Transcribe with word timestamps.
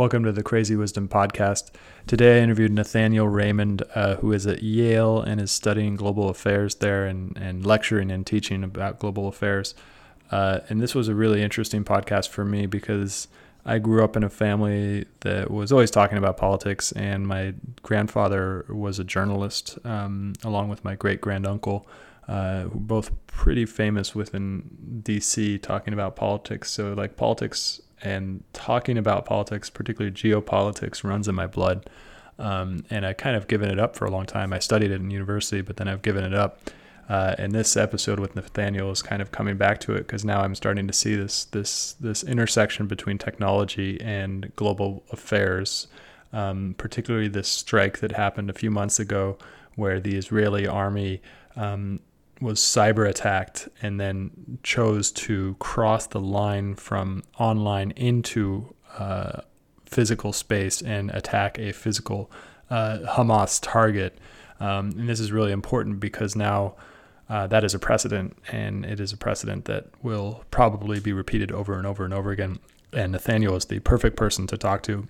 Welcome 0.00 0.24
to 0.24 0.32
the 0.32 0.42
Crazy 0.42 0.76
Wisdom 0.76 1.08
Podcast. 1.08 1.72
Today 2.06 2.38
I 2.38 2.42
interviewed 2.42 2.72
Nathaniel 2.72 3.28
Raymond, 3.28 3.82
uh, 3.94 4.16
who 4.16 4.32
is 4.32 4.46
at 4.46 4.62
Yale 4.62 5.20
and 5.20 5.38
is 5.38 5.50
studying 5.50 5.94
global 5.94 6.30
affairs 6.30 6.76
there 6.76 7.04
and, 7.04 7.36
and 7.36 7.66
lecturing 7.66 8.10
and 8.10 8.26
teaching 8.26 8.64
about 8.64 8.98
global 8.98 9.28
affairs. 9.28 9.74
Uh, 10.30 10.60
and 10.70 10.80
this 10.80 10.94
was 10.94 11.08
a 11.08 11.14
really 11.14 11.42
interesting 11.42 11.84
podcast 11.84 12.30
for 12.30 12.46
me 12.46 12.64
because 12.64 13.28
I 13.66 13.78
grew 13.78 14.02
up 14.02 14.16
in 14.16 14.24
a 14.24 14.30
family 14.30 15.04
that 15.20 15.50
was 15.50 15.70
always 15.70 15.90
talking 15.90 16.16
about 16.16 16.38
politics, 16.38 16.92
and 16.92 17.26
my 17.26 17.52
grandfather 17.82 18.64
was 18.70 18.98
a 18.98 19.04
journalist, 19.04 19.78
um, 19.84 20.32
along 20.42 20.70
with 20.70 20.82
my 20.82 20.94
great 20.94 21.20
granduncle, 21.20 21.86
uh, 22.26 22.64
both 22.72 23.10
pretty 23.26 23.66
famous 23.66 24.14
within 24.14 25.02
DC 25.02 25.60
talking 25.60 25.92
about 25.92 26.16
politics. 26.16 26.70
So, 26.70 26.94
like, 26.94 27.18
politics 27.18 27.82
and 28.02 28.42
talking 28.52 28.98
about 28.98 29.26
politics, 29.26 29.70
particularly 29.70 30.14
geopolitics, 30.14 31.04
runs 31.04 31.28
in 31.28 31.34
my 31.34 31.46
blood. 31.46 31.88
Um, 32.38 32.84
and 32.88 33.04
I 33.04 33.12
kind 33.12 33.36
of 33.36 33.48
given 33.48 33.70
it 33.70 33.78
up 33.78 33.96
for 33.96 34.06
a 34.06 34.10
long 34.10 34.24
time. 34.24 34.52
I 34.52 34.58
studied 34.58 34.90
it 34.90 34.94
in 34.94 35.10
university, 35.10 35.60
but 35.60 35.76
then 35.76 35.88
I've 35.88 36.02
given 36.02 36.24
it 36.24 36.34
up. 36.34 36.70
Uh, 37.10 37.34
and 37.38 37.52
this 37.52 37.76
episode 37.76 38.20
with 38.20 38.36
Nathaniel 38.36 38.90
is 38.92 39.02
kind 39.02 39.20
of 39.20 39.32
coming 39.32 39.56
back 39.56 39.80
to 39.80 39.94
it 39.94 40.06
because 40.06 40.24
now 40.24 40.42
I'm 40.42 40.54
starting 40.54 40.86
to 40.86 40.92
see 40.92 41.16
this 41.16 41.44
this 41.46 41.94
this 41.94 42.22
intersection 42.22 42.86
between 42.86 43.18
technology 43.18 44.00
and 44.00 44.54
global 44.54 45.02
affairs, 45.10 45.88
um, 46.32 46.76
particularly 46.78 47.26
this 47.26 47.48
strike 47.48 47.98
that 47.98 48.12
happened 48.12 48.48
a 48.48 48.52
few 48.52 48.70
months 48.70 49.00
ago, 49.00 49.36
where 49.74 49.98
the 49.98 50.16
Israeli 50.16 50.68
army 50.68 51.20
um, 51.56 51.98
was 52.40 52.58
cyber 52.58 53.08
attacked 53.08 53.68
and 53.82 54.00
then 54.00 54.58
chose 54.62 55.12
to 55.12 55.56
cross 55.58 56.06
the 56.06 56.20
line 56.20 56.74
from 56.74 57.22
online 57.38 57.90
into 57.92 58.74
uh, 58.98 59.40
physical 59.84 60.32
space 60.32 60.80
and 60.80 61.10
attack 61.10 61.58
a 61.58 61.72
physical 61.72 62.30
uh, 62.70 62.98
Hamas 63.06 63.58
target. 63.60 64.18
Um, 64.58 64.90
and 64.90 65.08
this 65.08 65.20
is 65.20 65.32
really 65.32 65.52
important 65.52 66.00
because 66.00 66.36
now 66.36 66.74
uh, 67.28 67.46
that 67.46 67.62
is 67.62 67.74
a 67.74 67.78
precedent, 67.78 68.36
and 68.50 68.84
it 68.84 68.98
is 68.98 69.12
a 69.12 69.16
precedent 69.16 69.66
that 69.66 69.86
will 70.02 70.44
probably 70.50 70.98
be 70.98 71.12
repeated 71.12 71.52
over 71.52 71.78
and 71.78 71.86
over 71.86 72.04
and 72.04 72.12
over 72.12 72.30
again. 72.30 72.58
And 72.92 73.12
Nathaniel 73.12 73.54
is 73.54 73.66
the 73.66 73.78
perfect 73.78 74.16
person 74.16 74.46
to 74.48 74.58
talk 74.58 74.82
to. 74.84 75.06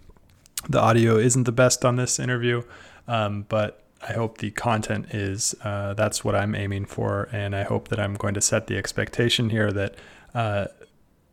The 0.68 0.78
audio 0.78 1.16
isn't 1.16 1.44
the 1.44 1.52
best 1.52 1.84
on 1.84 1.96
this 1.96 2.18
interview, 2.18 2.62
um, 3.08 3.46
but 3.48 3.82
I 4.02 4.14
hope 4.14 4.38
the 4.38 4.50
content 4.50 5.14
is. 5.14 5.54
Uh, 5.62 5.94
that's 5.94 6.24
what 6.24 6.34
I'm 6.34 6.54
aiming 6.54 6.86
for, 6.86 7.28
and 7.32 7.54
I 7.54 7.64
hope 7.64 7.88
that 7.88 8.00
I'm 8.00 8.14
going 8.14 8.34
to 8.34 8.40
set 8.40 8.66
the 8.66 8.76
expectation 8.76 9.50
here 9.50 9.70
that 9.72 9.94
uh, 10.34 10.66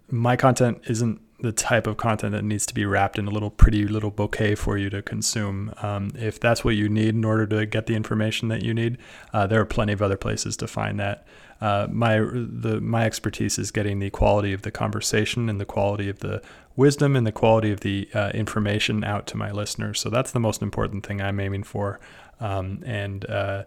my 0.10 0.36
content 0.36 0.82
isn't 0.88 1.22
the 1.40 1.52
type 1.52 1.86
of 1.86 1.98
content 1.98 2.32
that 2.32 2.44
needs 2.44 2.66
to 2.66 2.74
be 2.74 2.84
wrapped 2.84 3.20
in 3.20 3.28
a 3.28 3.30
little 3.30 3.52
pretty 3.52 3.88
little 3.88 4.10
bouquet 4.10 4.56
for 4.56 4.78
you 4.78 4.90
to 4.90 5.02
consume. 5.02 5.72
Um, 5.82 6.12
if 6.16 6.40
that's 6.40 6.66
what 6.66 6.76
you 6.76 6.90
need 6.90 7.10
in 7.10 7.24
order 7.24 7.46
to 7.48 7.66
get 7.66 7.86
the 7.86 7.96
information 7.96 8.48
that 8.48 8.64
you 8.64 8.74
need, 8.74 8.98
uh, 9.34 9.46
there 9.46 9.62
are 9.62 9.66
plenty 9.66 9.94
of 9.94 10.02
other 10.02 10.18
places 10.18 10.58
to 10.58 10.68
find 10.68 11.00
that. 11.00 11.28
Uh, 11.60 11.88
my 11.92 12.20
the 12.20 12.80
my 12.82 13.06
expertise 13.06 13.58
is 13.58 13.72
getting 13.72 14.00
the 14.00 14.10
quality 14.10 14.54
of 14.54 14.62
the 14.62 14.72
conversation 14.72 15.50
and 15.50 15.60
the 15.60 15.66
quality 15.66 16.08
of 16.08 16.20
the 16.20 16.42
wisdom 16.76 17.16
and 17.16 17.26
the 17.26 17.32
quality 17.32 17.72
of 17.72 17.80
the 17.80 18.08
uh, 18.14 18.30
information 18.34 19.04
out 19.04 19.26
to 19.28 19.38
my 19.38 19.52
listeners. 19.52 20.00
So 20.00 20.10
that's 20.10 20.32
the 20.32 20.40
most 20.40 20.62
important 20.62 21.06
thing 21.06 21.22
I'm 21.22 21.40
aiming 21.40 21.64
for. 21.64 22.00
Um, 22.40 22.84
and 22.86 23.30
uh, 23.30 23.64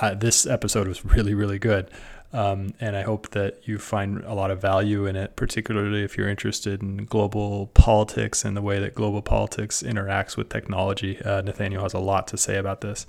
I, 0.00 0.14
this 0.14 0.46
episode 0.46 0.88
was 0.88 1.04
really 1.04 1.34
really 1.34 1.58
good. 1.58 1.90
Um, 2.32 2.74
and 2.80 2.96
I 2.96 3.02
hope 3.02 3.30
that 3.30 3.60
you 3.64 3.78
find 3.78 4.22
a 4.24 4.34
lot 4.34 4.50
of 4.50 4.60
value 4.60 5.06
in 5.06 5.16
it, 5.16 5.34
particularly 5.34 6.04
if 6.04 6.16
you're 6.16 6.28
interested 6.28 6.80
in 6.80 7.04
global 7.06 7.68
politics 7.68 8.44
and 8.44 8.56
the 8.56 8.62
way 8.62 8.78
that 8.78 8.94
global 8.94 9.20
politics 9.20 9.82
interacts 9.82 10.36
with 10.36 10.48
technology. 10.48 11.20
Uh, 11.22 11.40
Nathaniel 11.40 11.82
has 11.82 11.92
a 11.92 11.98
lot 11.98 12.28
to 12.28 12.36
say 12.36 12.56
about 12.56 12.82
this. 12.82 13.06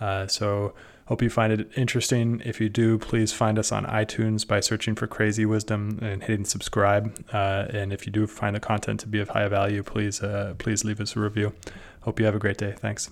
Uh, 0.00 0.26
so, 0.26 0.74
hope 1.06 1.22
you 1.22 1.30
find 1.30 1.52
it 1.52 1.70
interesting. 1.76 2.42
If 2.44 2.60
you 2.60 2.68
do, 2.68 2.98
please 2.98 3.32
find 3.32 3.60
us 3.60 3.70
on 3.70 3.84
iTunes 3.84 4.46
by 4.46 4.58
searching 4.58 4.96
for 4.96 5.06
Crazy 5.06 5.46
Wisdom 5.46 6.00
and 6.02 6.24
hitting 6.24 6.44
subscribe. 6.44 7.16
Uh, 7.32 7.66
and 7.70 7.92
if 7.92 8.06
you 8.06 8.12
do 8.12 8.26
find 8.26 8.56
the 8.56 8.60
content 8.60 8.98
to 9.00 9.06
be 9.06 9.20
of 9.20 9.28
high 9.28 9.46
value, 9.46 9.84
please 9.84 10.20
uh, 10.20 10.54
please 10.58 10.84
leave 10.84 11.00
us 11.00 11.14
a 11.14 11.20
review. 11.20 11.52
Hope 12.00 12.18
you 12.18 12.26
have 12.26 12.34
a 12.34 12.40
great 12.40 12.58
day. 12.58 12.74
Thanks. 12.76 13.08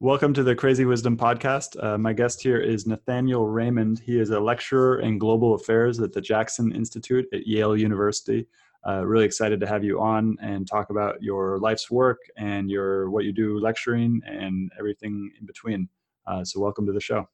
Welcome 0.00 0.32
to 0.34 0.44
the 0.44 0.54
Crazy 0.54 0.84
Wisdom 0.84 1.16
Podcast. 1.16 1.76
Uh, 1.82 1.98
my 1.98 2.12
guest 2.12 2.40
here 2.40 2.60
is 2.60 2.86
Nathaniel 2.86 3.48
Raymond. 3.48 3.98
He 3.98 4.20
is 4.20 4.30
a 4.30 4.38
lecturer 4.38 5.00
in 5.00 5.18
global 5.18 5.54
affairs 5.54 5.98
at 5.98 6.12
the 6.12 6.20
Jackson 6.20 6.70
Institute 6.70 7.26
at 7.32 7.48
Yale 7.48 7.76
University. 7.76 8.46
Uh, 8.86 9.04
really 9.04 9.24
excited 9.24 9.58
to 9.58 9.66
have 9.66 9.82
you 9.82 10.00
on 10.00 10.36
and 10.40 10.68
talk 10.68 10.90
about 10.90 11.20
your 11.20 11.58
life's 11.58 11.90
work 11.90 12.18
and 12.36 12.70
your 12.70 13.10
what 13.10 13.24
you 13.24 13.32
do 13.32 13.58
lecturing 13.58 14.22
and 14.24 14.70
everything 14.78 15.32
in 15.40 15.46
between. 15.46 15.88
Uh, 16.28 16.44
so, 16.44 16.60
welcome 16.60 16.86
to 16.86 16.92
the 16.92 17.00
show. 17.00 17.28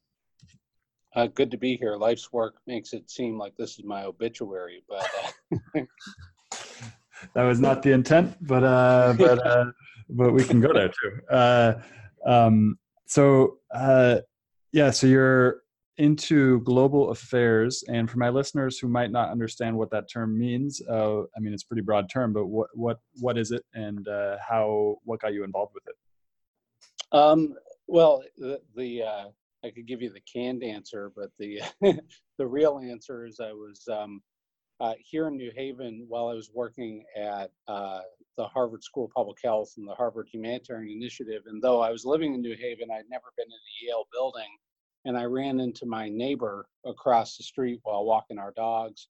Uh, 1.15 1.27
good 1.27 1.51
to 1.51 1.59
be 1.59 1.77
here. 1.77 1.97
Life's 1.97 2.33
work 2.33 2.55
makes 2.67 2.95
it 2.95 3.11
seem 3.11 3.37
like 3.37 3.55
this 3.59 3.79
is 3.79 3.85
my 3.85 4.05
obituary, 4.05 4.83
but 4.89 5.07
uh, 5.53 5.83
that 7.35 7.43
was 7.43 7.61
not 7.61 7.83
the 7.83 7.93
intent. 7.93 8.35
But 8.41 8.65
uh, 8.65 9.15
but 9.19 9.75
but 10.09 10.33
we 10.33 10.45
can 10.45 10.63
go 10.63 10.73
there 10.73 10.89
too. 10.89 11.83
Um, 12.27 12.79
so 13.07 13.59
uh, 13.75 14.21
yeah, 14.73 14.91
so 14.91 15.07
you're 15.07 15.63
into 15.99 16.61
global 16.61 17.11
affairs, 17.11 17.85
and 17.89 18.11
for 18.11 18.19
my 18.19 18.29
listeners 18.29 18.79
who 18.79 18.89
might 18.89 19.13
not 19.13 19.31
understand 19.31 19.77
what 19.77 19.91
that 19.91 20.11
term 20.11 20.37
means, 20.37 20.83
uh, 20.91 21.21
I 21.21 21.41
mean 21.41 21.53
it's 21.53 21.65
pretty 21.65 21.83
broad 21.83 22.11
term, 22.11 22.33
but 22.33 22.47
what 22.47 22.69
what 22.75 22.99
what 23.21 23.39
is 23.39 23.53
it, 23.53 23.65
and 23.75 24.07
uh, 24.09 24.37
how 24.47 24.97
what 25.05 25.21
got 25.21 25.35
you 25.35 25.45
involved 25.45 25.75
with 25.75 25.85
it? 25.87 27.17
Um, 27.17 27.55
well, 27.87 28.23
the, 28.37 28.61
the 28.75 29.03
uh, 29.03 29.25
I 29.65 29.71
could 29.71 29.87
give 29.87 30.03
you 30.03 30.11
the 30.11 30.21
canned 30.21 30.65
answer, 30.65 31.13
but 31.15 31.31
the 31.39 31.61
the 32.39 32.47
real 32.47 32.79
answer 32.79 33.25
is 33.25 33.39
I 33.41 33.53
was 33.53 33.87
um, 33.91 34.21
uh, 34.81 34.95
here 34.99 35.29
in 35.29 35.37
New 35.37 35.53
Haven 35.55 36.05
while 36.09 36.29
I 36.29 36.35
was 36.35 36.51
working 36.53 37.05
at 37.17 37.51
uh, 37.69 38.01
the 38.37 38.47
Harvard 38.47 38.83
School 38.83 39.07
of 39.07 39.13
Public 39.13 39.39
Health 39.43 39.75
and 39.77 39.89
the 39.89 39.95
Harvard 39.95 40.29
Humanitarian 40.33 40.97
Initiative. 40.97 41.43
And 41.47 41.63
though 41.63 41.81
I 41.81 41.91
was 41.91 42.05
living 42.05 42.35
in 42.35 42.41
New 42.41 42.57
Haven, 42.57 42.89
I'd 42.91 43.09
never 43.09 43.33
been 43.37 43.47
in 43.47 43.51
the 43.51 43.87
Yale 43.87 44.07
building. 44.13 44.49
And 45.05 45.17
I 45.17 45.25
ran 45.25 45.61
into 45.61 45.87
my 45.87 46.09
neighbor 46.09 46.67
across 46.85 47.37
the 47.37 47.45
street 47.45 47.81
while 47.83 48.05
walking 48.05 48.39
our 48.39 48.53
dogs. 48.53 49.09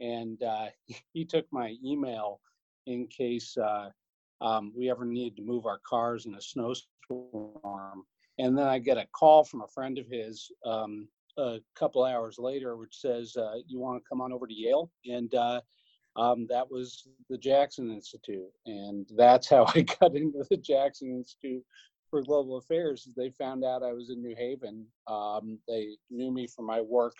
And 0.00 0.42
uh, 0.42 0.66
he 1.12 1.24
took 1.24 1.46
my 1.52 1.76
email 1.84 2.40
in 2.86 3.06
case 3.06 3.56
uh, 3.56 3.90
um, 4.40 4.72
we 4.76 4.90
ever 4.90 5.04
needed 5.04 5.36
to 5.36 5.42
move 5.42 5.66
our 5.66 5.80
cars 5.86 6.26
in 6.26 6.34
a 6.34 6.40
snowstorm. 6.40 8.04
And 8.38 8.58
then 8.58 8.66
I 8.66 8.78
get 8.78 8.98
a 8.98 9.06
call 9.12 9.44
from 9.44 9.62
a 9.62 9.68
friend 9.68 9.98
of 9.98 10.06
his 10.08 10.50
um, 10.64 11.08
a 11.38 11.58
couple 11.74 12.04
hours 12.04 12.38
later, 12.38 12.76
which 12.76 12.96
says, 12.96 13.36
uh, 13.36 13.54
You 13.66 13.78
want 13.78 14.02
to 14.02 14.08
come 14.08 14.20
on 14.20 14.32
over 14.32 14.46
to 14.46 14.54
Yale? 14.54 14.90
And 15.06 15.34
uh, 15.34 15.60
um, 16.16 16.46
that 16.48 16.70
was 16.70 17.08
the 17.28 17.38
Jackson 17.38 17.90
Institute. 17.90 18.50
And 18.66 19.06
that's 19.16 19.48
how 19.48 19.66
I 19.74 19.82
got 19.82 20.14
into 20.14 20.44
the 20.48 20.56
Jackson 20.56 21.10
Institute 21.10 21.64
for 22.10 22.22
Global 22.22 22.56
Affairs. 22.58 23.08
They 23.16 23.30
found 23.30 23.64
out 23.64 23.82
I 23.82 23.92
was 23.92 24.10
in 24.10 24.22
New 24.22 24.36
Haven. 24.36 24.86
Um, 25.06 25.58
they 25.66 25.96
knew 26.10 26.30
me 26.30 26.46
for 26.46 26.62
my 26.62 26.80
work 26.80 27.16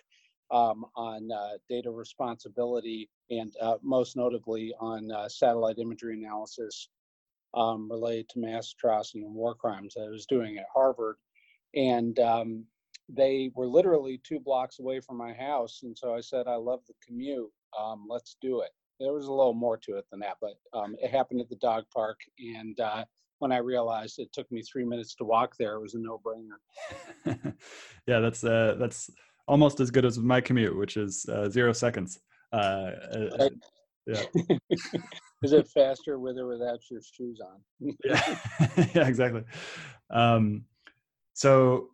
um, 0.51 0.85
on 0.95 1.31
uh, 1.33 1.55
data 1.69 1.91
responsibility 1.91 3.09
and 3.31 3.53
uh, 3.61 3.77
most 3.83 4.17
notably 4.17 4.73
on 4.79 5.11
uh, 5.11 5.29
satellite 5.29 5.79
imagery 5.79 6.15
analysis 6.15 6.89
um, 7.55 7.91
related 7.91 8.29
to 8.29 8.41
mass 8.41 8.75
atrocity 8.77 9.25
and 9.25 9.35
war 9.35 9.55
crimes 9.55 9.95
that 9.95 10.03
I 10.03 10.11
was 10.11 10.27
doing 10.27 10.59
at 10.59 10.67
Harvard. 10.73 11.17
And 11.75 12.19
um, 12.21 12.65
they 13.09 13.51
were 13.55 13.67
literally 13.67 14.21
two 14.23 14.39
blocks 14.39 14.79
away 14.79 15.01
from 15.01 15.17
my 15.17 15.33
house. 15.33 15.81
And 15.83 15.97
so 15.97 16.15
I 16.15 16.21
said, 16.21 16.47
I 16.47 16.55
love 16.55 16.81
the 16.87 16.95
commute. 17.05 17.51
Um, 17.77 18.07
let's 18.09 18.37
do 18.41 18.61
it 18.61 18.71
there 19.01 19.13
was 19.13 19.27
a 19.27 19.33
little 19.33 19.55
more 19.55 19.77
to 19.79 19.97
it 19.97 20.05
than 20.11 20.21
that, 20.21 20.37
but 20.41 20.55
um, 20.73 20.95
it 21.01 21.11
happened 21.11 21.41
at 21.41 21.49
the 21.49 21.57
dog 21.57 21.85
park. 21.93 22.19
And 22.39 22.79
uh, 22.79 23.05
when 23.39 23.53
I 23.53 23.59
realized 23.59 24.19
it 24.19 24.33
took 24.33 24.51
me 24.53 24.63
three 24.63 24.85
minutes 24.85 25.15
to 25.17 25.25
walk 25.25 25.55
there, 25.59 25.75
it 25.75 25.81
was 25.81 25.95
a 25.95 25.99
no-brainer. 25.99 27.55
yeah, 28.07 28.21
that's 28.21 28.45
uh, 28.45 28.77
that's 28.79 29.11
almost 29.49 29.81
as 29.81 29.91
good 29.91 30.05
as 30.05 30.19
my 30.19 30.41
commute, 30.41 30.77
which 30.77 30.97
is 30.97 31.27
uh, 31.29 31.49
zero 31.49 31.73
seconds. 31.73 32.21
Uh, 32.53 32.57
uh, 32.57 33.49
yeah. 34.07 34.23
is 35.43 35.53
it 35.53 35.69
faster 35.69 36.19
with 36.19 36.39
or 36.39 36.47
without 36.47 36.81
your 36.91 37.01
shoes 37.03 37.41
on? 37.41 37.95
yeah, 38.05 38.37
yeah, 38.95 39.09
exactly. 39.09 39.43
Um, 40.11 40.65
so 41.33 41.89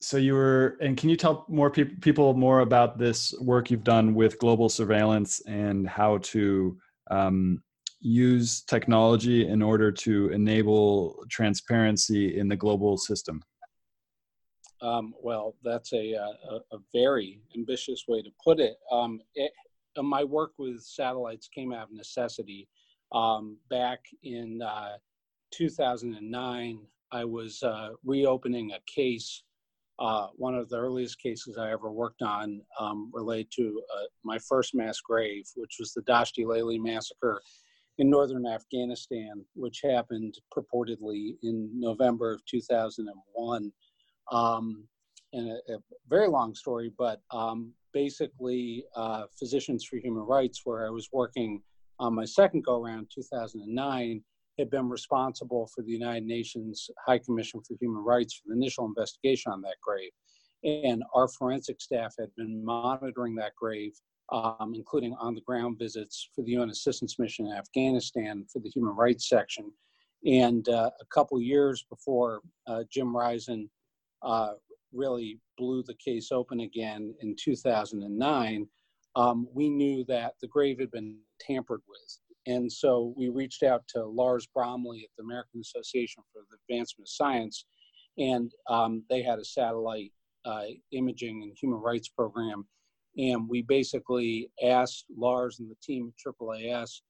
so 0.00 0.16
you 0.16 0.34
were 0.34 0.76
and 0.80 0.96
can 0.96 1.08
you 1.08 1.16
tell 1.16 1.44
more 1.48 1.70
pe- 1.70 1.84
people 1.84 2.34
more 2.34 2.60
about 2.60 2.98
this 2.98 3.34
work 3.40 3.70
you've 3.70 3.84
done 3.84 4.14
with 4.14 4.38
global 4.38 4.68
surveillance 4.68 5.40
and 5.46 5.88
how 5.88 6.18
to 6.18 6.78
um, 7.10 7.62
use 8.00 8.62
technology 8.62 9.48
in 9.48 9.60
order 9.60 9.90
to 9.90 10.28
enable 10.28 11.24
transparency 11.28 12.38
in 12.38 12.48
the 12.48 12.56
global 12.56 12.96
system? 12.96 13.42
Um, 14.80 15.12
well 15.20 15.56
that's 15.64 15.92
a, 15.92 16.12
a, 16.12 16.60
a, 16.70 16.78
very 16.92 17.40
ambitious 17.56 18.04
way 18.06 18.22
to 18.22 18.30
put 18.44 18.60
it, 18.60 18.76
um, 18.92 19.20
it 19.34 19.50
uh, 19.98 20.02
my 20.02 20.24
work 20.24 20.52
with 20.58 20.82
satellites 20.82 21.48
came 21.48 21.72
out 21.72 21.84
of 21.84 21.92
necessity. 21.92 22.68
Um, 23.12 23.56
back 23.70 24.00
in 24.22 24.62
uh, 24.62 24.96
2009, 25.52 26.80
I 27.10 27.24
was 27.24 27.62
uh, 27.62 27.90
reopening 28.04 28.72
a 28.72 28.80
case, 28.86 29.42
uh, 29.98 30.28
one 30.36 30.54
of 30.54 30.68
the 30.68 30.78
earliest 30.78 31.20
cases 31.20 31.58
I 31.58 31.70
ever 31.70 31.90
worked 31.90 32.22
on, 32.22 32.60
um, 32.78 33.10
related 33.12 33.50
to 33.56 33.82
uh, 33.96 34.04
my 34.24 34.38
first 34.48 34.74
mass 34.74 35.00
grave, 35.00 35.44
which 35.56 35.76
was 35.78 35.92
the 35.92 36.02
Dasht-i-Leili 36.02 36.78
massacre 36.80 37.40
in 37.98 38.08
northern 38.08 38.46
Afghanistan, 38.46 39.44
which 39.54 39.80
happened 39.82 40.38
purportedly 40.56 41.36
in 41.42 41.68
November 41.74 42.32
of 42.32 42.44
2001. 42.46 43.72
Um, 44.30 44.84
and 45.32 45.50
a, 45.50 45.74
a, 45.74 45.78
very 46.08 46.28
long 46.28 46.54
story, 46.54 46.92
but 46.96 47.20
um, 47.30 47.72
basically, 47.92 48.84
uh, 48.94 49.24
Physicians 49.38 49.84
for 49.84 49.96
Human 49.96 50.22
Rights, 50.22 50.62
where 50.64 50.86
I 50.86 50.90
was 50.90 51.08
working 51.12 51.62
on 51.98 52.14
my 52.14 52.24
second 52.24 52.64
go 52.64 52.80
around, 52.80 53.10
2009, 53.14 54.22
had 54.58 54.70
been 54.70 54.88
responsible 54.88 55.68
for 55.74 55.82
the 55.82 55.92
United 55.92 56.24
Nations 56.24 56.90
High 57.06 57.18
Commission 57.18 57.60
for 57.66 57.76
Human 57.80 58.02
Rights 58.04 58.34
for 58.34 58.48
the 58.48 58.56
initial 58.56 58.86
investigation 58.86 59.52
on 59.52 59.62
that 59.62 59.76
grave. 59.82 60.10
And 60.64 61.02
our 61.14 61.28
forensic 61.28 61.80
staff 61.80 62.14
had 62.18 62.34
been 62.36 62.64
monitoring 62.64 63.34
that 63.36 63.54
grave, 63.54 63.92
um, 64.32 64.72
including 64.74 65.14
on 65.20 65.34
the 65.34 65.40
ground 65.42 65.78
visits 65.78 66.30
for 66.34 66.42
the 66.42 66.52
UN 66.52 66.70
Assistance 66.70 67.18
Mission 67.18 67.46
in 67.46 67.52
Afghanistan 67.52 68.44
for 68.52 68.60
the 68.60 68.70
Human 68.70 68.94
Rights 68.94 69.28
section. 69.28 69.70
And 70.26 70.68
uh, 70.68 70.90
a 71.00 71.06
couple 71.14 71.40
years 71.40 71.84
before 71.88 72.40
uh, 72.66 72.82
Jim 72.90 73.16
Risen 73.16 73.70
uh, 74.22 74.54
really 74.92 75.38
blew 75.56 75.82
the 75.82 75.94
case 75.94 76.32
open 76.32 76.60
again 76.60 77.14
in 77.20 77.36
2009, 77.38 78.66
um, 79.16 79.48
we 79.52 79.68
knew 79.68 80.04
that 80.04 80.34
the 80.40 80.48
grave 80.48 80.78
had 80.80 80.90
been 80.90 81.16
tampered 81.40 81.82
with. 81.88 82.18
And 82.48 82.72
so 82.72 83.12
we 83.14 83.28
reached 83.28 83.62
out 83.62 83.86
to 83.88 84.06
Lars 84.06 84.48
Bromley 84.52 85.02
at 85.04 85.10
the 85.18 85.22
American 85.22 85.60
Association 85.60 86.22
for 86.32 86.42
the 86.50 86.56
Advancement 86.64 87.06
of 87.06 87.10
Science, 87.10 87.66
and 88.16 88.50
um, 88.68 89.04
they 89.10 89.22
had 89.22 89.38
a 89.38 89.44
satellite 89.44 90.12
uh, 90.46 90.64
imaging 90.92 91.42
and 91.42 91.56
human 91.60 91.78
rights 91.78 92.08
program. 92.08 92.66
And 93.18 93.48
we 93.48 93.62
basically 93.62 94.50
asked 94.64 95.04
Lars 95.14 95.60
and 95.60 95.70
the 95.70 95.76
team 95.82 96.10
at 96.26 96.34
AAAS 96.34 97.02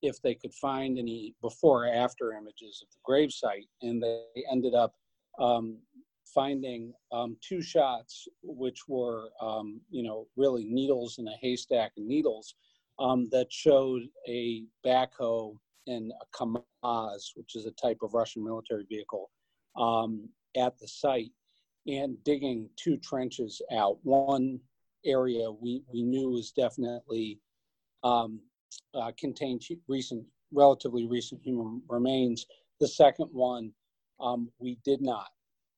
if 0.00 0.22
they 0.22 0.34
could 0.34 0.54
find 0.54 0.96
any 0.98 1.34
before 1.42 1.86
or 1.86 1.92
after 1.92 2.32
images 2.32 2.82
of 2.82 2.88
the 2.92 3.12
gravesite, 3.12 3.66
and 3.82 4.00
they 4.00 4.44
ended 4.50 4.74
up 4.74 4.94
um, 5.40 5.78
finding 6.32 6.92
um, 7.10 7.36
two 7.40 7.62
shots, 7.62 8.28
which 8.42 8.86
were, 8.86 9.30
um, 9.40 9.80
you 9.90 10.04
know, 10.04 10.28
really 10.36 10.64
needles 10.64 11.18
in 11.18 11.26
a 11.26 11.36
haystack 11.40 11.92
of 11.96 12.04
needles, 12.04 12.54
um, 12.98 13.28
that 13.30 13.52
showed 13.52 14.02
a 14.28 14.64
backhoe 14.84 15.56
and 15.86 16.12
a 16.12 16.36
Kamaz, 16.36 17.30
which 17.34 17.56
is 17.56 17.66
a 17.66 17.70
type 17.72 17.98
of 18.02 18.14
Russian 18.14 18.44
military 18.44 18.84
vehicle, 18.88 19.30
um, 19.76 20.28
at 20.56 20.78
the 20.78 20.88
site 20.88 21.32
and 21.86 22.22
digging 22.24 22.68
two 22.76 22.96
trenches 22.98 23.60
out. 23.72 23.98
One 24.02 24.60
area 25.04 25.50
we, 25.50 25.82
we 25.92 26.02
knew 26.02 26.30
was 26.30 26.52
definitely 26.52 27.40
um, 28.02 28.40
uh, 28.94 29.12
contained 29.18 29.62
recent, 29.88 30.24
relatively 30.52 31.06
recent 31.06 31.42
human 31.42 31.82
remains. 31.88 32.46
The 32.80 32.88
second 32.88 33.28
one 33.32 33.72
um, 34.20 34.50
we 34.58 34.78
did 34.84 35.02
not 35.02 35.28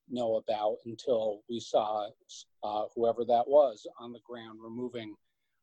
know 0.09 0.37
about 0.37 0.77
until 0.85 1.43
we 1.49 1.59
saw 1.59 2.09
uh, 2.63 2.85
whoever 2.95 3.25
that 3.25 3.49
was 3.49 3.87
on 3.99 4.13
the 4.13 4.21
ground 4.25 4.61
removing 4.63 5.15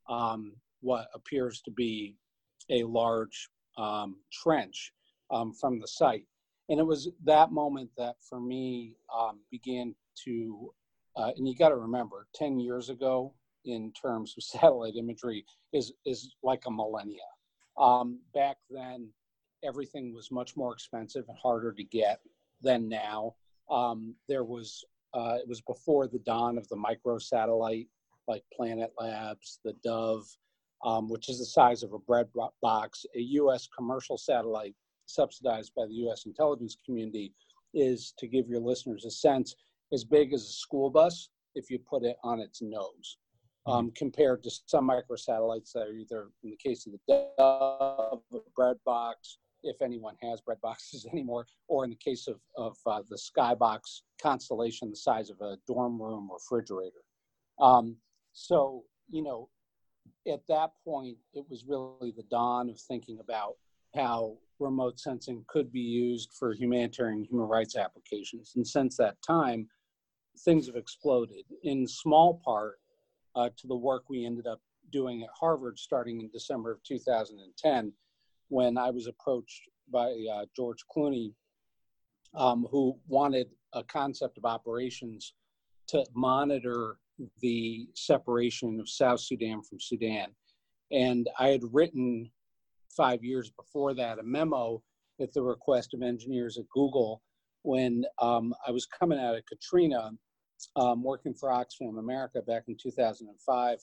um, 0.09 0.53
what 0.83 1.07
appears 1.13 1.61
to 1.61 1.71
be 1.71 2.15
a 2.69 2.83
large 2.83 3.49
um, 3.77 4.17
trench 4.31 4.93
um, 5.31 5.53
from 5.53 5.79
the 5.79 5.87
site. 5.87 6.25
And 6.69 6.79
it 6.79 6.83
was 6.83 7.09
that 7.23 7.51
moment 7.51 7.89
that 7.97 8.15
for 8.21 8.39
me 8.39 8.95
um, 9.13 9.39
began 9.51 9.95
to, 10.25 10.73
uh, 11.15 11.31
and 11.35 11.47
you 11.47 11.55
got 11.55 11.69
to 11.69 11.75
remember, 11.75 12.27
10 12.35 12.59
years 12.59 12.89
ago, 12.89 13.33
in 13.65 13.91
terms 13.93 14.35
of 14.37 14.43
satellite 14.59 14.95
imagery, 14.95 15.45
is, 15.73 15.93
is 16.05 16.35
like 16.43 16.63
a 16.67 16.71
millennia. 16.71 17.19
Um, 17.77 18.19
back 18.33 18.57
then, 18.69 19.09
everything 19.63 20.13
was 20.13 20.31
much 20.31 20.55
more 20.55 20.73
expensive 20.73 21.25
and 21.27 21.37
harder 21.41 21.71
to 21.71 21.83
get 21.83 22.19
than 22.61 22.87
now. 22.87 23.35
Um, 23.69 24.15
there 24.27 24.43
was 24.43 24.83
uh, 25.13 25.37
it 25.39 25.47
was 25.47 25.61
before 25.61 26.07
the 26.07 26.19
dawn 26.19 26.57
of 26.57 26.67
the 26.69 26.75
microsatellite 26.75 27.87
like 28.27 28.43
Planet 28.55 28.91
Labs, 28.99 29.59
the 29.63 29.73
Dove, 29.83 30.25
um, 30.83 31.07
which 31.09 31.29
is 31.29 31.39
the 31.39 31.45
size 31.45 31.83
of 31.83 31.93
a 31.93 31.99
bread 31.99 32.27
box. 32.61 33.05
A 33.15 33.19
U.S. 33.19 33.67
commercial 33.75 34.17
satellite 34.17 34.75
subsidized 35.05 35.73
by 35.75 35.85
the 35.85 35.93
U.S. 35.95 36.25
intelligence 36.25 36.77
community 36.85 37.33
is, 37.73 38.13
to 38.19 38.27
give 38.27 38.47
your 38.47 38.59
listeners 38.59 39.05
a 39.05 39.11
sense, 39.11 39.55
as 39.91 40.03
big 40.03 40.33
as 40.33 40.41
a 40.41 40.53
school 40.53 40.89
bus 40.89 41.29
if 41.55 41.69
you 41.69 41.79
put 41.79 42.03
it 42.03 42.17
on 42.23 42.39
its 42.39 42.61
nose. 42.61 43.17
Mm-hmm. 43.67 43.77
Um, 43.77 43.91
compared 43.95 44.43
to 44.43 44.51
some 44.65 44.89
microsatellites 44.89 45.71
that 45.73 45.87
are 45.87 45.93
either, 45.93 46.29
in 46.43 46.49
the 46.49 46.57
case 46.57 46.85
of 46.85 46.93
the 46.93 46.99
Dove, 47.07 48.21
a 48.33 48.37
bread 48.55 48.77
box, 48.85 49.37
if 49.63 49.81
anyone 49.81 50.15
has 50.21 50.41
bread 50.41 50.59
boxes 50.61 51.05
anymore, 51.11 51.45
or 51.67 51.83
in 51.85 51.89
the 51.89 51.95
case 51.95 52.27
of, 52.27 52.39
of 52.57 52.75
uh, 52.85 53.01
the 53.09 53.17
Skybox 53.17 54.01
constellation, 54.21 54.89
the 54.89 54.95
size 54.95 55.29
of 55.29 55.39
a 55.41 55.57
dorm 55.65 56.01
room 56.01 56.29
refrigerator. 56.31 57.03
Um, 57.61 57.95
so, 58.33 58.83
you 59.09 59.23
know, 59.23 59.49
at 60.31 60.41
that 60.47 60.71
point, 60.83 61.17
it 61.33 61.45
was 61.49 61.65
really 61.67 62.13
the 62.15 62.23
dawn 62.29 62.69
of 62.69 62.79
thinking 62.79 63.19
about 63.19 63.55
how 63.95 64.37
remote 64.59 64.99
sensing 64.99 65.43
could 65.47 65.71
be 65.71 65.81
used 65.81 66.31
for 66.37 66.53
humanitarian 66.53 67.23
human 67.23 67.47
rights 67.47 67.75
applications. 67.75 68.53
And 68.55 68.65
since 68.65 68.97
that 68.97 69.21
time, 69.21 69.67
things 70.39 70.67
have 70.67 70.75
exploded 70.75 71.45
in 71.63 71.87
small 71.87 72.41
part 72.43 72.79
uh, 73.35 73.49
to 73.57 73.67
the 73.67 73.75
work 73.75 74.05
we 74.09 74.25
ended 74.25 74.47
up 74.47 74.61
doing 74.91 75.23
at 75.23 75.29
Harvard 75.37 75.77
starting 75.77 76.21
in 76.21 76.29
December 76.29 76.71
of 76.71 76.83
2010 76.83 77.91
when 78.49 78.77
I 78.77 78.89
was 78.91 79.07
approached 79.07 79.69
by 79.91 80.15
uh, 80.31 80.45
George 80.55 80.85
Clooney, 80.95 81.33
um, 82.35 82.67
who 82.69 82.97
wanted 83.07 83.49
a 83.73 83.83
concept 83.83 84.37
of 84.37 84.45
operations 84.45 85.33
to 85.87 86.05
monitor 86.13 86.97
the 87.41 87.87
separation 87.95 88.79
of 88.79 88.89
South 88.89 89.19
Sudan 89.19 89.61
from 89.61 89.79
Sudan. 89.79 90.27
And 90.91 91.29
I 91.39 91.47
had 91.49 91.61
written 91.71 92.29
five 92.95 93.23
years 93.23 93.51
before 93.51 93.93
that 93.95 94.19
a 94.19 94.23
memo 94.23 94.81
at 95.21 95.33
the 95.33 95.41
request 95.41 95.93
of 95.93 96.01
engineers 96.01 96.57
at 96.57 96.69
Google 96.69 97.21
when 97.63 98.05
um, 98.21 98.53
I 98.67 98.71
was 98.71 98.85
coming 98.85 99.19
out 99.19 99.35
of 99.35 99.43
Katrina, 99.45 100.11
um, 100.75 101.03
working 101.03 101.33
for 101.33 101.49
Oxfam 101.49 101.97
America 101.97 102.41
back 102.41 102.63
in 102.67 102.77
2005. 102.81 103.77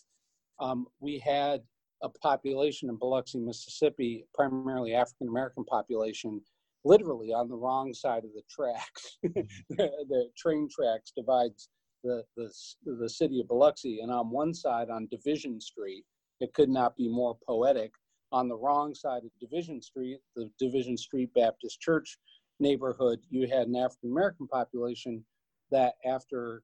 Um, 0.60 0.86
we 1.00 1.18
had 1.18 1.62
a 2.02 2.08
population 2.08 2.88
in 2.88 2.96
Biloxi, 2.96 3.38
Mississippi, 3.38 4.26
primarily 4.34 4.94
African 4.94 5.28
American 5.28 5.64
population, 5.64 6.40
literally 6.84 7.32
on 7.32 7.48
the 7.48 7.56
wrong 7.56 7.92
side 7.92 8.24
of 8.24 8.30
the 8.34 8.42
tracks. 8.48 9.18
the, 9.22 9.88
the, 10.08 10.28
train 10.36 10.68
tracks 10.70 11.12
divides 11.16 11.68
the, 12.02 12.22
the, 12.36 12.50
the 12.84 13.08
city 13.08 13.40
of 13.40 13.48
Biloxi, 13.48 14.00
and 14.00 14.10
on 14.10 14.30
one 14.30 14.54
side, 14.54 14.90
on 14.90 15.08
Division 15.10 15.60
Street, 15.60 16.04
it 16.40 16.54
could 16.54 16.70
not 16.70 16.96
be 16.96 17.08
more 17.08 17.36
poetic. 17.46 17.92
On 18.32 18.48
the 18.48 18.56
wrong 18.56 18.94
side 18.94 19.22
of 19.24 19.30
Division 19.40 19.82
Street, 19.82 20.20
the 20.36 20.50
Division 20.58 20.96
Street 20.96 21.30
Baptist 21.34 21.80
Church 21.80 22.18
neighborhood, 22.60 23.20
you 23.28 23.48
had 23.48 23.66
an 23.66 23.76
African 23.76 24.10
American 24.10 24.46
population 24.46 25.24
that, 25.70 25.94
after 26.06 26.62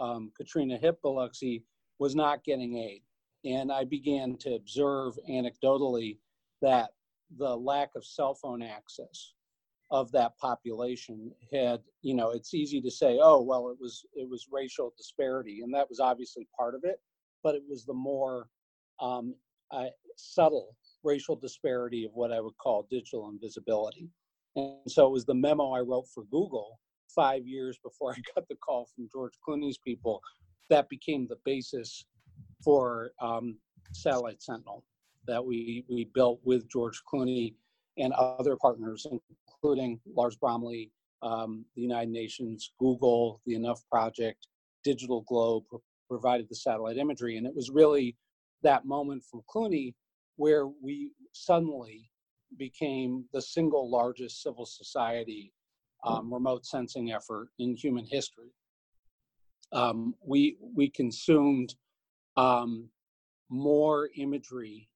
um, 0.00 0.32
Katrina 0.36 0.76
hit 0.76 1.00
Biloxi, 1.02 1.64
was 1.98 2.14
not 2.14 2.42
getting 2.44 2.76
aid 2.78 3.02
and 3.44 3.70
I 3.70 3.84
began 3.84 4.36
to 4.38 4.54
observe 4.54 5.18
anecdotally 5.28 6.18
that 6.62 6.90
the 7.36 7.56
lack 7.56 7.90
of 7.94 8.04
cell 8.04 8.34
phone 8.34 8.62
access 8.62 9.33
of 9.94 10.10
that 10.10 10.36
population 10.38 11.30
had, 11.52 11.80
you 12.02 12.14
know, 12.14 12.30
it's 12.32 12.52
easy 12.52 12.80
to 12.80 12.90
say, 12.90 13.20
oh, 13.22 13.40
well, 13.40 13.68
it 13.68 13.76
was 13.80 14.04
it 14.14 14.28
was 14.28 14.48
racial 14.50 14.92
disparity, 14.98 15.60
and 15.62 15.72
that 15.72 15.88
was 15.88 16.00
obviously 16.00 16.48
part 16.58 16.74
of 16.74 16.82
it, 16.82 17.00
but 17.44 17.54
it 17.54 17.62
was 17.68 17.84
the 17.84 17.94
more 17.94 18.48
um, 19.00 19.36
uh, 19.70 19.86
subtle 20.16 20.74
racial 21.04 21.36
disparity 21.36 22.04
of 22.04 22.10
what 22.12 22.32
I 22.32 22.40
would 22.40 22.58
call 22.58 22.88
digital 22.90 23.28
invisibility. 23.28 24.08
And 24.56 24.78
so 24.88 25.06
it 25.06 25.12
was 25.12 25.26
the 25.26 25.34
memo 25.34 25.70
I 25.70 25.80
wrote 25.80 26.08
for 26.12 26.24
Google 26.24 26.80
five 27.14 27.46
years 27.46 27.78
before 27.84 28.14
I 28.14 28.22
got 28.34 28.48
the 28.48 28.56
call 28.56 28.88
from 28.96 29.08
George 29.12 29.34
Clooney's 29.46 29.78
people 29.78 30.20
that 30.70 30.88
became 30.88 31.28
the 31.28 31.38
basis 31.44 32.04
for 32.64 33.12
um, 33.20 33.58
Satellite 33.92 34.42
Sentinel 34.42 34.82
that 35.28 35.44
we, 35.44 35.84
we 35.88 36.10
built 36.14 36.40
with 36.42 36.68
George 36.68 37.00
Clooney 37.12 37.54
and 37.96 38.12
other 38.14 38.56
partners, 38.56 39.06
including 39.48 40.00
Lars 40.06 40.36
Bromley, 40.36 40.90
um, 41.22 41.64
the 41.74 41.82
United 41.82 42.10
Nations, 42.10 42.72
Google, 42.78 43.40
the 43.46 43.54
Enough 43.54 43.80
Project, 43.90 44.48
Digital 44.82 45.22
Globe 45.22 45.64
provided 46.08 46.48
the 46.48 46.56
satellite 46.56 46.98
imagery. 46.98 47.36
And 47.36 47.46
it 47.46 47.54
was 47.54 47.70
really 47.70 48.16
that 48.62 48.84
moment 48.84 49.22
from 49.24 49.42
Clooney 49.52 49.94
where 50.36 50.66
we 50.66 51.12
suddenly 51.32 52.10
became 52.58 53.24
the 53.32 53.42
single 53.42 53.90
largest 53.90 54.42
civil 54.42 54.66
society 54.66 55.52
um, 56.04 56.32
remote 56.32 56.66
sensing 56.66 57.12
effort 57.12 57.48
in 57.58 57.74
human 57.74 58.04
history. 58.04 58.52
Um, 59.72 60.14
we 60.24 60.58
we 60.74 60.90
consumed 60.90 61.74
um, 62.36 62.88
more 63.48 64.10
imagery 64.16 64.88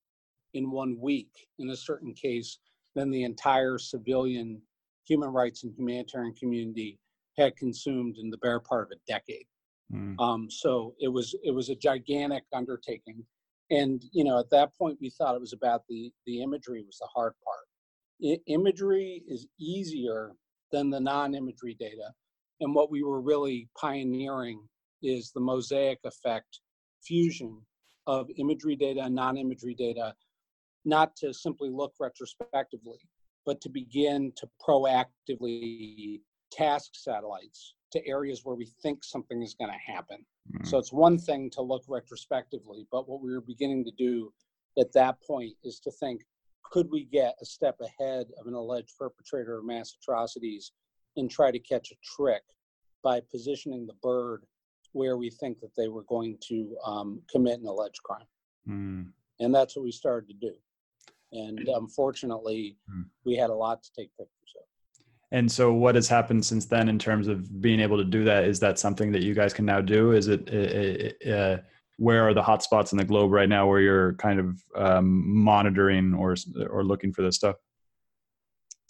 in 0.55 0.71
one 0.71 0.99
week 1.01 1.31
in 1.59 1.71
a 1.71 1.77
certain 1.77 2.13
case 2.13 2.59
than 2.95 3.11
the 3.11 3.25
entire 3.25 3.79
civilian 3.79 4.61
human 5.07 5.31
rights 5.31 5.65
and 5.65 5.75
humanitarian 5.77 6.35
community 6.35 6.99
had 7.37 7.57
consumed 7.57 8.17
in 8.19 8.31
the 8.31 8.39
bare 8.39 8.61
part 8.61 8.89
of 8.91 8.99
a 8.99 9.11
decade. 9.11 9.47
Mm. 9.93 10.21
Um, 10.21 10.51
so 10.51 10.95
it 11.01 11.09
was 11.09 11.35
it 11.43 11.53
was 11.53 11.71
a 11.71 11.75
gigantic 11.75 12.45
undertaking, 12.53 13.25
and 13.71 14.03
you 14.13 14.25
know 14.25 14.39
at 14.39 14.51
that 14.51 14.77
point 14.77 14.99
we 15.01 15.11
thought 15.11 15.35
it 15.35 15.41
was 15.41 15.55
about 15.55 15.83
the 15.89 16.13
the 16.27 16.43
imagery 16.43 16.83
was 16.83 16.99
the 16.99 17.09
hard 17.15 17.33
part. 17.43 17.65
I, 18.23 18.39
imagery 18.47 19.23
is 19.27 19.47
easier 19.59 20.33
than 20.73 20.91
the 20.91 21.01
non-imagery 21.01 21.77
data, 21.81 22.13
and 22.61 22.75
what 22.75 22.91
we 22.91 23.03
were 23.03 23.23
really 23.23 23.71
pioneering 23.81 24.61
is 25.03 25.31
the 25.33 25.41
mosaic 25.41 26.01
effect 26.05 26.61
fusion 27.03 27.59
of 28.07 28.29
imagery 28.37 28.77
data 28.77 29.03
and 29.05 29.15
non-imagery 29.15 29.75
data, 29.75 30.15
not 30.85 31.17
to 31.17 31.33
simply 31.33 31.71
look 31.71 31.95
retrospectively, 32.01 32.99
but 33.45 33.61
to 33.61 33.69
begin 33.69 34.33
to 34.37 34.49
proactively 34.67 36.21
task 36.53 36.91
satellites 36.95 37.75
to 37.93 38.07
areas 38.07 38.43
where 38.45 38.57
we 38.57 38.67
think 38.83 39.03
something 39.03 39.43
is 39.43 39.55
going 39.55 39.71
to 39.71 39.93
happen. 39.93 40.19
Mm-hmm. 40.53 40.67
So 40.67 40.79
it's 40.79 40.93
one 40.93 41.19
thing 41.19 41.51
to 41.51 41.63
look 41.63 41.85
retrospectively, 41.89 42.87
but 42.91 43.09
what 43.09 43.23
we 43.23 43.33
were 43.33 43.41
beginning 43.41 43.85
to 43.85 43.93
do 43.97 44.33
at 44.79 44.93
that 44.93 45.17
point 45.27 45.55
is 45.65 45.81
to 45.81 45.91
think 45.91 46.23
could 46.71 46.89
we 46.91 47.05
get 47.05 47.35
a 47.41 47.47
step 47.47 47.77
ahead 47.81 48.27
of 48.39 48.47
an 48.47 48.55
alleged 48.55 48.93
perpetrator 48.99 49.59
of 49.59 49.65
mass 49.65 49.97
atrocities 50.03 50.73
and 51.17 51.31
try 51.31 51.51
to 51.51 51.59
catch 51.59 51.91
a 51.91 51.97
trick 52.17 52.43
by 53.03 53.21
positioning 53.31 53.87
the 53.87 53.95
bird 54.03 54.45
where 54.93 55.17
we 55.17 55.31
think 55.31 55.61
that 55.61 55.75
they 55.77 55.89
were 55.89 56.05
going 56.05 56.37
to 56.49 56.77
um, 56.85 57.23
commit 57.31 57.61
an 57.61 57.67
alleged 57.67 58.03
crime. 58.03 58.27
Mm. 58.69 59.07
And 59.41 59.55
that's 59.55 59.77
what 59.77 59.85
we 59.85 59.93
started 59.93 60.29
to 60.29 60.35
do. 60.35 60.55
And 61.33 61.69
unfortunately, 61.69 62.77
mm. 62.91 63.05
we 63.25 63.37
had 63.37 63.51
a 63.51 63.55
lot 63.55 63.83
to 63.83 63.91
take 63.93 64.11
pictures 64.17 64.55
of. 64.57 64.63
And 65.31 65.51
so, 65.51 65.73
what 65.73 65.95
has 65.95 66.09
happened 66.09 66.45
since 66.45 66.65
then 66.65 66.89
in 66.89 66.99
terms 66.99 67.29
of 67.29 67.61
being 67.61 67.81
able 67.81 67.99
to 67.99 68.05
do 68.05 68.25
that? 68.25 68.45
Is 68.45 68.59
that 68.61 68.79
something 68.79 69.13
that 69.13 69.23
you 69.23 69.35
guys 69.35 69.53
can 69.53 69.67
now 69.67 69.81
do? 69.81 70.13
Is 70.13 70.29
it 70.29 70.49
uh, 71.27 71.31
uh, 71.31 71.59
where 71.99 72.27
are 72.27 72.33
the 72.33 72.43
hotspots 72.43 72.93
in 72.93 72.99
the 72.99 73.05
globe 73.05 73.33
right 73.33 73.49
now 73.49 73.67
where 73.67 73.81
you're 73.81 74.15
kind 74.15 74.41
of 74.41 74.63
um, 74.75 75.23
monitoring 75.37 76.15
or 76.15 76.35
or 76.71 76.83
looking 76.83 77.13
for 77.13 77.23
this 77.23 77.37
stuff? 77.37 77.57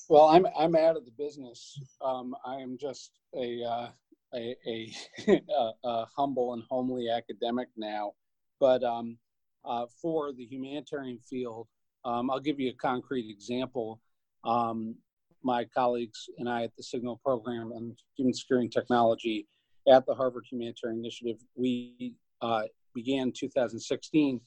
Well, 0.09 0.26
I'm 0.26 0.47
I'm 0.57 0.76
out 0.76 0.97
of 0.97 1.04
the 1.04 1.11
business. 1.18 1.78
Um, 2.00 2.35
I 2.47 2.57
am 2.57 2.78
just 2.80 3.18
a, 3.35 3.62
uh, 3.62 3.88
a, 4.35 4.57
a, 4.66 4.95
a, 5.85 6.07
humble 6.16 6.54
and 6.54 6.62
homely 6.71 7.11
academic 7.11 7.68
now. 7.76 8.12
But 8.59 8.83
um, 8.83 9.18
uh, 9.64 9.87
for 10.00 10.33
the 10.33 10.45
humanitarian 10.45 11.18
field, 11.28 11.68
um, 12.05 12.31
I'll 12.31 12.40
give 12.40 12.61
you 12.61 12.71
a 12.71 12.75
concrete 12.75 13.31
example. 13.31 14.00
Um, 14.45 14.97
my 15.43 15.64
colleagues 15.67 16.28
and 16.38 16.49
I 16.49 16.64
at 16.64 16.76
the 16.76 16.83
Signal 16.83 17.21
Program 17.25 17.73
on 17.73 17.97
Human 18.17 18.35
Security 18.35 18.69
Technology 18.69 19.47
at 19.88 20.07
the 20.07 20.14
Harvard 20.14 20.45
Humanitarian 20.50 21.00
Initiative, 21.00 21.37
we 21.55 22.14
uh, 22.43 22.62
began 22.95 23.33
2016 23.33 24.40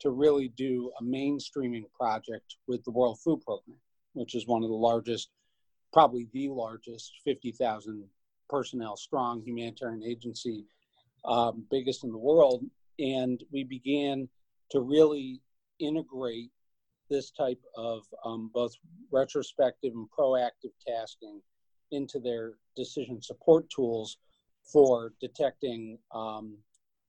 to 0.00 0.10
really 0.10 0.48
do 0.56 0.90
a 1.00 1.04
mainstreaming 1.04 1.84
project 1.98 2.56
with 2.66 2.84
the 2.84 2.90
World 2.90 3.18
Food 3.20 3.40
Program, 3.42 3.78
which 4.12 4.34
is 4.34 4.46
one 4.46 4.62
of 4.62 4.68
the 4.68 4.74
largest, 4.74 5.30
probably 5.92 6.28
the 6.32 6.48
largest 6.48 7.12
50,000 7.24 8.04
personnel 8.48 8.96
strong 8.96 9.42
humanitarian 9.44 10.02
agency, 10.04 10.64
um, 11.24 11.64
biggest 11.70 12.04
in 12.04 12.12
the 12.12 12.18
world. 12.18 12.64
And 12.98 13.42
we 13.52 13.64
began 13.64 14.28
to 14.70 14.80
really 14.80 15.40
integrate 15.78 16.50
this 17.10 17.30
type 17.30 17.60
of 17.76 18.04
um, 18.24 18.50
both 18.52 18.74
retrospective 19.12 19.92
and 19.94 20.08
proactive 20.16 20.72
tasking 20.86 21.40
into 21.92 22.18
their 22.18 22.54
decision 22.74 23.22
support 23.22 23.68
tools 23.70 24.18
for 24.64 25.12
detecting 25.20 25.98
um, 26.12 26.56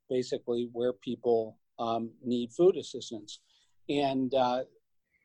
basically 0.09 0.69
where 0.73 0.93
people 0.93 1.57
um, 1.79 2.11
need 2.23 2.51
food 2.51 2.77
assistance. 2.77 3.39
And 3.89 4.33
uh, 4.33 4.63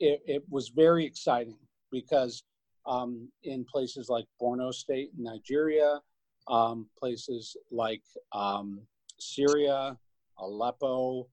it, 0.00 0.22
it, 0.26 0.42
was 0.48 0.70
very 0.70 1.04
exciting 1.04 1.58
because 1.90 2.44
um, 2.86 3.28
in 3.44 3.64
places 3.64 4.08
like 4.08 4.26
Borno 4.40 4.72
State 4.72 5.10
in 5.16 5.24
Nigeria, 5.24 6.00
um, 6.48 6.88
places 6.98 7.56
like 7.70 8.02
um, 8.32 8.80
Syria, 9.18 9.96
Aleppo, 10.38 11.28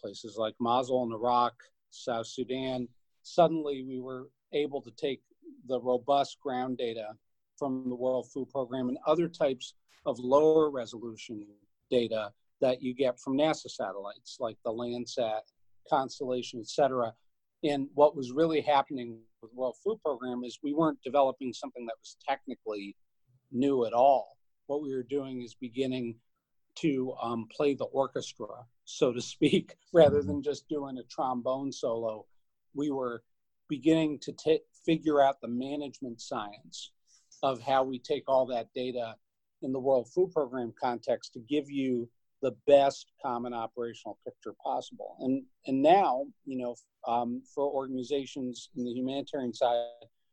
places 0.00 0.36
like 0.38 0.54
Mosul 0.60 1.04
in 1.04 1.12
Iraq, 1.12 1.54
South 1.90 2.26
Sudan, 2.26 2.88
suddenly 3.22 3.84
we 3.84 4.00
were 4.00 4.28
able 4.52 4.80
to 4.82 4.90
take 4.92 5.20
the 5.66 5.80
robust 5.80 6.38
ground 6.40 6.78
data 6.78 7.08
from 7.56 7.88
the 7.88 7.94
World 7.94 8.30
Food 8.32 8.48
Program 8.50 8.88
and 8.88 8.98
other 9.06 9.28
types 9.28 9.74
of 10.06 10.18
lower 10.18 10.70
resolution 10.70 11.46
data 11.90 12.32
that 12.60 12.82
you 12.82 12.94
get 12.94 13.18
from 13.18 13.36
NASA 13.36 13.70
satellites 13.70 14.38
like 14.40 14.56
the 14.64 14.72
Landsat, 14.72 15.40
Constellation, 15.88 16.60
etc. 16.60 17.12
And 17.62 17.88
what 17.94 18.16
was 18.16 18.32
really 18.32 18.60
happening 18.60 19.18
with 19.42 19.50
the 19.50 19.56
World 19.56 19.76
Food 19.84 20.00
Program 20.02 20.44
is 20.44 20.58
we 20.62 20.72
weren't 20.72 21.02
developing 21.02 21.52
something 21.52 21.84
that 21.86 21.96
was 22.00 22.16
technically 22.26 22.96
new 23.52 23.84
at 23.84 23.92
all. 23.92 24.36
What 24.66 24.82
we 24.82 24.94
were 24.94 25.02
doing 25.02 25.42
is 25.42 25.54
beginning 25.54 26.16
to 26.76 27.14
um, 27.22 27.46
play 27.54 27.74
the 27.74 27.84
orchestra, 27.84 28.64
so 28.84 29.12
to 29.12 29.20
speak, 29.20 29.76
rather 29.92 30.22
than 30.22 30.42
just 30.42 30.68
doing 30.68 30.98
a 30.98 31.02
trombone 31.04 31.72
solo. 31.72 32.26
We 32.74 32.90
were 32.90 33.22
beginning 33.68 34.18
to 34.20 34.32
t- 34.32 34.60
figure 34.84 35.22
out 35.22 35.40
the 35.40 35.48
management 35.48 36.20
science 36.20 36.92
of 37.42 37.60
how 37.60 37.84
we 37.84 37.98
take 37.98 38.24
all 38.28 38.46
that 38.46 38.68
data 38.74 39.14
in 39.62 39.72
the 39.72 39.80
World 39.80 40.08
Food 40.12 40.32
Program 40.32 40.72
context 40.80 41.32
to 41.34 41.40
give 41.40 41.70
you 41.70 42.08
the 42.42 42.56
best 42.66 43.12
common 43.22 43.52
operational 43.52 44.18
picture 44.24 44.54
possible. 44.62 45.16
And 45.20 45.42
and 45.66 45.82
now, 45.82 46.24
you 46.46 46.58
know, 46.58 46.74
um, 47.06 47.42
for 47.54 47.64
organizations 47.64 48.70
in 48.76 48.84
the 48.84 48.92
humanitarian 48.92 49.52
side, 49.52 49.86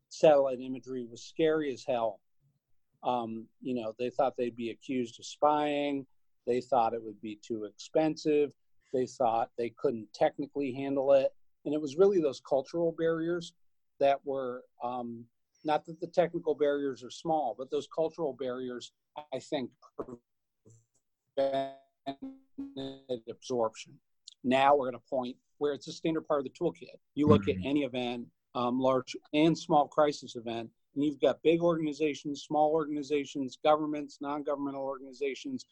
satellite 0.09 0.59
imagery 0.61 1.05
was 1.09 1.23
scary 1.23 1.73
as 1.73 1.83
hell. 1.85 2.19
Um, 3.03 3.45
you 3.61 3.75
know, 3.75 3.93
they 3.99 4.09
thought 4.09 4.35
they'd 4.37 4.55
be 4.55 4.71
accused 4.71 5.19
of 5.19 5.25
spying. 5.25 6.05
They 6.47 6.61
thought 6.61 6.93
it 6.93 7.03
would 7.03 7.21
be 7.21 7.37
too 7.45 7.65
expensive. 7.65 8.51
They 8.93 9.05
thought 9.05 9.51
they 9.57 9.69
couldn't 9.69 10.07
technically 10.13 10.71
handle 10.71 11.11
it. 11.13 11.33
And 11.65 11.73
it 11.73 11.81
was 11.81 11.97
really 11.97 12.21
those 12.21 12.41
cultural 12.47 12.95
barriers 12.97 13.53
that 13.99 14.19
were 14.25 14.63
um, 14.83 15.25
not 15.65 15.85
that 15.85 15.99
the 15.99 16.07
technical 16.07 16.55
barriers 16.55 17.03
are 17.03 17.11
small, 17.11 17.55
but 17.57 17.69
those 17.69 17.87
cultural 17.93 18.33
barriers, 18.33 18.93
I 19.33 19.39
think, 19.39 19.69
prevent 21.37 21.73
absorption. 23.29 23.93
Now 24.43 24.75
we're 24.75 24.89
at 24.89 24.95
a 24.95 25.09
point 25.09 25.35
where 25.57 25.73
it's 25.73 25.87
a 25.87 25.91
standard 25.91 26.27
part 26.27 26.39
of 26.39 26.45
the 26.45 26.51
toolkit. 26.51 26.95
You 27.15 27.27
look 27.27 27.43
mm-hmm. 27.43 27.61
at 27.61 27.69
any 27.69 27.83
event, 27.83 28.27
um, 28.55 28.79
large 28.79 29.15
and 29.33 29.57
small 29.57 29.87
crisis 29.87 30.35
event, 30.35 30.69
and 30.95 31.03
you've 31.03 31.19
got 31.19 31.41
big 31.43 31.61
organizations, 31.61 32.43
small 32.43 32.71
organizations, 32.71 33.57
governments, 33.63 34.19
non-governmental 34.21 34.81
organizations 34.81 35.65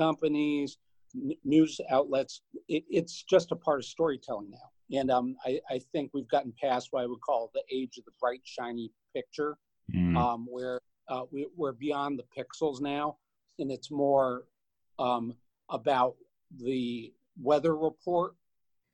companies, 0.00 0.78
n- 1.14 1.36
news 1.44 1.80
outlets. 1.90 2.42
It, 2.68 2.84
it's 2.88 3.22
just 3.22 3.52
a 3.52 3.56
part 3.56 3.80
of 3.80 3.84
storytelling 3.84 4.50
now. 4.50 4.98
And 4.98 5.10
um, 5.10 5.36
I, 5.44 5.60
I, 5.70 5.80
think 5.92 6.10
we've 6.12 6.28
gotten 6.28 6.52
past 6.60 6.88
what 6.90 7.02
I 7.02 7.06
would 7.06 7.20
call 7.20 7.50
the 7.54 7.62
age 7.72 7.96
of 7.98 8.04
the 8.04 8.10
bright, 8.20 8.40
shiny 8.42 8.90
picture, 9.14 9.56
mm. 9.94 10.16
um, 10.16 10.48
where 10.50 10.80
uh, 11.08 11.22
we, 11.30 11.46
are 11.62 11.72
beyond 11.72 12.18
the 12.18 12.24
pixels 12.36 12.80
now. 12.80 13.18
And 13.60 13.70
it's 13.70 13.90
more 13.90 14.44
um, 14.98 15.34
about 15.68 16.16
the 16.58 17.12
weather 17.40 17.76
report. 17.76 18.34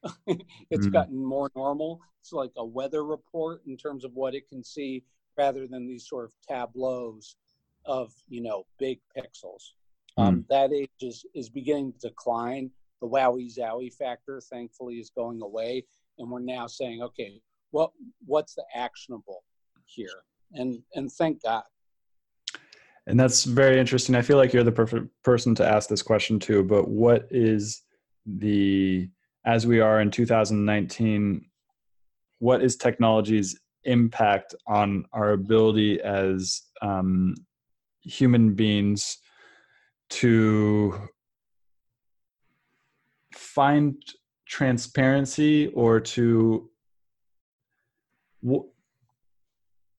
it's 0.27 0.87
mm. 0.87 0.93
gotten 0.93 1.25
more 1.25 1.51
normal. 1.57 2.01
It's 2.21 2.33
like 2.33 2.53
a 2.57 2.65
weather 2.65 3.05
report 3.05 3.63
in 3.67 3.77
terms 3.77 4.05
of 4.05 4.13
what 4.13 4.35
it 4.35 4.49
can 4.49 4.63
see 4.63 5.05
rather 5.39 5.67
than 5.67 5.87
these 5.87 6.07
sort 6.07 6.27
of 6.27 6.33
tableaus 6.47 7.37
of, 7.87 8.13
you 8.29 8.43
know, 8.43 8.67
big 8.79 8.99
pixels. 9.17 9.63
Um, 10.17 10.37
mm. 10.37 10.49
That 10.49 10.73
age 10.73 10.91
is, 11.01 11.25
is 11.35 11.49
beginning 11.49 11.93
to 12.01 12.09
decline. 12.09 12.71
The 13.03 13.09
wowie 13.09 13.55
zowie 13.55 13.93
factor, 13.93 14.41
thankfully, 14.51 14.97
is 14.97 15.11
going 15.11 15.43
away, 15.43 15.85
and 16.19 16.31
we're 16.31 16.41
now 16.41 16.67
saying, 16.67 17.03
okay, 17.03 17.41
what 17.71 17.91
what's 18.25 18.55
the 18.55 18.65
actionable 18.75 19.45
here? 19.85 20.23
And 20.53 20.79
and 20.95 21.13
thank 21.13 21.43
God. 21.43 21.65
And 23.07 23.21
that's 23.21 23.45
very 23.45 23.79
interesting. 23.79 24.15
I 24.15 24.23
feel 24.23 24.37
like 24.37 24.53
you're 24.53 24.65
the 24.65 24.73
perfect 24.73 25.09
person 25.23 25.55
to 25.57 25.69
ask 25.69 25.89
this 25.89 26.03
question 26.03 26.41
to. 26.41 26.65
But 26.65 26.89
what 26.89 27.29
is 27.31 27.83
the 28.25 29.09
as 29.45 29.67
we 29.67 29.81
are 29.81 30.01
in 30.01 30.11
2019? 30.11 31.45
What 32.39 32.63
is 32.63 32.77
technology's 32.77 33.59
impact 33.85 34.55
on 34.67 35.05
our 35.13 35.33
ability 35.33 36.01
as 36.01 36.63
um, 36.83 37.35
human 38.03 38.55
beings 38.55 39.19
to 40.09 41.09
find 43.35 44.03
transparency 44.47 45.69
or 45.69 46.01
to 46.01 46.71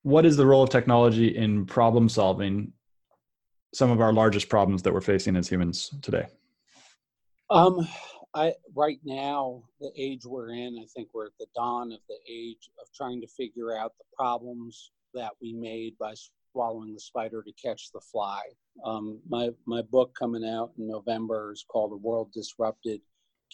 what 0.04 0.26
is 0.26 0.38
the 0.38 0.46
role 0.46 0.64
of 0.64 0.70
technology 0.70 1.36
in 1.36 1.66
problem 1.66 2.08
solving 2.08 2.72
some 3.74 3.92
of 3.92 4.00
our 4.00 4.14
largest 4.14 4.48
problems 4.48 4.82
that 4.84 4.94
we're 4.94 5.02
facing 5.02 5.36
as 5.36 5.50
humans 5.50 5.94
today? 6.02 6.26
Um 7.50 7.88
i 8.34 8.54
right 8.76 9.00
now 9.04 9.64
the 9.80 9.92
age 9.98 10.26
we're 10.26 10.52
in 10.52 10.78
i 10.82 10.86
think 10.94 11.08
we're 11.14 11.26
at 11.26 11.38
the 11.40 11.48
dawn 11.56 11.92
of 11.92 12.00
the 12.10 12.18
age 12.30 12.70
of 12.80 12.88
trying 12.94 13.22
to 13.22 13.28
figure 13.28 13.76
out 13.76 13.94
the 13.98 14.06
problems 14.16 14.92
that 15.14 15.32
we 15.42 15.54
made 15.54 15.98
by 15.98 16.14
swallowing 16.58 16.94
the 16.94 17.00
spider 17.00 17.44
to 17.44 17.52
catch 17.54 17.92
the 17.92 18.02
fly 18.02 18.42
um, 18.86 19.20
my 19.28 19.50
my 19.66 19.82
book 19.82 20.16
coming 20.18 20.46
out 20.46 20.72
in 20.78 20.88
november 20.88 21.52
is 21.52 21.66
called 21.68 21.92
a 21.92 21.98
world 21.98 22.32
disrupted 22.34 23.02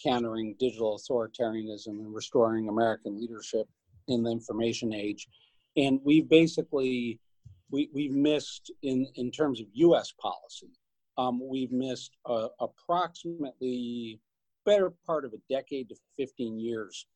countering 0.02 0.56
digital 0.58 0.98
authoritarianism 0.98 1.86
and 1.86 2.14
restoring 2.14 2.68
American 2.68 3.18
leadership 3.18 3.68
in 4.08 4.22
the 4.22 4.30
information 4.30 4.92
age. 4.92 5.28
And 5.76 6.00
we've 6.04 6.28
basically 6.28 7.20
we, 7.70 7.90
we've 7.92 8.12
missed 8.12 8.70
in, 8.82 9.06
in 9.16 9.30
terms 9.30 9.60
of 9.60 9.66
U.S. 9.72 10.12
policy. 10.20 10.70
Um, 11.16 11.40
we've 11.42 11.72
missed 11.72 12.16
uh, 12.26 12.48
approximately 12.60 14.20
better 14.66 14.92
part 15.06 15.24
of 15.24 15.32
a 15.32 15.52
decade 15.52 15.88
to 15.88 15.96
15 16.18 16.58
years. 16.58 17.06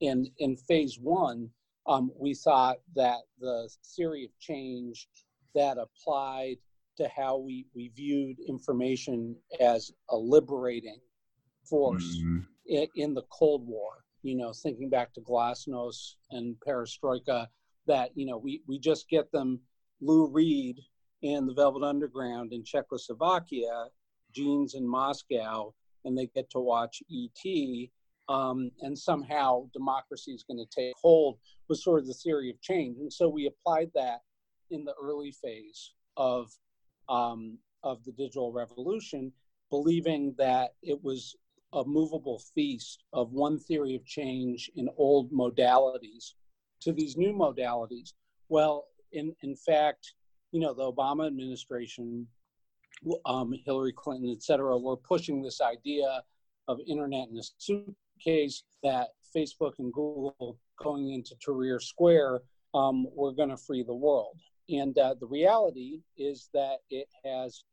In 0.00 0.30
in 0.38 0.56
phase 0.56 0.98
one, 1.00 1.50
um, 1.86 2.10
we 2.18 2.34
thought 2.34 2.78
that 2.96 3.20
the 3.40 3.68
theory 3.96 4.24
of 4.24 4.30
change 4.38 5.08
that 5.54 5.78
applied 5.78 6.56
to 6.96 7.08
how 7.08 7.36
we, 7.36 7.66
we 7.74 7.90
viewed 7.96 8.38
information 8.48 9.36
as 9.60 9.90
a 10.10 10.16
liberating 10.16 11.00
force 11.68 12.18
mm-hmm. 12.18 12.38
in, 12.66 12.86
in, 12.96 13.14
the 13.14 13.24
Cold 13.30 13.66
War. 13.66 14.04
You 14.22 14.36
know, 14.36 14.52
thinking 14.52 14.88
back 14.88 15.12
to 15.14 15.20
Glasnost 15.20 16.14
and 16.30 16.56
Perestroika, 16.66 17.46
that 17.86 18.10
you 18.14 18.24
know 18.26 18.38
we 18.38 18.62
we 18.66 18.78
just 18.78 19.08
get 19.08 19.30
them 19.32 19.60
Lou 20.00 20.28
Reed 20.28 20.80
and 21.22 21.48
the 21.48 21.54
Velvet 21.54 21.82
Underground 21.82 22.52
in 22.52 22.64
Czechoslovakia, 22.64 23.86
jeans 24.32 24.74
in 24.74 24.86
Moscow, 24.86 25.74
and 26.04 26.16
they 26.16 26.26
get 26.34 26.50
to 26.50 26.60
watch 26.60 27.02
ET. 27.10 27.88
Um, 28.26 28.70
and 28.80 28.98
somehow 28.98 29.68
democracy 29.74 30.32
is 30.32 30.44
going 30.44 30.56
to 30.56 30.74
take 30.74 30.94
hold 30.96 31.36
was 31.68 31.84
sort 31.84 32.00
of 32.00 32.06
the 32.06 32.14
theory 32.14 32.48
of 32.48 32.60
change. 32.62 32.96
And 32.98 33.12
so 33.12 33.28
we 33.28 33.46
applied 33.46 33.90
that 33.94 34.20
in 34.74 34.84
the 34.84 34.94
early 35.02 35.32
phase 35.44 35.80
of 36.16 36.42
um, 37.08 37.58
of 37.82 37.96
the 38.04 38.12
digital 38.12 38.50
revolution, 38.62 39.32
believing 39.70 40.34
that 40.38 40.68
it 40.82 40.98
was 41.02 41.36
a 41.74 41.84
movable 41.84 42.40
feast 42.54 43.04
of 43.12 43.32
one 43.32 43.58
theory 43.58 43.94
of 43.94 44.04
change 44.06 44.70
in 44.76 44.88
old 44.96 45.30
modalities 45.32 46.24
to 46.80 46.92
these 46.92 47.16
new 47.16 47.32
modalities. 47.32 48.12
Well, 48.48 48.86
in, 49.12 49.34
in 49.42 49.54
fact, 49.56 50.14
you 50.52 50.60
know, 50.60 50.72
the 50.72 50.90
Obama 50.92 51.26
administration, 51.26 52.26
um, 53.26 53.52
Hillary 53.66 53.92
Clinton, 53.92 54.30
et 54.30 54.42
cetera, 54.42 54.78
were 54.78 54.96
pushing 54.96 55.42
this 55.42 55.60
idea 55.60 56.22
of 56.68 56.78
internet 56.86 57.28
in 57.30 57.38
a 57.38 57.42
suitcase 57.58 58.62
that 58.82 59.08
Facebook 59.36 59.74
and 59.78 59.92
Google 59.92 60.58
going 60.82 61.10
into 61.10 61.34
Tahrir 61.44 61.82
Square 61.82 62.42
um, 62.72 63.06
were 63.14 63.32
going 63.32 63.50
to 63.50 63.56
free 63.56 63.82
the 63.82 63.94
world. 63.94 64.38
And 64.68 64.96
uh, 64.98 65.14
the 65.20 65.26
reality 65.26 66.00
is 66.16 66.48
that 66.54 66.78
it 66.90 67.08
has 67.24 67.64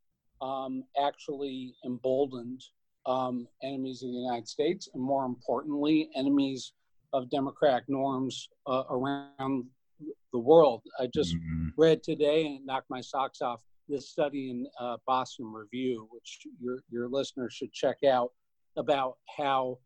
um, 0.42 0.84
actually 1.02 1.76
emboldened 1.86 2.62
um, 3.06 3.48
enemies 3.64 4.04
of 4.04 4.10
the 4.10 4.18
United 4.18 4.48
States, 4.48 4.90
and 4.94 5.02
more 5.02 5.26
importantly, 5.26 6.10
enemies 6.16 6.74
of 7.14 7.30
democratic 7.30 7.86
norms 7.88 8.50
uh, 8.68 8.84
around 8.90 9.66
the 10.34 10.40
world. 10.40 10.82
I 11.00 11.08
just 11.14 11.36
mm-hmm. 11.36 11.70
read 11.78 12.04
today 12.04 12.46
and 12.46 12.66
knocked 12.66 12.90
my 12.90 13.02
socks 13.02 13.42
off 13.42 13.62
this 13.88 14.10
study 14.10 14.50
in 14.50 14.66
uh, 14.80 14.98
Boston 15.06 15.52
Review, 15.52 16.08
which 16.12 16.40
your 16.60 16.80
your 16.90 17.10
listeners 17.10 17.54
should 17.54 17.74
check 17.74 17.98
out, 18.04 18.32
about 18.78 19.18
how 19.38 19.80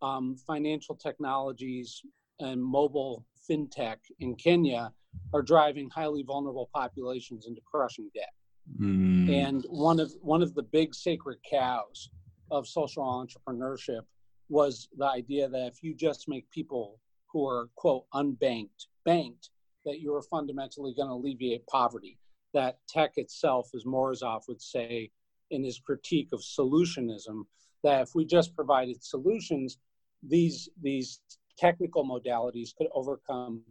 um, 0.00 0.36
financial 0.46 0.96
technologies 0.96 2.02
and 2.40 2.62
mobile 2.62 3.24
fintech 3.48 3.98
in 4.20 4.34
Kenya 4.34 4.92
are 5.32 5.42
driving 5.42 5.88
highly 5.90 6.22
vulnerable 6.22 6.68
populations 6.74 7.46
into 7.46 7.60
crushing 7.62 8.10
debt. 8.14 8.32
Mm. 8.80 9.30
And 9.32 9.66
one 9.68 9.98
of 9.98 10.12
one 10.20 10.42
of 10.42 10.54
the 10.54 10.62
big 10.62 10.94
sacred 10.94 11.38
cows 11.48 12.10
of 12.50 12.68
social 12.68 13.02
entrepreneurship 13.02 14.02
was 14.48 14.88
the 14.96 15.06
idea 15.06 15.48
that 15.48 15.66
if 15.66 15.82
you 15.82 15.94
just 15.94 16.28
make 16.28 16.48
people 16.50 17.00
who 17.32 17.46
are 17.46 17.70
quote 17.76 18.04
unbanked 18.14 18.86
banked 19.04 19.50
that 19.84 20.00
you're 20.00 20.22
fundamentally 20.22 20.94
going 20.94 21.08
to 21.08 21.14
alleviate 21.14 21.66
poverty 21.66 22.18
that 22.52 22.78
tech 22.88 23.12
itself 23.16 23.70
as 23.74 23.84
morozov 23.84 24.42
would 24.46 24.60
say 24.60 25.10
in 25.50 25.64
his 25.64 25.78
critique 25.78 26.28
of 26.32 26.40
solutionism 26.40 27.42
that 27.82 28.02
if 28.02 28.10
we 28.14 28.24
just 28.24 28.54
provided 28.54 29.02
solutions 29.02 29.78
these 30.22 30.68
these 30.82 31.20
technical 31.58 32.04
modalities 32.04 32.74
could 32.76 32.88
overcome 32.94 33.62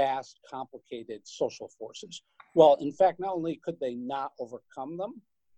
vast 0.00 0.38
complicated 0.48 1.20
social 1.24 1.68
forces 1.78 2.22
well 2.54 2.76
in 2.80 2.92
fact 2.92 3.18
not 3.18 3.34
only 3.34 3.60
could 3.64 3.78
they 3.80 3.94
not 3.94 4.32
overcome 4.38 4.96
them 4.96 5.14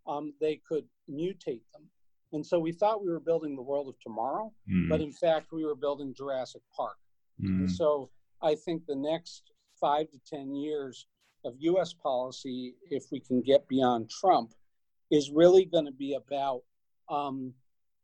um, 0.06 0.32
they 0.40 0.60
could 0.68 0.84
mutate 1.10 1.66
them 1.74 1.84
and 2.32 2.44
so 2.44 2.58
we 2.58 2.72
thought 2.72 3.02
we 3.02 3.10
were 3.10 3.20
building 3.20 3.56
the 3.56 3.62
world 3.62 3.88
of 3.88 3.98
tomorrow, 4.00 4.52
mm. 4.70 4.88
but 4.88 5.00
in 5.00 5.12
fact, 5.12 5.52
we 5.52 5.64
were 5.64 5.74
building 5.74 6.14
Jurassic 6.14 6.62
Park. 6.76 6.96
Mm. 7.42 7.60
And 7.60 7.70
so 7.70 8.10
I 8.42 8.54
think 8.54 8.82
the 8.86 8.96
next 8.96 9.50
five 9.80 10.10
to 10.10 10.18
10 10.28 10.54
years 10.54 11.06
of 11.44 11.54
US 11.58 11.94
policy, 11.94 12.74
if 12.90 13.04
we 13.10 13.20
can 13.20 13.40
get 13.40 13.66
beyond 13.68 14.10
Trump, 14.10 14.52
is 15.10 15.30
really 15.30 15.64
going 15.64 15.86
to 15.86 15.92
be 15.92 16.14
about 16.14 16.62
um, 17.08 17.54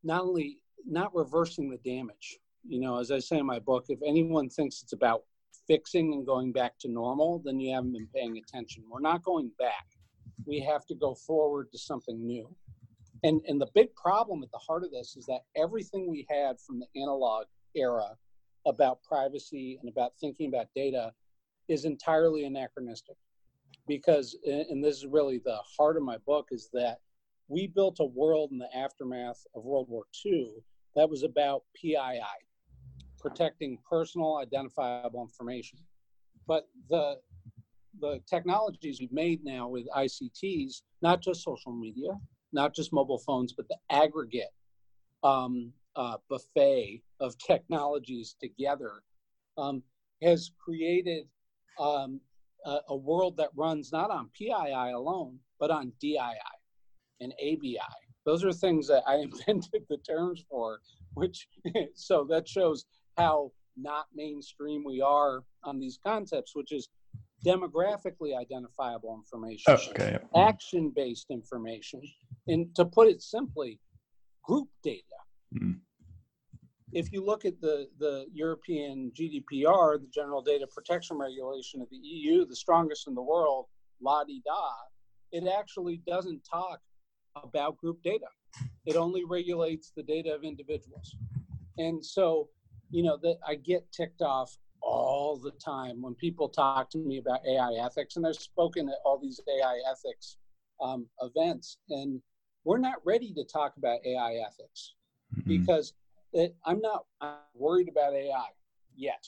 not 0.03 0.23
only 0.23 0.59
not 0.87 1.14
reversing 1.14 1.68
the 1.68 1.79
damage. 1.79 2.38
You 2.66 2.81
know, 2.81 2.99
as 2.99 3.11
I 3.11 3.18
say 3.18 3.38
in 3.38 3.47
my 3.47 3.59
book, 3.59 3.87
if 3.88 3.99
anyone 4.07 4.49
thinks 4.49 4.83
it's 4.83 4.94
about 4.94 5.25
fixing 5.66 6.12
and 6.12 6.27
going 6.27 6.53
back 6.53 6.79
to 6.81 6.88
normal, 6.88 7.42
then 7.44 7.61
you 7.61 7.74
haven't 7.74 7.92
been 7.92 8.09
paying 8.14 8.38
attention. 8.38 8.85
We're 8.90 9.00
not 9.00 9.22
going 9.22 9.50
back. 9.59 9.87
We 10.46 10.61
have 10.61 10.87
to 10.87 10.94
go 10.94 11.14
forward 11.14 11.70
to 11.72 11.79
something 11.79 12.27
new. 12.27 12.55
And, 13.22 13.40
and 13.48 13.61
the 13.61 13.68
big 13.74 13.94
problem 13.94 14.42
at 14.42 14.50
the 14.50 14.59
heart 14.59 14.85
of 14.85 14.90
this 14.90 15.16
is 15.16 15.24
that 15.27 15.44
everything 15.57 16.11
we 16.11 16.27
had 16.29 16.61
from 16.61 16.81
the 16.81 17.00
analog 17.00 17.46
era 17.74 18.16
about 18.66 19.03
privacy 19.03 19.79
and 19.81 19.90
about 19.90 20.12
thinking 20.20 20.48
about 20.48 20.66
data 20.74 21.12
is 21.68 21.85
entirely 21.85 22.44
anachronistic. 22.44 23.16
Because, 23.87 24.37
and 24.46 24.83
this 24.83 24.96
is 24.96 25.07
really 25.07 25.40
the 25.44 25.59
heart 25.77 25.96
of 25.96 26.03
my 26.03 26.18
book, 26.27 26.48
is 26.50 26.68
that 26.72 26.98
we 27.48 27.66
built 27.66 27.96
a 28.00 28.05
world 28.05 28.50
in 28.53 28.59
the 28.59 28.74
aftermath 28.77 29.44
of 29.55 29.64
World 29.64 29.88
War 29.88 30.05
II 30.24 30.50
that 30.96 31.09
was 31.09 31.22
about 31.22 31.64
PII, 31.74 32.20
protecting 33.24 33.78
personal 33.88 34.37
identifiable 34.37 35.22
information. 35.22 35.78
But 36.46 36.68
the 36.90 37.16
the 38.00 38.20
technologies 38.28 38.98
we've 39.00 39.12
made 39.12 39.44
now 39.44 39.68
with 39.68 39.87
ICTs, 39.96 40.82
not 41.00 41.22
just 41.22 41.42
social 41.42 41.72
media, 41.72 42.08
not 42.52 42.74
just 42.74 42.92
mobile 42.92 43.20
phones, 43.20 43.52
but 43.52 43.66
the 43.68 43.78
aggregate 43.88 44.52
um, 45.22 45.72
uh, 45.96 46.16
buffet 46.28 47.02
of 47.20 47.38
technologies 47.46 48.37
together 48.40 49.02
um, 49.56 49.82
has 50.22 50.50
created 50.58 51.26
um, 51.78 52.20
a, 52.66 52.78
a, 52.88 52.96
world 52.96 53.37
that 53.37 53.50
runs 53.54 53.92
not 53.92 54.10
on 54.10 54.28
PII 54.37 54.92
alone, 54.92 55.38
but 55.60 55.70
on 55.70 55.92
DII 56.02 56.18
and 57.20 57.32
ABI. 57.34 57.78
Those 58.26 58.44
are 58.44 58.52
things 58.52 58.88
that 58.88 59.04
I 59.06 59.14
invented 59.26 59.84
the 59.88 59.98
terms 59.98 60.44
for, 60.50 60.80
which 61.14 61.46
so 61.94 62.26
that 62.28 62.48
shows 62.48 62.84
how 63.16 63.53
not 63.77 64.07
mainstream 64.14 64.85
we 64.85 65.00
are 65.00 65.42
on 65.64 65.81
these 65.81 65.98
concepts, 66.05 66.53
which 66.55 66.72
is 66.72 66.88
demographically 67.44 68.38
identifiable 68.38 69.14
information, 69.14 69.74
okay. 69.90 70.18
action 70.37 70.92
based 70.94 71.27
information, 71.31 72.00
and 72.48 72.74
to 72.74 72.85
put 72.85 73.09
it 73.09 73.22
simply, 73.22 73.79
group 74.42 74.68
data. 74.83 75.03
Mm. 75.55 75.79
If 76.92 77.12
you 77.12 77.24
look 77.24 77.44
at 77.44 77.61
the, 77.61 77.88
the 77.98 78.27
European 78.33 79.11
GDPR, 79.18 80.00
the 80.00 80.09
General 80.14 80.42
Data 80.42 80.66
Protection 80.72 81.18
Regulation 81.18 81.81
of 81.81 81.90
the 81.90 81.96
EU, 81.96 82.46
the 82.46 82.55
strongest 82.55 83.09
in 83.09 83.14
the 83.14 83.22
world, 83.22 83.66
la 84.00 84.22
di 84.24 84.40
da, 84.44 84.70
it 85.33 85.44
actually 85.48 86.00
doesn't 86.07 86.40
talk 86.48 86.81
about 87.42 87.77
group 87.77 88.00
data. 88.05 88.27
It 88.87 88.94
only 88.94 89.24
regulates 89.24 89.92
the 89.96 90.05
data 90.05 90.33
of 90.33 90.44
individuals. 90.44 91.16
And 91.79 92.05
so, 92.05 92.48
you 92.90 93.03
know, 93.03 93.16
that 93.23 93.38
I 93.47 93.57
get 93.57 93.90
ticked 93.92 94.23
off 94.23 94.57
all 94.81 95.37
the 95.37 95.53
time 95.53 96.03
when 96.03 96.14
people 96.14 96.49
talk 96.49 96.90
to 96.90 96.99
me 96.99 97.18
about 97.18 97.40
AI 97.49 97.73
ethics, 97.85 98.16
and 98.16 98.27
I've 98.27 98.37
spoken 98.37 98.88
at 98.88 98.97
all 99.05 99.18
these 99.18 99.40
AI 99.49 99.81
ethics 99.90 100.37
um, 100.81 101.07
events, 101.20 101.79
and 101.90 102.20
we're 102.64 102.79
not 102.79 103.05
ready 103.05 103.33
to 103.35 103.44
talk 103.44 103.77
about 103.77 104.01
AI 104.05 104.42
ethics 104.47 104.94
mm-hmm. 105.35 105.49
because 105.49 105.94
it, 106.33 106.57
I'm 106.64 106.81
not 106.81 107.05
I'm 107.20 107.37
worried 107.55 107.88
about 107.88 108.14
AI 108.14 108.49
yet 108.97 109.25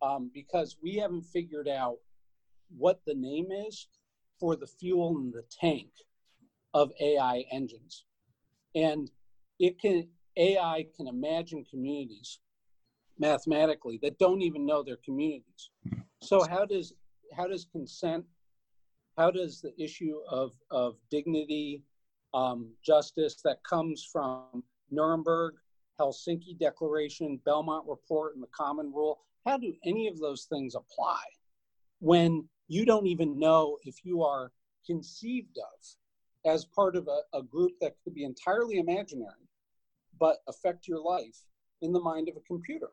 um, 0.00 0.30
because 0.34 0.76
we 0.82 0.96
haven't 0.96 1.22
figured 1.22 1.68
out 1.68 1.98
what 2.76 3.00
the 3.06 3.14
name 3.14 3.48
is 3.50 3.88
for 4.40 4.56
the 4.56 4.66
fuel 4.66 5.18
in 5.18 5.30
the 5.30 5.44
tank 5.60 5.90
of 6.74 6.92
AI 7.00 7.44
engines. 7.52 8.04
And 8.74 9.10
it 9.58 9.78
can 9.78 10.08
AI 10.36 10.86
can 10.96 11.06
imagine 11.06 11.64
communities 11.70 12.38
mathematically 13.18 13.98
that 14.02 14.18
don't 14.18 14.42
even 14.42 14.66
know 14.66 14.82
their 14.82 14.98
communities. 15.04 15.70
So 16.22 16.44
how 16.48 16.64
does 16.64 16.94
how 17.36 17.46
does 17.46 17.66
consent, 17.72 18.24
how 19.16 19.30
does 19.30 19.60
the 19.60 19.72
issue 19.82 20.16
of 20.28 20.52
of 20.70 20.96
dignity, 21.10 21.82
um, 22.34 22.70
justice 22.84 23.36
that 23.44 23.62
comes 23.64 24.08
from 24.10 24.62
Nuremberg, 24.90 25.54
Helsinki 26.00 26.58
Declaration, 26.58 27.40
Belmont 27.44 27.86
Report, 27.86 28.34
and 28.34 28.42
the 28.42 28.48
Common 28.48 28.92
Rule, 28.92 29.20
how 29.46 29.56
do 29.56 29.74
any 29.84 30.08
of 30.08 30.18
those 30.18 30.44
things 30.44 30.74
apply 30.74 31.22
when 32.00 32.48
you 32.68 32.84
don't 32.84 33.06
even 33.06 33.38
know 33.38 33.78
if 33.84 34.04
you 34.04 34.22
are 34.22 34.52
conceived 34.86 35.58
of 35.58 36.50
as 36.50 36.64
part 36.64 36.96
of 36.96 37.08
a, 37.08 37.36
a 37.36 37.42
group 37.42 37.72
that 37.80 37.94
could 38.02 38.14
be 38.14 38.24
entirely 38.24 38.78
imaginary 38.78 39.48
but 40.18 40.38
affect 40.48 40.88
your 40.88 41.00
life 41.00 41.38
in 41.82 41.92
the 41.92 42.00
mind 42.00 42.28
of 42.28 42.36
a 42.36 42.40
computer? 42.40 42.90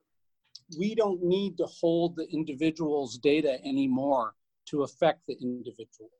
We 0.77 0.95
don't 0.95 1.23
need 1.23 1.57
to 1.57 1.65
hold 1.65 2.15
the 2.15 2.27
individual's 2.31 3.17
data 3.17 3.59
anymore 3.65 4.35
to 4.67 4.83
affect 4.83 5.21
the 5.27 5.35
individual. 5.41 6.11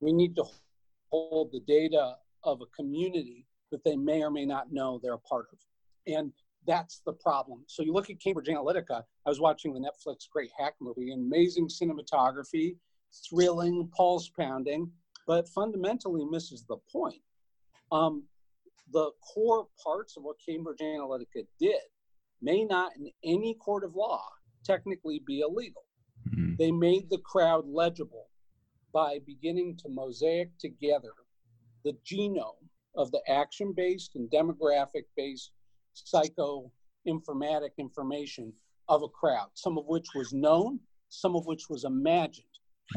We 0.00 0.12
need 0.12 0.34
to 0.36 0.44
hold 1.10 1.52
the 1.52 1.60
data 1.60 2.14
of 2.44 2.62
a 2.62 2.66
community 2.74 3.46
that 3.70 3.84
they 3.84 3.96
may 3.96 4.22
or 4.22 4.30
may 4.30 4.46
not 4.46 4.72
know 4.72 4.98
they're 5.02 5.14
a 5.14 5.18
part 5.18 5.48
of. 5.52 5.58
And 6.06 6.32
that's 6.66 7.02
the 7.04 7.12
problem. 7.12 7.64
So 7.66 7.82
you 7.82 7.92
look 7.92 8.10
at 8.10 8.20
Cambridge 8.20 8.48
Analytica. 8.48 9.02
I 9.26 9.28
was 9.28 9.40
watching 9.40 9.74
the 9.74 9.80
Netflix 9.80 10.28
Great 10.32 10.50
Hack 10.58 10.74
movie, 10.80 11.12
amazing 11.12 11.68
cinematography, 11.68 12.76
thrilling, 13.28 13.90
pulse 13.94 14.28
pounding, 14.28 14.90
but 15.26 15.48
fundamentally 15.48 16.24
misses 16.24 16.64
the 16.68 16.76
point. 16.90 17.22
Um, 17.92 18.24
the 18.92 19.10
core 19.34 19.68
parts 19.82 20.16
of 20.16 20.22
what 20.22 20.36
Cambridge 20.44 20.78
Analytica 20.80 21.46
did 21.58 21.80
may 22.42 22.64
not, 22.64 22.92
in 22.96 23.10
any 23.24 23.54
court 23.54 23.84
of 23.84 23.94
law, 23.94 24.22
technically 24.64 25.22
be 25.26 25.40
illegal. 25.40 25.84
Mm-hmm. 26.28 26.54
They 26.58 26.70
made 26.70 27.08
the 27.10 27.18
crowd 27.18 27.64
legible 27.66 28.28
by 28.92 29.18
beginning 29.26 29.76
to 29.78 29.88
mosaic 29.88 30.50
together 30.58 31.12
the 31.84 31.96
genome 32.04 32.68
of 32.96 33.10
the 33.12 33.22
action 33.28 33.72
based 33.76 34.16
and 34.16 34.30
demographic 34.30 35.04
based 35.16 35.52
psychoinformatic 35.94 37.70
information 37.78 38.52
of 38.88 39.02
a 39.02 39.08
crowd, 39.08 39.48
some 39.54 39.78
of 39.78 39.86
which 39.86 40.08
was 40.14 40.32
known, 40.32 40.80
some 41.08 41.36
of 41.36 41.46
which 41.46 41.68
was 41.70 41.84
imagined. 41.84 42.46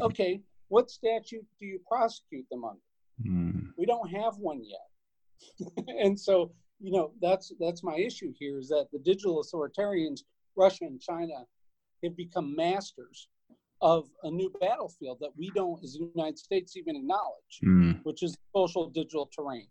Okay, 0.02 0.40
what 0.68 0.90
statute 0.90 1.46
do 1.60 1.66
you 1.66 1.80
prosecute 1.86 2.46
them 2.50 2.64
under? 2.64 2.80
Mm. 3.24 3.68
We 3.78 3.86
don't 3.86 4.08
have 4.10 4.36
one 4.38 4.62
yet. 4.64 5.84
and 6.00 6.18
so, 6.18 6.52
you 6.84 6.90
know, 6.90 7.12
that's 7.22 7.50
that's 7.58 7.82
my 7.82 7.96
issue 7.96 8.30
here 8.38 8.58
is 8.58 8.68
that 8.68 8.88
the 8.92 8.98
digital 8.98 9.42
authoritarians, 9.42 10.20
Russia 10.54 10.84
and 10.84 11.00
China, 11.00 11.46
have 12.02 12.14
become 12.14 12.54
masters 12.54 13.28
of 13.80 14.10
a 14.24 14.30
new 14.30 14.52
battlefield 14.60 15.16
that 15.20 15.30
we 15.34 15.50
don't, 15.54 15.82
as 15.82 15.94
the 15.94 16.10
United 16.14 16.38
States, 16.38 16.76
even 16.76 16.96
acknowledge, 16.96 17.60
mm. 17.64 17.98
which 18.04 18.22
is 18.22 18.36
social 18.54 18.90
digital 18.90 19.30
terrain. 19.34 19.66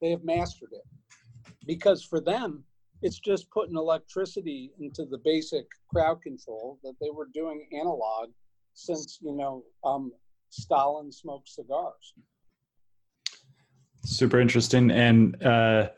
They 0.00 0.10
have 0.10 0.24
mastered 0.24 0.70
it 0.72 1.54
because 1.66 2.02
for 2.02 2.18
them, 2.18 2.64
it's 3.02 3.18
just 3.18 3.50
putting 3.50 3.76
electricity 3.76 4.72
into 4.80 5.04
the 5.04 5.18
basic 5.18 5.66
crowd 5.90 6.22
control 6.22 6.78
that 6.82 6.94
they 6.98 7.10
were 7.10 7.28
doing 7.34 7.68
analog 7.78 8.30
since 8.72 9.18
you 9.20 9.36
know 9.36 9.64
um, 9.84 10.12
Stalin 10.48 11.12
smoked 11.12 11.50
cigars. 11.50 12.14
Super 14.04 14.40
interesting 14.40 14.90
and 14.90 15.40
uh, 15.44 15.90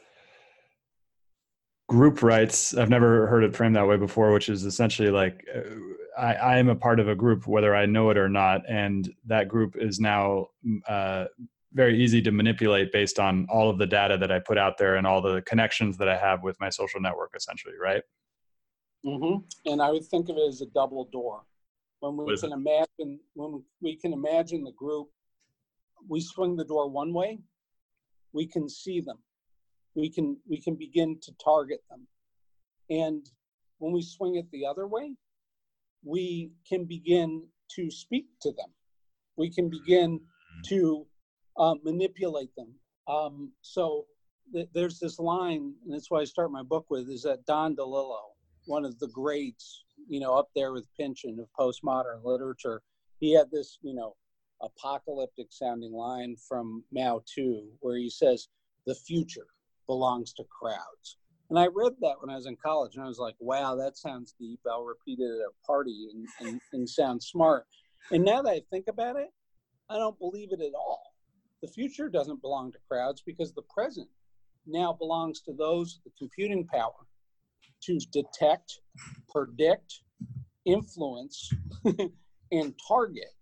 group 1.88 2.22
rights. 2.22 2.74
I've 2.74 2.90
never 2.90 3.26
heard 3.26 3.44
it 3.44 3.54
framed 3.54 3.76
that 3.76 3.86
way 3.86 3.96
before, 3.96 4.32
which 4.32 4.48
is 4.48 4.64
essentially 4.64 5.10
like 5.10 5.44
uh, 5.54 6.20
I, 6.20 6.34
I, 6.34 6.58
am 6.58 6.68
a 6.68 6.74
part 6.74 7.00
of 7.00 7.08
a 7.08 7.14
group 7.14 7.46
whether 7.46 7.74
I 7.74 7.86
know 7.86 8.10
it 8.10 8.16
or 8.16 8.28
not, 8.28 8.62
and 8.68 9.12
that 9.26 9.48
group 9.48 9.76
is 9.76 10.00
now 10.00 10.48
uh, 10.88 11.26
very 11.72 12.00
easy 12.02 12.22
to 12.22 12.30
manipulate 12.30 12.92
based 12.92 13.18
on 13.18 13.46
all 13.50 13.68
of 13.68 13.78
the 13.78 13.86
data 13.86 14.16
that 14.16 14.30
I 14.30 14.38
put 14.38 14.56
out 14.56 14.78
there 14.78 14.96
and 14.96 15.06
all 15.06 15.20
the 15.20 15.42
connections 15.42 15.98
that 15.98 16.08
I 16.08 16.16
have 16.16 16.42
with 16.42 16.58
my 16.60 16.70
social 16.70 17.00
network, 17.00 17.32
essentially, 17.36 17.74
right? 17.80 18.02
Mm-hmm. 19.04 19.70
And 19.70 19.82
I 19.82 19.90
would 19.90 20.06
think 20.06 20.28
of 20.28 20.36
it 20.36 20.48
as 20.48 20.60
a 20.62 20.66
double 20.66 21.04
door. 21.12 21.42
When 22.00 22.16
we 22.16 22.36
can 22.38 22.52
it? 22.52 22.54
imagine, 22.54 23.20
when 23.34 23.62
we 23.80 23.96
can 23.96 24.12
imagine 24.12 24.62
the 24.62 24.72
group, 24.72 25.08
we 26.08 26.20
swing 26.20 26.56
the 26.56 26.64
door 26.64 26.88
one 26.88 27.12
way, 27.12 27.40
we 28.32 28.46
can 28.46 28.68
see 28.68 29.00
them, 29.00 29.18
we 29.94 30.11
can 30.11 30.37
we 30.48 30.61
can 30.61 30.74
begin 30.74 31.18
to 31.22 31.33
target 31.42 31.83
them, 31.90 32.07
and 32.90 33.28
when 33.78 33.92
we 33.92 34.02
swing 34.02 34.37
it 34.37 34.50
the 34.50 34.66
other 34.66 34.87
way, 34.87 35.14
we 36.04 36.52
can 36.68 36.85
begin 36.85 37.46
to 37.76 37.90
speak 37.90 38.26
to 38.42 38.50
them. 38.52 38.68
We 39.37 39.50
can 39.50 39.68
begin 39.68 40.20
to 40.66 41.07
um, 41.57 41.80
manipulate 41.85 42.54
them. 42.57 42.72
Um, 43.09 43.52
so 43.62 44.07
th- 44.52 44.68
there's 44.74 44.98
this 44.98 45.18
line, 45.18 45.74
and 45.85 45.92
that's 45.92 46.11
why 46.11 46.20
I 46.20 46.24
start 46.24 46.50
my 46.50 46.62
book 46.62 46.87
with, 46.88 47.09
is 47.09 47.22
that 47.22 47.44
Don 47.46 47.74
DeLillo, 47.76 48.20
one 48.66 48.85
of 48.85 48.98
the 48.98 49.09
greats, 49.09 49.85
you 50.09 50.20
know, 50.20 50.35
up 50.35 50.48
there 50.54 50.72
with 50.72 50.87
Pynchon 50.98 51.38
of 51.40 51.48
postmodern 51.59 52.24
literature, 52.24 52.83
he 53.20 53.35
had 53.35 53.50
this, 53.50 53.78
you 53.83 53.94
know, 53.94 54.14
apocalyptic 54.62 55.48
sounding 55.50 55.92
line 55.92 56.37
from 56.48 56.85
Mao 56.92 57.22
II, 57.37 57.64
where 57.80 57.96
he 57.98 58.09
says, 58.09 58.48
the 58.87 58.94
future 58.94 59.46
belongs 59.86 60.32
to 60.34 60.44
crowds. 60.44 61.18
And 61.50 61.58
I 61.58 61.66
read 61.66 61.92
that 62.00 62.16
when 62.20 62.30
I 62.30 62.36
was 62.36 62.46
in 62.46 62.56
college, 62.56 62.94
and 62.94 63.04
I 63.04 63.08
was 63.08 63.18
like, 63.18 63.36
wow, 63.38 63.76
that 63.76 63.96
sounds 63.98 64.34
deep. 64.38 64.60
I'll 64.70 64.84
repeat 64.84 65.20
it 65.20 65.24
at 65.24 65.46
a 65.46 65.66
party 65.66 66.08
and, 66.12 66.26
and, 66.40 66.60
and 66.72 66.88
sound 66.88 67.22
smart. 67.22 67.66
And 68.10 68.24
now 68.24 68.42
that 68.42 68.50
I 68.50 68.62
think 68.70 68.86
about 68.88 69.16
it, 69.16 69.28
I 69.90 69.98
don't 69.98 70.18
believe 70.18 70.48
it 70.52 70.60
at 70.60 70.74
all. 70.74 71.14
The 71.62 71.68
future 71.68 72.08
doesn't 72.08 72.42
belong 72.42 72.72
to 72.72 72.78
crowds 72.88 73.22
because 73.24 73.52
the 73.52 73.62
present 73.74 74.08
now 74.66 74.92
belongs 74.92 75.40
to 75.42 75.52
those 75.52 76.00
with 76.04 76.12
the 76.12 76.18
computing 76.18 76.66
power 76.66 77.06
to 77.82 77.98
detect, 78.12 78.80
predict, 79.28 80.00
influence, 80.64 81.50
and 82.52 82.74
target 82.86 83.32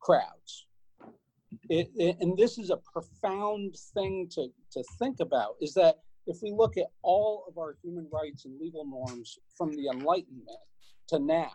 crowds. 0.00 0.66
It, 1.70 1.90
it, 1.96 2.16
and 2.20 2.36
this 2.36 2.58
is 2.58 2.68
a 2.68 2.76
profound 2.92 3.76
thing 3.94 4.28
to, 4.32 4.48
to 4.72 4.84
think 4.98 5.20
about 5.20 5.54
is 5.62 5.72
that 5.74 6.00
if 6.26 6.38
we 6.42 6.52
look 6.52 6.76
at 6.76 6.88
all 7.02 7.44
of 7.48 7.56
our 7.56 7.76
human 7.82 8.06
rights 8.12 8.44
and 8.44 8.60
legal 8.60 8.84
norms 8.84 9.38
from 9.56 9.70
the 9.70 9.88
Enlightenment 9.88 10.48
to 11.08 11.18
now, 11.18 11.52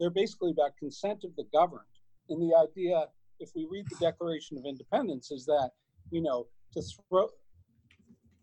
they're 0.00 0.08
basically 0.08 0.52
about 0.52 0.78
consent 0.78 1.24
of 1.24 1.36
the 1.36 1.44
governed 1.52 1.82
and 2.28 2.40
the 2.40 2.56
idea 2.56 3.06
if 3.38 3.50
we 3.54 3.66
read 3.70 3.86
the 3.88 3.96
Declaration 3.96 4.56
of 4.56 4.64
Independence, 4.64 5.30
is 5.30 5.44
that 5.46 5.70
you 6.10 6.22
know 6.22 6.46
to 6.72 6.82
throw 6.82 7.28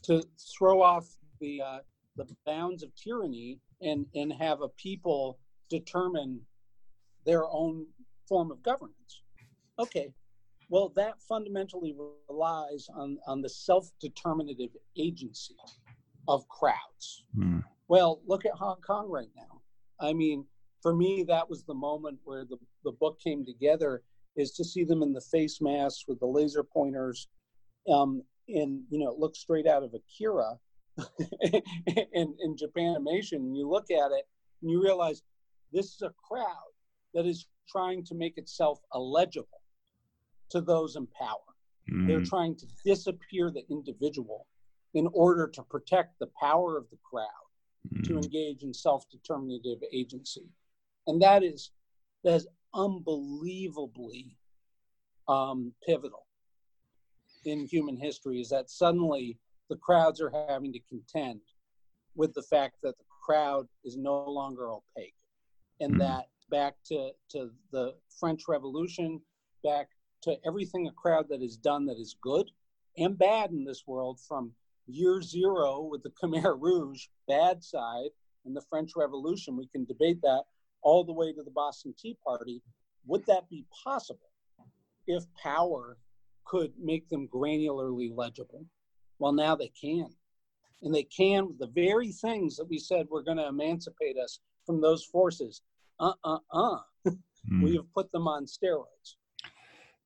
to 0.04 0.24
throw 0.58 0.82
off 0.82 1.08
the 1.40 1.62
uh, 1.62 1.80
the 2.16 2.26
bounds 2.46 2.84
of 2.84 2.92
tyranny 2.96 3.60
and 3.82 4.06
and 4.16 4.32
have 4.34 4.62
a 4.62 4.70
people 4.70 5.40
determine 5.70 6.42
their 7.26 7.46
own 7.46 7.86
form 8.28 8.52
of 8.52 8.62
governance. 8.62 9.24
Okay, 9.80 10.14
well 10.74 10.92
that 10.96 11.22
fundamentally 11.22 11.96
relies 12.28 12.88
on 12.96 13.20
on 13.28 13.42
the 13.42 13.50
self-determinative 13.50 14.72
agency 14.98 15.56
of 16.28 16.48
crowds. 16.50 17.24
Mm. 17.38 17.64
Well, 17.88 18.22
look 18.26 18.46
at 18.46 18.54
Hong 18.54 18.82
Kong 18.82 19.08
right 19.08 19.30
now. 19.36 19.62
I 20.00 20.14
mean, 20.14 20.46
for 20.82 20.96
me, 20.96 21.24
that 21.28 21.48
was 21.48 21.64
the 21.64 21.76
moment 21.76 22.18
where 22.24 22.44
the, 22.44 22.58
the 22.84 22.94
book 22.94 23.20
came 23.24 23.46
together 23.46 24.02
is 24.36 24.52
to 24.54 24.64
see 24.64 24.84
them 24.84 25.04
in 25.04 25.14
the 25.14 25.22
face 25.22 25.60
masks 25.62 26.06
with 26.08 26.20
the 26.20 26.26
laser 26.26 26.64
pointers, 26.64 27.28
um, 27.94 28.24
and 28.48 28.82
you 28.90 28.98
know, 28.98 29.12
it 29.12 29.20
looks 29.20 29.40
straight 29.40 29.68
out 29.68 29.84
of 29.84 29.94
Akira 29.94 30.58
in, 32.14 32.36
in 32.40 32.56
Japanimation. 32.56 33.38
And 33.38 33.56
you 33.56 33.70
look 33.70 33.92
at 33.92 34.12
it 34.12 34.26
and 34.62 34.72
you 34.72 34.82
realize 34.82 35.22
this 35.72 35.94
is 35.94 36.02
a 36.02 36.12
crowd 36.28 36.72
that 37.14 37.28
is 37.28 37.48
trying 37.70 38.04
to 38.06 38.16
make 38.16 38.38
itself 38.38 38.80
illegible 38.96 39.63
to 40.54 40.62
those 40.62 40.96
in 40.96 41.08
power. 41.08 41.38
Mm. 41.92 42.08
They're 42.08 42.24
trying 42.24 42.56
to 42.58 42.68
disappear 42.86 43.52
the 43.52 43.66
individual 43.70 44.48
in 44.94 45.08
order 45.14 45.48
to 45.48 45.64
protect 45.64 46.20
the 46.20 46.30
power 46.40 46.78
of 46.78 46.86
the 46.90 46.98
crowd. 47.04 47.28
mm. 47.92 48.08
to 48.08 48.16
engage 48.16 48.64
in 48.64 48.74
self-determinative 48.74 49.80
agency. 49.92 50.48
And 51.08 51.22
that 51.22 51.44
is 51.44 51.72
that 52.24 52.36
is 52.36 52.48
unbelievably 52.74 54.38
um, 55.28 55.74
pivotal 55.86 56.26
in 57.46 57.66
human 57.66 57.98
history 57.98 58.40
is 58.40 58.50
that 58.50 58.70
suddenly 58.70 59.38
the 59.70 59.76
crowds 59.76 60.22
are 60.22 60.32
having 60.48 60.72
to 60.72 60.80
contend 60.88 61.42
with 62.16 62.34
the 62.34 62.42
fact 62.44 62.76
that 62.84 62.98
the 62.98 63.04
crowd 63.26 63.68
is 63.84 63.98
no 63.98 64.24
longer 64.30 64.72
opaque 64.72 65.16
and 65.82 65.96
mm. 65.96 66.00
that 66.00 66.26
back 66.50 66.76
to, 66.86 67.10
to 67.30 67.50
the 67.72 67.94
French 68.20 68.44
Revolution, 68.48 69.20
back 69.64 69.90
to 70.24 70.38
everything 70.46 70.88
a 70.88 70.92
crowd 70.92 71.28
that 71.30 71.42
is 71.42 71.58
done 71.58 71.86
that 71.86 72.00
is 72.00 72.16
good 72.22 72.50
and 72.98 73.18
bad 73.18 73.52
in 73.52 73.64
this 73.64 73.84
world 73.88 74.20
from 74.20 74.52
year 74.88 75.22
zero 75.22 75.82
with 75.82 76.04
the 76.04 76.12
Khmer 76.12 76.58
Rouge, 76.60 77.08
bad 77.28 77.64
side, 77.64 78.10
and 78.46 78.56
the 78.56 78.64
French 78.70 78.92
Revolution. 78.96 79.58
We 79.58 79.68
can 79.68 79.86
debate 79.86 80.22
that 80.22 80.44
all 80.82 81.04
the 81.04 81.14
way 81.14 81.32
to 81.34 81.44
the 81.44 81.52
Boston 81.52 81.94
Tea 81.98 82.18
Party. 82.26 82.62
Would 83.06 83.26
that 83.26 83.50
be 83.50 83.66
possible 83.84 84.32
if 85.08 85.24
power 85.42 85.98
could 86.46 86.74
make 86.82 87.08
them 87.10 87.28
granularly 87.34 88.12
legible? 88.16 88.66
Well, 89.20 89.34
now 89.34 89.56
they 89.56 89.70
can. 89.80 90.08
And 90.82 90.94
they 90.94 91.04
can 91.04 91.48
with 91.48 91.60
the 91.60 91.68
very 91.68 92.12
things 92.12 92.58
that 92.58 92.70
we 92.70 92.78
said 92.78 93.08
were 93.10 93.24
going 93.24 93.38
to 93.38 93.48
emancipate 93.48 94.18
us 94.18 94.40
from 94.66 94.82
those 94.82 95.06
forces. 95.06 95.62
Uh 96.00 96.14
uh 96.24 96.40
uh. 96.52 96.78
Mm. 97.52 97.62
we 97.62 97.76
have 97.76 97.94
put 97.94 98.10
them 98.14 98.26
on 98.26 98.46
steroids. 98.46 99.16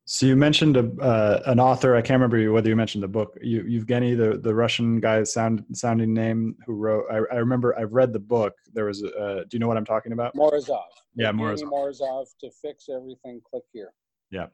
So 0.10 0.26
you 0.26 0.38
mentioned 0.38 0.78
a, 0.78 0.90
uh, 1.02 1.44
an 1.48 1.60
author. 1.60 1.94
I 1.94 2.02
can't 2.02 2.22
remember 2.22 2.50
whether 2.54 2.70
you 2.70 2.78
mentioned 2.78 3.04
the 3.04 3.10
book. 3.10 3.38
You, 3.42 3.64
Yevgeny, 3.64 4.16
the, 4.16 4.38
the 4.38 4.56
Russian 4.56 5.02
guy, 5.02 5.22
sound 5.24 5.66
sounding 5.74 6.14
name, 6.14 6.56
who 6.66 6.76
wrote. 6.76 7.04
I, 7.12 7.16
I 7.36 7.40
remember. 7.40 7.78
I've 7.78 7.92
read 7.92 8.14
the 8.14 8.20
book. 8.20 8.54
There 8.74 8.86
was. 8.86 9.04
A, 9.04 9.10
uh, 9.10 9.36
do 9.42 9.50
you 9.52 9.60
know 9.60 9.68
what 9.68 9.76
I'm 9.76 9.84
talking 9.84 10.14
about? 10.14 10.34
Morozov. 10.34 10.80
Yeah, 11.16 11.34
Morozov. 11.34 11.64
Morozov. 11.64 12.28
To 12.40 12.50
fix 12.62 12.88
everything, 12.88 13.42
click 13.50 13.64
here. 13.74 13.92
Yeah. 14.32 14.48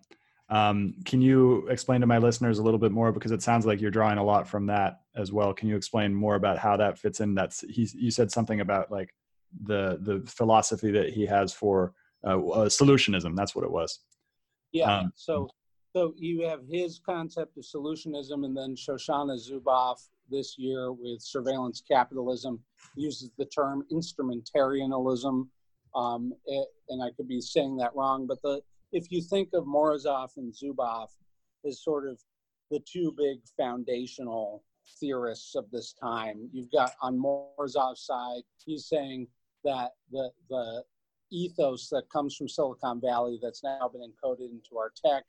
Um, 0.49 0.95
can 1.05 1.21
you 1.21 1.67
explain 1.67 2.01
to 2.01 2.07
my 2.07 2.17
listeners 2.17 2.57
a 2.57 2.63
little 2.63 2.79
bit 2.79 2.91
more 2.91 3.11
because 3.11 3.31
it 3.31 3.43
sounds 3.43 3.67
like 3.67 3.79
you're 3.79 3.91
drawing 3.91 4.17
a 4.17 4.23
lot 4.23 4.47
from 4.47 4.65
that 4.67 5.01
as 5.15 5.31
well. 5.31 5.53
Can 5.53 5.69
you 5.69 5.75
explain 5.75 6.15
more 6.15 6.33
about 6.33 6.57
how 6.57 6.77
that 6.77 6.97
fits 6.97 7.19
in? 7.19 7.35
That's 7.35 7.61
he. 7.61 7.87
You 7.93 8.09
said 8.09 8.31
something 8.31 8.59
about 8.61 8.91
like 8.91 9.13
the 9.65 9.99
the 10.01 10.23
philosophy 10.25 10.89
that 10.93 11.13
he 11.13 11.27
has 11.27 11.53
for 11.53 11.93
uh, 12.25 12.39
uh, 12.39 12.69
solutionism. 12.69 13.35
That's 13.35 13.53
what 13.53 13.65
it 13.65 13.71
was. 13.71 13.99
Yeah. 14.73 14.97
Um, 14.97 15.13
so 15.15 15.49
so 15.95 16.13
you 16.17 16.45
have 16.47 16.61
his 16.67 16.99
concept 17.05 17.57
of 17.57 17.63
solutionism, 17.63 18.45
and 18.45 18.57
then 18.57 18.75
Shoshana 18.75 19.37
Zuboff 19.39 20.09
this 20.29 20.57
year 20.57 20.91
with 20.91 21.21
surveillance 21.21 21.81
capitalism 21.87 22.59
uses 22.95 23.29
the 23.37 23.45
term 23.45 23.85
instrumentarianism. 23.91 25.47
Um, 25.95 26.33
it, 26.47 26.67
and 26.89 27.03
I 27.03 27.11
could 27.11 27.27
be 27.27 27.39
saying 27.39 27.77
that 27.77 27.95
wrong, 27.95 28.25
but 28.25 28.41
the 28.41 28.61
if 28.91 29.11
you 29.11 29.21
think 29.21 29.49
of 29.53 29.65
Morozov 29.65 30.29
and 30.37 30.53
Zuboff 30.53 31.09
as 31.65 31.83
sort 31.83 32.07
of 32.07 32.19
the 32.71 32.79
two 32.91 33.13
big 33.15 33.39
foundational 33.57 34.63
theorists 34.99 35.55
of 35.55 35.69
this 35.71 35.93
time, 35.93 36.49
you've 36.51 36.71
got 36.71 36.91
on 37.01 37.19
Morozov's 37.19 38.05
side, 38.05 38.41
he's 38.65 38.87
saying 38.87 39.27
that 39.63 39.91
the 40.11 40.31
the 40.49 40.83
ethos 41.33 41.89
that 41.89 42.09
comes 42.11 42.35
from 42.35 42.47
Silicon 42.47 43.01
Valley 43.01 43.39
that's 43.41 43.63
now 43.63 43.89
been 43.91 44.01
encoded 44.01 44.51
into 44.51 44.77
our 44.77 44.91
tech 45.03 45.23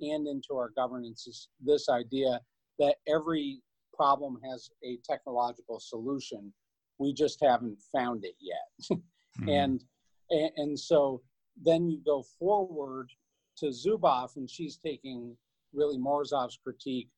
and 0.00 0.26
into 0.26 0.54
our 0.54 0.70
governance 0.70 1.26
is 1.26 1.48
this 1.60 1.88
idea 1.88 2.40
that 2.78 2.96
every 3.06 3.60
problem 3.94 4.38
has 4.42 4.70
a 4.82 4.98
technological 5.04 5.78
solution. 5.78 6.52
We 6.98 7.12
just 7.12 7.38
haven't 7.42 7.78
found 7.92 8.24
it 8.24 8.34
yet. 8.40 8.98
mm-hmm. 9.40 9.48
and, 9.48 9.84
and 10.30 10.78
so 10.78 11.22
then 11.62 11.90
you 11.90 12.00
go 12.04 12.22
forward 12.38 13.10
to 13.58 13.66
Zuboff, 13.66 14.36
and 14.36 14.48
she's 14.48 14.78
taking 14.78 15.36
really 15.74 15.98
Morozov's 15.98 16.58
critique 16.62 17.10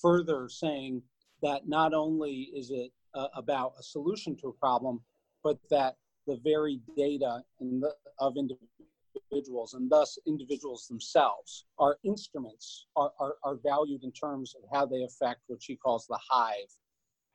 further, 0.00 0.48
saying 0.48 1.02
that 1.42 1.66
not 1.66 1.92
only 1.92 2.50
is 2.54 2.70
it 2.70 2.92
uh, 3.14 3.28
about 3.34 3.72
a 3.78 3.82
solution 3.82 4.36
to 4.36 4.48
a 4.48 4.52
problem, 4.52 5.00
but 5.42 5.58
that 5.70 5.96
the 6.28 6.38
very 6.44 6.78
data 6.94 7.42
the, 7.58 7.90
of 8.20 8.36
individuals 8.36 9.74
and 9.74 9.90
thus 9.90 10.18
individuals 10.26 10.86
themselves 10.86 11.64
Our 11.78 11.96
instruments, 12.04 12.86
are, 12.96 13.12
are, 13.18 13.36
are, 13.42 13.56
valued 13.64 14.04
in 14.04 14.12
terms 14.12 14.54
of 14.54 14.68
how 14.72 14.86
they 14.86 15.02
affect 15.02 15.40
what 15.46 15.62
she 15.62 15.74
calls 15.74 16.06
the 16.06 16.18
hive, 16.30 16.70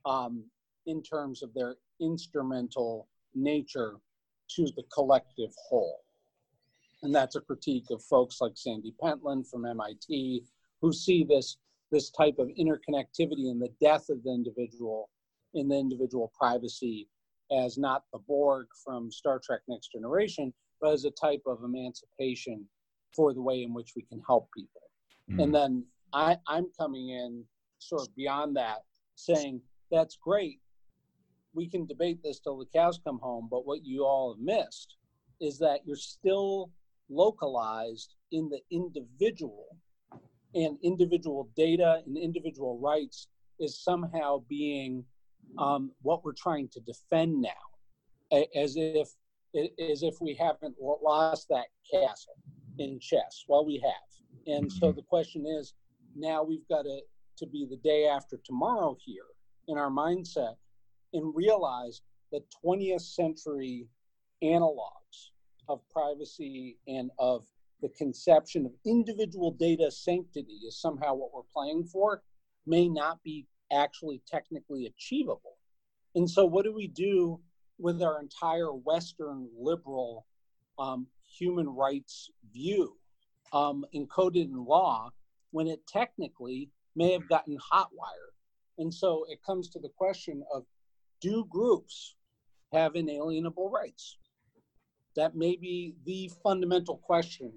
um, 0.05 0.43
in 0.85 1.01
terms 1.01 1.41
of 1.41 1.53
their 1.53 1.75
instrumental 1.99 3.07
nature 3.33 3.95
to 4.55 4.65
the 4.75 4.83
collective 4.93 5.51
whole. 5.67 6.01
And 7.01 7.13
that's 7.13 7.35
a 7.35 7.41
critique 7.41 7.87
of 7.89 8.01
folks 8.03 8.39
like 8.41 8.53
Sandy 8.55 8.93
Pentland 9.01 9.47
from 9.47 9.65
MIT, 9.65 10.43
who 10.81 10.93
see 10.93 11.23
this, 11.23 11.57
this 11.91 12.11
type 12.11 12.35
of 12.37 12.47
interconnectivity 12.59 13.49
in 13.51 13.59
the 13.59 13.73
death 13.81 14.09
of 14.09 14.23
the 14.23 14.31
individual, 14.31 15.09
in 15.53 15.67
the 15.67 15.77
individual 15.77 16.31
privacy 16.37 17.07
as 17.51 17.77
not 17.77 18.03
the 18.11 18.19
Borg 18.19 18.67
from 18.83 19.11
Star 19.11 19.39
Trek 19.43 19.61
Next 19.67 19.91
Generation, 19.91 20.53
but 20.81 20.93
as 20.93 21.05
a 21.05 21.11
type 21.11 21.41
of 21.45 21.63
emancipation 21.63 22.65
for 23.15 23.33
the 23.33 23.41
way 23.41 23.63
in 23.63 23.73
which 23.73 23.93
we 23.95 24.01
can 24.03 24.21
help 24.25 24.49
people. 24.55 24.81
Mm. 25.31 25.43
And 25.43 25.55
then 25.55 25.85
I, 26.13 26.37
I'm 26.47 26.67
coming 26.77 27.09
in 27.09 27.43
sort 27.79 28.01
of 28.01 28.15
beyond 28.15 28.55
that, 28.57 28.79
saying, 29.15 29.61
that's 29.91 30.15
great. 30.15 30.59
We 31.53 31.69
can 31.69 31.85
debate 31.85 32.19
this 32.23 32.39
till 32.39 32.57
the 32.57 32.65
cows 32.73 32.99
come 33.03 33.19
home, 33.19 33.47
but 33.49 33.65
what 33.67 33.85
you 33.85 34.03
all 34.03 34.33
have 34.33 34.43
missed 34.43 34.95
is 35.39 35.59
that 35.59 35.81
you're 35.85 35.95
still 35.95 36.71
localized 37.09 38.15
in 38.31 38.49
the 38.49 38.59
individual, 38.71 39.67
and 40.55 40.77
individual 40.83 41.49
data 41.55 42.01
and 42.05 42.17
individual 42.17 42.79
rights 42.79 43.27
is 43.59 43.83
somehow 43.83 44.43
being 44.49 45.03
um, 45.57 45.91
what 46.01 46.23
we're 46.23 46.33
trying 46.33 46.67
to 46.69 46.79
defend 46.81 47.41
now, 47.41 48.39
as 48.55 48.75
if 48.77 49.09
as 49.55 50.01
if 50.01 50.15
we 50.19 50.33
haven't 50.33 50.75
lost 50.79 51.47
that 51.49 51.67
castle 51.91 52.35
in 52.79 52.99
chess. 52.99 53.45
Well, 53.47 53.65
we 53.65 53.79
have, 53.83 54.47
and 54.55 54.71
so 54.71 54.87
mm-hmm. 54.87 54.95
the 54.95 55.03
question 55.03 55.45
is, 55.45 55.73
now 56.15 56.43
we've 56.43 56.67
got 56.69 56.83
to 56.83 56.99
to 57.37 57.47
be 57.47 57.65
the 57.69 57.77
day 57.77 58.07
after 58.07 58.39
tomorrow 58.43 58.95
here 59.03 59.25
in 59.67 59.77
our 59.77 59.89
mindset, 59.89 60.55
and 61.13 61.35
realize 61.35 62.01
that 62.31 62.43
20th 62.65 63.01
century 63.01 63.87
analogs 64.43 65.31
of 65.69 65.81
privacy 65.89 66.77
and 66.87 67.11
of 67.19 67.45
the 67.81 67.89
conception 67.89 68.65
of 68.65 68.71
individual 68.85 69.51
data 69.51 69.91
sanctity 69.91 70.59
is 70.67 70.79
somehow 70.79 71.13
what 71.13 71.33
we're 71.33 71.41
playing 71.53 71.83
for 71.83 72.23
may 72.65 72.87
not 72.87 73.21
be 73.23 73.45
actually 73.73 74.21
technically 74.27 74.85
achievable. 74.85 75.57
And 76.15 76.29
so, 76.29 76.45
what 76.45 76.65
do 76.65 76.73
we 76.73 76.87
do 76.87 77.39
with 77.79 78.01
our 78.01 78.19
entire 78.19 78.71
Western 78.71 79.49
liberal 79.57 80.25
um, 80.77 81.07
human 81.27 81.67
rights 81.67 82.29
view 82.51 82.97
um, 83.51 83.85
encoded 83.95 84.45
in 84.45 84.65
law 84.65 85.11
when 85.51 85.67
it 85.67 85.85
technically 85.87 86.69
may 86.95 87.11
have 87.11 87.27
gotten 87.27 87.57
hotwired? 87.57 88.33
And 88.77 88.93
so, 88.93 89.25
it 89.29 89.39
comes 89.43 89.69
to 89.69 89.79
the 89.79 89.89
question 89.89 90.43
of 90.53 90.65
do 91.21 91.45
groups 91.49 92.15
have 92.73 92.95
inalienable 92.95 93.69
rights? 93.69 94.17
That 95.15 95.35
may 95.35 95.55
be 95.55 95.95
the 96.05 96.31
fundamental 96.43 96.97
question 96.97 97.53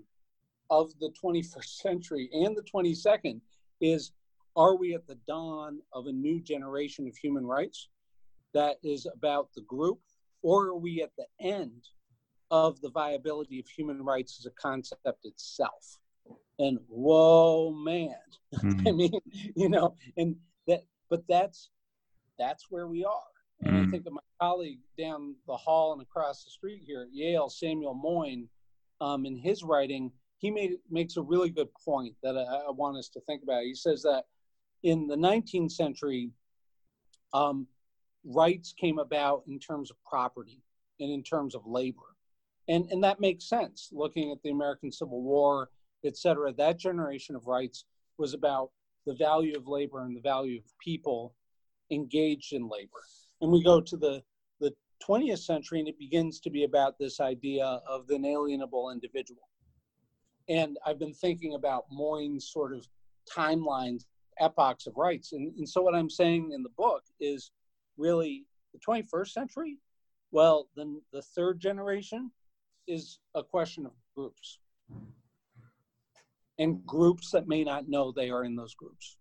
of 0.70 0.92
the 0.98 1.12
21st 1.22 1.80
century 1.80 2.28
and 2.32 2.56
the 2.56 2.62
22nd 2.62 3.40
is 3.80 4.12
are 4.56 4.76
we 4.76 4.94
at 4.94 5.06
the 5.06 5.18
dawn 5.28 5.80
of 5.92 6.06
a 6.06 6.12
new 6.12 6.40
generation 6.40 7.06
of 7.06 7.16
human 7.16 7.46
rights 7.46 7.88
that 8.54 8.76
is 8.82 9.06
about 9.06 9.50
the 9.54 9.62
group, 9.62 10.00
or 10.42 10.68
are 10.68 10.76
we 10.76 11.02
at 11.02 11.10
the 11.18 11.26
end 11.40 11.84
of 12.50 12.80
the 12.80 12.90
viability 12.90 13.58
of 13.60 13.68
human 13.68 14.02
rights 14.02 14.38
as 14.40 14.46
a 14.46 14.60
concept 14.60 15.24
itself? 15.24 15.98
And 16.58 16.78
whoa, 16.88 17.72
man, 17.72 18.14
mm-hmm. 18.54 18.88
I 18.88 18.92
mean, 18.92 19.20
you 19.54 19.68
know, 19.68 19.94
and 20.16 20.36
that, 20.66 20.84
but 21.10 21.22
that's 21.28 21.70
that's 22.38 22.66
where 22.70 22.86
we 22.86 23.04
are. 23.04 23.12
And 23.62 23.74
mm-hmm. 23.74 23.88
I 23.88 23.90
think 23.90 24.06
of 24.06 24.12
my 24.12 24.20
colleague 24.40 24.80
down 24.98 25.34
the 25.46 25.56
hall 25.56 25.92
and 25.92 26.02
across 26.02 26.44
the 26.44 26.50
street 26.50 26.82
here 26.86 27.02
at 27.02 27.14
Yale, 27.14 27.48
Samuel 27.48 27.94
Moyn, 27.94 28.48
um, 29.00 29.26
in 29.26 29.36
his 29.36 29.62
writing, 29.62 30.12
he 30.38 30.50
made 30.50 30.72
makes 30.90 31.16
a 31.16 31.22
really 31.22 31.50
good 31.50 31.68
point 31.84 32.14
that 32.22 32.36
I, 32.36 32.68
I 32.68 32.70
want 32.70 32.96
us 32.96 33.08
to 33.10 33.20
think 33.20 33.42
about. 33.42 33.62
He 33.62 33.74
says 33.74 34.02
that 34.02 34.24
in 34.82 35.06
the 35.06 35.16
19th 35.16 35.72
century, 35.72 36.30
um, 37.32 37.66
rights 38.24 38.72
came 38.78 38.98
about 38.98 39.42
in 39.46 39.58
terms 39.58 39.90
of 39.90 39.96
property 40.04 40.62
and 41.00 41.10
in 41.10 41.22
terms 41.22 41.54
of 41.54 41.66
labor. 41.66 42.16
And, 42.68 42.86
and 42.90 43.02
that 43.04 43.20
makes 43.20 43.48
sense 43.48 43.90
looking 43.92 44.32
at 44.32 44.42
the 44.42 44.50
American 44.50 44.90
Civil 44.90 45.22
War, 45.22 45.70
et 46.04 46.16
cetera. 46.16 46.52
That 46.52 46.78
generation 46.78 47.36
of 47.36 47.46
rights 47.46 47.84
was 48.18 48.34
about 48.34 48.70
the 49.06 49.14
value 49.14 49.56
of 49.56 49.68
labor 49.68 50.02
and 50.02 50.16
the 50.16 50.20
value 50.20 50.58
of 50.58 50.64
people 50.78 51.34
engaged 51.90 52.52
in 52.52 52.68
labor. 52.68 53.02
And 53.40 53.52
we 53.52 53.62
go 53.62 53.80
to 53.80 53.96
the, 53.96 54.22
the 54.60 54.72
20th 55.06 55.38
century 55.38 55.78
and 55.78 55.88
it 55.88 55.98
begins 55.98 56.40
to 56.40 56.50
be 56.50 56.64
about 56.64 56.98
this 56.98 57.20
idea 57.20 57.80
of 57.88 58.06
the 58.08 58.16
inalienable 58.16 58.90
individual. 58.90 59.48
And 60.48 60.78
I've 60.84 60.98
been 60.98 61.14
thinking 61.14 61.54
about 61.54 61.84
Moyn's 61.90 62.50
sort 62.50 62.72
of 62.72 62.86
timelines, 63.32 64.04
epochs 64.40 64.86
of 64.86 64.96
rights. 64.96 65.32
And, 65.32 65.52
and 65.56 65.68
so 65.68 65.82
what 65.82 65.94
I'm 65.94 66.10
saying 66.10 66.52
in 66.52 66.62
the 66.62 66.70
book 66.76 67.02
is 67.20 67.50
really 67.96 68.44
the 68.72 68.80
21st 68.80 69.28
century. 69.28 69.78
Well, 70.30 70.68
then 70.76 71.00
the 71.12 71.22
third 71.22 71.60
generation 71.60 72.30
is 72.86 73.18
a 73.34 73.42
question 73.42 73.86
of 73.86 73.92
groups 74.14 74.58
and 76.58 76.84
groups 76.86 77.30
that 77.30 77.48
may 77.48 77.64
not 77.64 77.88
know 77.88 78.12
they 78.12 78.30
are 78.30 78.44
in 78.44 78.56
those 78.56 78.74
groups. 78.74 79.16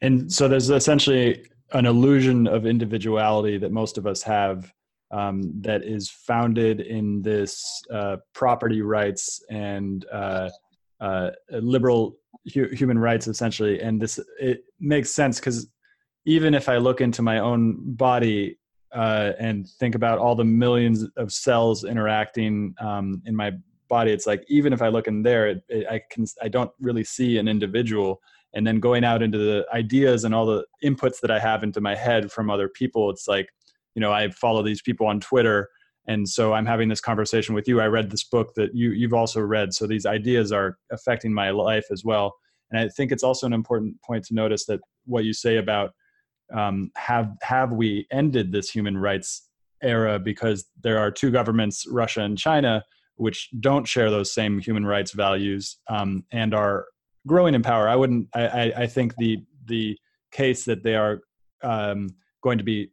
And 0.00 0.32
so 0.32 0.48
there's 0.48 0.70
essentially 0.70 1.44
an 1.72 1.86
illusion 1.86 2.46
of 2.46 2.66
individuality 2.66 3.58
that 3.58 3.72
most 3.72 3.98
of 3.98 4.06
us 4.06 4.22
have 4.22 4.72
um, 5.10 5.52
that 5.60 5.84
is 5.84 6.08
founded 6.08 6.80
in 6.80 7.20
this 7.20 7.82
uh, 7.92 8.16
property 8.32 8.80
rights 8.80 9.42
and 9.50 10.06
uh, 10.10 10.48
uh, 11.00 11.30
liberal 11.50 12.16
hu- 12.54 12.68
human 12.68 12.98
rights, 12.98 13.26
essentially. 13.26 13.80
And 13.80 14.00
this 14.00 14.18
it 14.40 14.64
makes 14.80 15.10
sense 15.10 15.38
because 15.38 15.68
even 16.24 16.54
if 16.54 16.68
I 16.68 16.76
look 16.76 17.00
into 17.00 17.22
my 17.22 17.38
own 17.38 17.94
body 17.94 18.58
uh, 18.94 19.32
and 19.38 19.68
think 19.80 19.94
about 19.94 20.18
all 20.18 20.34
the 20.34 20.44
millions 20.44 21.06
of 21.16 21.32
cells 21.32 21.84
interacting 21.84 22.74
um, 22.80 23.22
in 23.26 23.34
my 23.34 23.52
body, 23.88 24.12
it's 24.12 24.26
like 24.26 24.44
even 24.48 24.72
if 24.72 24.82
I 24.82 24.88
look 24.88 25.08
in 25.08 25.22
there, 25.22 25.48
it, 25.48 25.64
it, 25.68 25.86
I 25.88 26.00
can 26.10 26.26
I 26.40 26.48
don't 26.48 26.70
really 26.80 27.04
see 27.04 27.38
an 27.38 27.48
individual 27.48 28.20
and 28.54 28.66
then 28.66 28.80
going 28.80 29.04
out 29.04 29.22
into 29.22 29.38
the 29.38 29.66
ideas 29.72 30.24
and 30.24 30.34
all 30.34 30.46
the 30.46 30.64
inputs 30.84 31.20
that 31.20 31.30
i 31.30 31.38
have 31.38 31.62
into 31.62 31.80
my 31.80 31.94
head 31.94 32.30
from 32.30 32.50
other 32.50 32.68
people 32.68 33.10
it's 33.10 33.28
like 33.28 33.48
you 33.94 34.00
know 34.00 34.12
i 34.12 34.28
follow 34.30 34.62
these 34.62 34.82
people 34.82 35.06
on 35.06 35.20
twitter 35.20 35.68
and 36.06 36.28
so 36.28 36.52
i'm 36.52 36.66
having 36.66 36.88
this 36.88 37.00
conversation 37.00 37.54
with 37.54 37.68
you 37.68 37.80
i 37.80 37.86
read 37.86 38.10
this 38.10 38.24
book 38.24 38.54
that 38.54 38.74
you 38.74 38.90
you've 38.90 39.14
also 39.14 39.40
read 39.40 39.72
so 39.72 39.86
these 39.86 40.06
ideas 40.06 40.52
are 40.52 40.78
affecting 40.90 41.32
my 41.32 41.50
life 41.50 41.86
as 41.90 42.04
well 42.04 42.34
and 42.70 42.80
i 42.80 42.88
think 42.88 43.12
it's 43.12 43.22
also 43.22 43.46
an 43.46 43.52
important 43.52 44.00
point 44.02 44.24
to 44.24 44.34
notice 44.34 44.66
that 44.66 44.80
what 45.04 45.24
you 45.24 45.32
say 45.32 45.56
about 45.56 45.90
um, 46.52 46.90
have 46.96 47.30
have 47.40 47.72
we 47.72 48.06
ended 48.10 48.52
this 48.52 48.68
human 48.68 48.98
rights 48.98 49.48
era 49.82 50.18
because 50.18 50.66
there 50.82 50.98
are 50.98 51.10
two 51.10 51.30
governments 51.30 51.86
russia 51.88 52.20
and 52.20 52.38
china 52.38 52.84
which 53.16 53.48
don't 53.60 53.86
share 53.86 54.10
those 54.10 54.32
same 54.32 54.58
human 54.58 54.84
rights 54.84 55.12
values 55.12 55.78
um, 55.88 56.24
and 56.32 56.54
are 56.54 56.86
growing 57.26 57.54
in 57.54 57.62
power. 57.62 57.88
I 57.88 57.96
wouldn't. 57.96 58.28
I, 58.34 58.46
I, 58.46 58.62
I 58.82 58.86
think 58.86 59.14
the 59.16 59.44
the 59.66 59.96
case 60.32 60.64
that 60.64 60.82
they 60.82 60.96
are 60.96 61.20
um, 61.62 62.08
going 62.42 62.58
to 62.58 62.64
be 62.64 62.90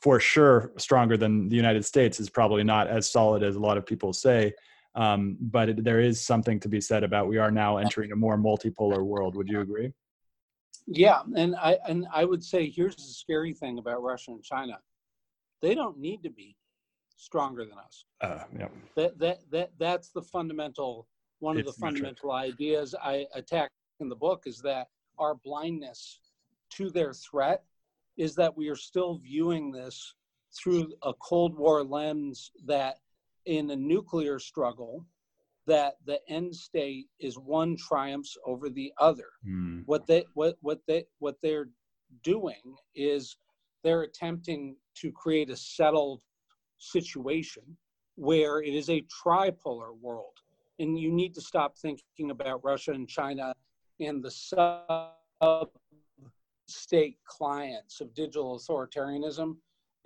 for 0.00 0.20
sure 0.20 0.72
stronger 0.76 1.16
than 1.16 1.48
the 1.48 1.56
United 1.56 1.84
States 1.84 2.20
is 2.20 2.30
probably 2.30 2.62
not 2.62 2.86
as 2.86 3.10
solid 3.10 3.42
as 3.42 3.56
a 3.56 3.60
lot 3.60 3.76
of 3.76 3.86
people 3.86 4.12
say. 4.12 4.52
Um, 4.94 5.36
but 5.40 5.68
it, 5.68 5.84
there 5.84 6.00
is 6.00 6.24
something 6.24 6.58
to 6.60 6.68
be 6.68 6.80
said 6.80 7.04
about 7.04 7.28
we 7.28 7.38
are 7.38 7.50
now 7.50 7.76
entering 7.76 8.12
a 8.12 8.16
more 8.16 8.38
multipolar 8.38 9.04
world. 9.04 9.36
Would 9.36 9.48
you 9.48 9.60
agree? 9.60 9.92
Yeah, 10.86 11.20
and 11.36 11.56
I 11.56 11.78
and 11.86 12.06
I 12.12 12.24
would 12.24 12.42
say 12.42 12.70
here's 12.70 12.96
the 12.96 13.02
scary 13.02 13.52
thing 13.52 13.78
about 13.78 14.02
Russia 14.02 14.30
and 14.30 14.42
China: 14.42 14.78
they 15.60 15.74
don't 15.74 15.98
need 15.98 16.22
to 16.22 16.30
be 16.30 16.56
stronger 17.16 17.64
than 17.64 17.78
us. 17.78 18.04
Uh, 18.20 18.44
yeah. 18.58 18.68
That 18.94 19.18
that 19.18 19.40
that 19.50 19.70
that's 19.78 20.10
the 20.10 20.22
fundamental 20.22 21.08
one 21.40 21.58
it's 21.58 21.68
of 21.68 21.74
the 21.74 21.80
fundamental 21.80 22.32
ideas 22.32 22.94
I 23.02 23.26
attack 23.34 23.70
in 24.00 24.08
the 24.08 24.16
book 24.16 24.44
is 24.46 24.60
that 24.62 24.88
our 25.18 25.34
blindness 25.34 26.20
to 26.70 26.90
their 26.90 27.12
threat 27.12 27.64
is 28.16 28.34
that 28.34 28.56
we 28.56 28.68
are 28.68 28.76
still 28.76 29.18
viewing 29.18 29.70
this 29.70 30.14
through 30.56 30.92
a 31.02 31.12
Cold 31.14 31.56
War 31.56 31.84
lens 31.84 32.50
that 32.64 32.96
in 33.44 33.70
a 33.70 33.76
nuclear 33.76 34.38
struggle, 34.38 35.04
that 35.66 35.94
the 36.04 36.20
end 36.28 36.54
state 36.54 37.06
is 37.18 37.38
one 37.38 37.76
triumphs 37.76 38.36
over 38.46 38.70
the 38.70 38.92
other. 38.98 39.28
Mm. 39.46 39.82
What 39.86 40.06
they 40.06 40.24
what 40.34 40.56
what 40.60 40.80
they 40.86 41.04
what 41.18 41.36
they're 41.42 41.68
doing 42.22 42.76
is 42.94 43.36
they're 43.82 44.02
attempting 44.02 44.76
to 44.96 45.12
create 45.12 45.50
a 45.50 45.56
settled 45.56 46.20
situation 46.78 47.62
where 48.14 48.62
it 48.62 48.74
is 48.74 48.88
a 48.90 49.04
tripolar 49.24 49.96
world 50.00 50.32
and 50.78 50.98
you 50.98 51.12
need 51.12 51.34
to 51.34 51.40
stop 51.40 51.76
thinking 51.76 52.30
about 52.30 52.64
Russia 52.64 52.92
and 52.92 53.08
China 53.08 53.54
and 54.00 54.22
the 54.22 54.30
sub 54.30 55.70
state 56.68 57.18
clients 57.24 58.00
of 58.00 58.14
digital 58.14 58.58
authoritarianism 58.58 59.56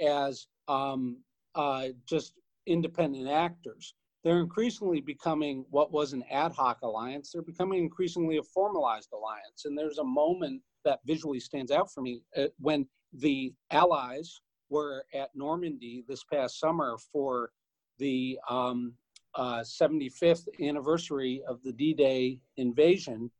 as 0.01 0.47
um, 0.69 1.19
uh, 1.55 1.89
just 2.07 2.35
independent 2.67 3.29
actors. 3.29 3.95
They're 4.23 4.41
increasingly 4.41 5.01
becoming 5.01 5.65
what 5.71 5.93
was 5.93 6.13
an 6.13 6.23
ad 6.31 6.53
hoc 6.53 6.83
alliance. 6.83 7.33
They're 7.33 7.43
becoming 7.43 7.83
increasingly 7.83 8.37
a 8.37 8.43
formalized 8.43 9.13
alliance. 9.13 9.65
And 9.65 9.77
there's 9.77 9.99
a 9.99 10.05
moment 10.05 10.61
that 10.85 11.01
visually 11.07 11.41
stands 11.41 11.71
out 11.71 11.91
for 11.91 12.03
me 12.03 12.23
uh, 12.37 12.47
when 12.59 12.87
the 13.13 13.53
Allies 13.71 14.41
were 14.69 15.05
at 15.15 15.31
Normandy 15.35 16.05
this 16.07 16.23
past 16.25 16.61
summer 16.61 16.97
for 17.13 17.51
the 17.99 18.39
um, 18.49 18.95
uh, 19.35 19.61
75th 19.61 20.47
anniversary 20.63 21.43
of 21.47 21.63
the 21.63 21.73
D-Day 21.73 22.39
invasion, 22.57 23.31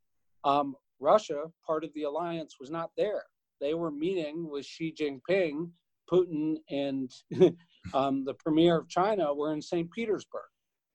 um, 0.43 0.75
Russia, 1.01 1.45
part 1.65 1.83
of 1.83 1.93
the 1.93 2.03
alliance, 2.03 2.55
was 2.59 2.69
not 2.69 2.91
there. 2.95 3.23
They 3.59 3.73
were 3.73 3.91
meeting 3.91 4.49
with 4.49 4.65
Xi 4.65 4.93
Jinping, 4.93 5.69
Putin, 6.11 6.55
and 6.69 7.11
um, 7.93 8.25
the 8.25 8.33
premier 8.33 8.77
of 8.77 8.89
China 8.89 9.33
were 9.33 9.53
in 9.53 9.61
St. 9.61 9.91
Petersburg. 9.91 10.41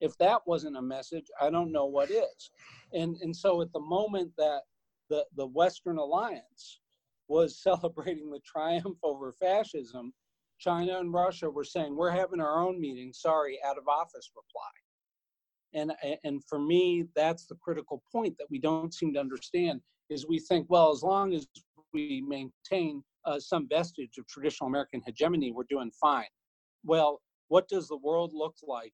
If 0.01 0.17
that 0.19 0.43
wasn't 0.47 0.77
a 0.77 0.83
message, 0.83 1.27
I 1.41 1.51
don't 1.51 1.73
know 1.73 1.87
what 1.87 2.11
is. 2.11 2.51
And 2.93 3.17
and 3.23 3.35
so 3.35 3.63
at 3.63 3.73
the 3.73 3.81
moment 3.81 4.33
that 4.37 4.63
the 5.09 5.25
the 5.37 5.47
Western 5.47 5.99
alliance 5.99 6.81
was 7.29 7.59
celebrating 7.63 8.31
the 8.31 8.41
triumph 8.41 8.99
over 9.03 9.33
fascism, 9.33 10.13
China 10.59 10.99
and 10.99 11.13
Russia 11.13 11.49
were 11.49 11.65
saying, 11.65 11.97
"We're 11.97 12.11
having 12.11 12.41
our 12.41 12.61
own 12.63 12.81
meeting. 12.81 13.13
Sorry, 13.13 13.59
out 13.65 13.79
of 13.79 13.89
office 13.89 14.31
reply." 14.37 14.71
And, 15.75 15.93
and 16.25 16.43
for 16.49 16.59
me, 16.59 17.05
that's 17.15 17.47
the 17.47 17.57
critical 17.57 18.03
point 18.11 18.37
that 18.39 18.47
we 18.51 18.59
don't 18.59 18.95
seem 18.95 19.13
to 19.13 19.21
understand 19.21 19.83
is 20.09 20.27
we 20.27 20.39
think, 20.39 20.67
well, 20.69 20.91
as 20.91 21.03
long 21.03 21.35
as 21.35 21.47
we 21.93 22.23
maintain 22.27 23.03
uh, 23.25 23.39
some 23.41 23.69
vestige 23.69 24.19
of 24.19 24.27
traditional 24.27 24.69
American 24.69 25.03
hegemony, 25.05 25.53
we're 25.53 25.65
doing 25.69 25.91
fine. 26.01 26.27
Well, 26.85 27.21
what 27.49 27.69
does 27.69 27.89
the 27.89 27.97
world 27.97 28.33
look 28.35 28.57
like 28.63 28.93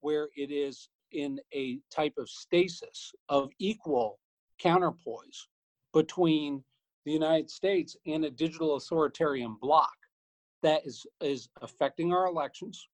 where 0.00 0.28
it 0.36 0.50
is 0.50 0.88
in 1.12 1.38
a 1.54 1.78
type 1.94 2.14
of 2.18 2.28
stasis 2.28 3.12
of 3.28 3.50
equal 3.58 4.18
counterpoise 4.58 5.48
between 5.92 6.62
the 7.04 7.12
United 7.12 7.50
States 7.50 7.96
and 8.06 8.24
a 8.24 8.30
digital 8.30 8.76
authoritarian 8.76 9.56
bloc 9.60 9.92
that 10.62 10.86
is, 10.86 11.06
is 11.20 11.48
affecting 11.60 12.12
our 12.12 12.26
elections, 12.26 12.88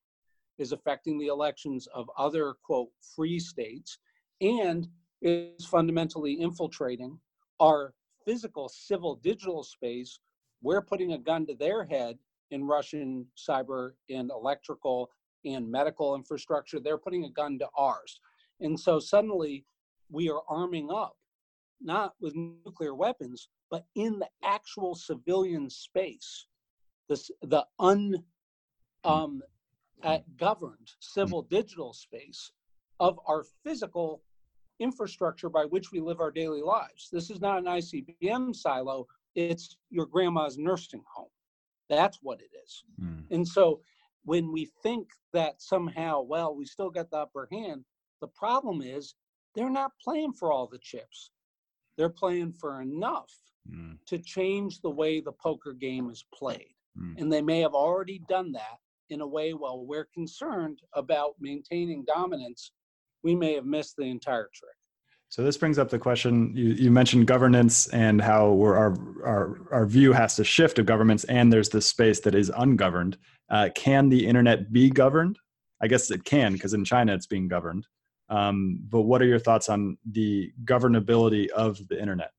is 0.59 0.73
affecting 0.73 1.19
the 1.19 1.29
elections 1.29 1.87
of 1.95 2.11
other, 2.19 2.55
quote, 2.63 2.89
free 3.15 3.39
states, 3.39 3.99
and 4.41 4.89
is 5.23 5.65
fundamentally 5.65 6.41
infiltrating 6.41 7.19
our 7.61 7.95
physical, 8.25 8.69
civil, 8.69 9.17
digital 9.17 9.63
space. 9.63 10.19
We're 10.63 10.83
putting 10.83 11.13
a 11.13 11.19
gun 11.19 11.47
to 11.47 11.55
their 11.55 11.85
head 11.85 12.19
in 12.51 12.67
Russian 12.67 13.27
cyber 13.37 13.93
and 14.09 14.31
electrical 14.31 15.11
and 15.45 15.71
medical 15.71 16.15
infrastructure. 16.15 16.81
They're 16.81 16.99
putting 16.99 17.25
a 17.25 17.31
gun 17.31 17.59
to 17.61 17.69
ours. 17.77 18.21
And 18.61 18.79
so 18.79 18.99
suddenly 18.99 19.65
we 20.11 20.29
are 20.29 20.43
arming 20.49 20.91
up, 20.91 21.17
not 21.81 22.15
with 22.21 22.35
nuclear 22.35 22.95
weapons, 22.95 23.49
but 23.71 23.85
in 23.95 24.19
the 24.19 24.29
actual 24.45 24.95
civilian 24.95 25.71
space, 25.71 26.47
this, 27.09 27.31
the 27.43 27.65
un, 27.79 28.17
um, 29.05 29.41
at 30.03 30.25
governed 30.37 30.91
civil 31.01 31.43
digital 31.43 31.93
space 31.93 32.53
of 33.01 33.19
our 33.27 33.45
physical 33.65 34.23
infrastructure 34.81 35.49
by 35.49 35.65
which 35.65 35.93
we 35.93 36.01
live 36.01 36.21
our 36.21 36.31
daily 36.31 36.63
lives. 36.63 37.09
This 37.13 37.31
is 37.31 37.41
not 37.41 37.59
an 37.59 37.65
ICBM 37.65 38.55
silo, 38.57 39.07
it's 39.37 39.77
your 39.91 40.07
grandma's 40.07 40.59
nursing 40.59 41.03
home. 41.13 41.29
That's 41.89 42.19
what 42.23 42.41
it 42.41 42.51
is. 42.65 42.85
Mm. 43.01 43.25
And 43.31 43.47
so 43.47 43.81
when 44.25 44.53
we 44.53 44.71
think 44.83 45.09
that 45.33 45.61
somehow, 45.61 46.23
well, 46.23 46.55
we 46.55 46.65
still 46.65 46.91
got 46.91 47.11
the 47.11 47.19
upper 47.19 47.49
hand, 47.51 47.85
the 48.21 48.29
problem 48.29 48.83
is 48.83 49.15
they're 49.55 49.71
not 49.71 49.93
playing 50.03 50.33
for 50.33 50.53
all 50.53 50.67
the 50.67 50.79
chips. 50.79 51.31
They're 51.97 52.09
playing 52.09 52.53
for 52.53 52.81
enough 52.81 53.31
mm. 53.69 53.99
to 54.07 54.19
change 54.19 54.81
the 54.81 54.91
way 54.91 55.21
the 55.21 55.33
poker 55.33 55.73
game 55.73 56.11
is 56.11 56.25
played. 56.35 56.75
Mm. 56.99 57.21
And 57.21 57.33
they 57.33 57.43
may 57.43 57.61
have 57.61 57.75
already 57.75 58.21
done 58.29 58.53
that 58.53 58.79
in 59.11 59.21
a 59.21 59.27
way 59.27 59.53
while 59.53 59.85
we're 59.85 60.09
concerned 60.15 60.81
about 60.95 61.35
maintaining 61.41 62.05
dominance, 62.05 62.73
we 63.23 63.35
may 63.35 63.55
have 63.55 63.67
missed 63.67 63.97
the 63.97 64.05
entire 64.05 64.49
trick. 64.55 64.71
So 65.29 65.43
this 65.45 65.57
brings 65.57 65.79
up 65.79 65.89
the 65.91 65.99
question 65.99 66.53
you, 66.57 66.71
you 66.71 66.91
mentioned 66.91 67.29
governance 67.29 67.87
and 67.89 68.21
how 68.21 68.47
our, 68.47 68.97
our, 69.25 69.61
our 69.71 69.87
view 69.87 70.13
has 70.13 70.35
to 70.37 70.45
shift 70.45 70.81
of 70.81 70.87
governments, 70.87 71.23
and 71.25 71.53
there's 71.53 71.69
this 71.69 71.87
space 71.87 72.19
that 72.21 72.35
is 72.35 72.51
ungoverned. 72.57 73.17
Uh, 73.49 73.69
can 73.75 74.09
the 74.09 74.27
internet 74.27 74.73
be 74.73 74.91
governed? 74.91 75.39
I 75.81 75.87
guess 75.87 76.11
it 76.11 76.25
can 76.25 76.53
because 76.55 76.75
in 76.75 76.85
China 76.85 77.15
it's 77.15 77.27
being 77.27 77.47
governed. 77.47 77.87
Um, 78.29 78.81
but 78.89 79.03
what 79.03 79.23
are 79.23 79.27
your 79.27 79.39
thoughts 79.39 79.69
on 79.69 79.99
the 80.11 80.53
governability 80.65 81.49
of 81.51 81.87
the 81.89 82.01
internet? 82.01 82.33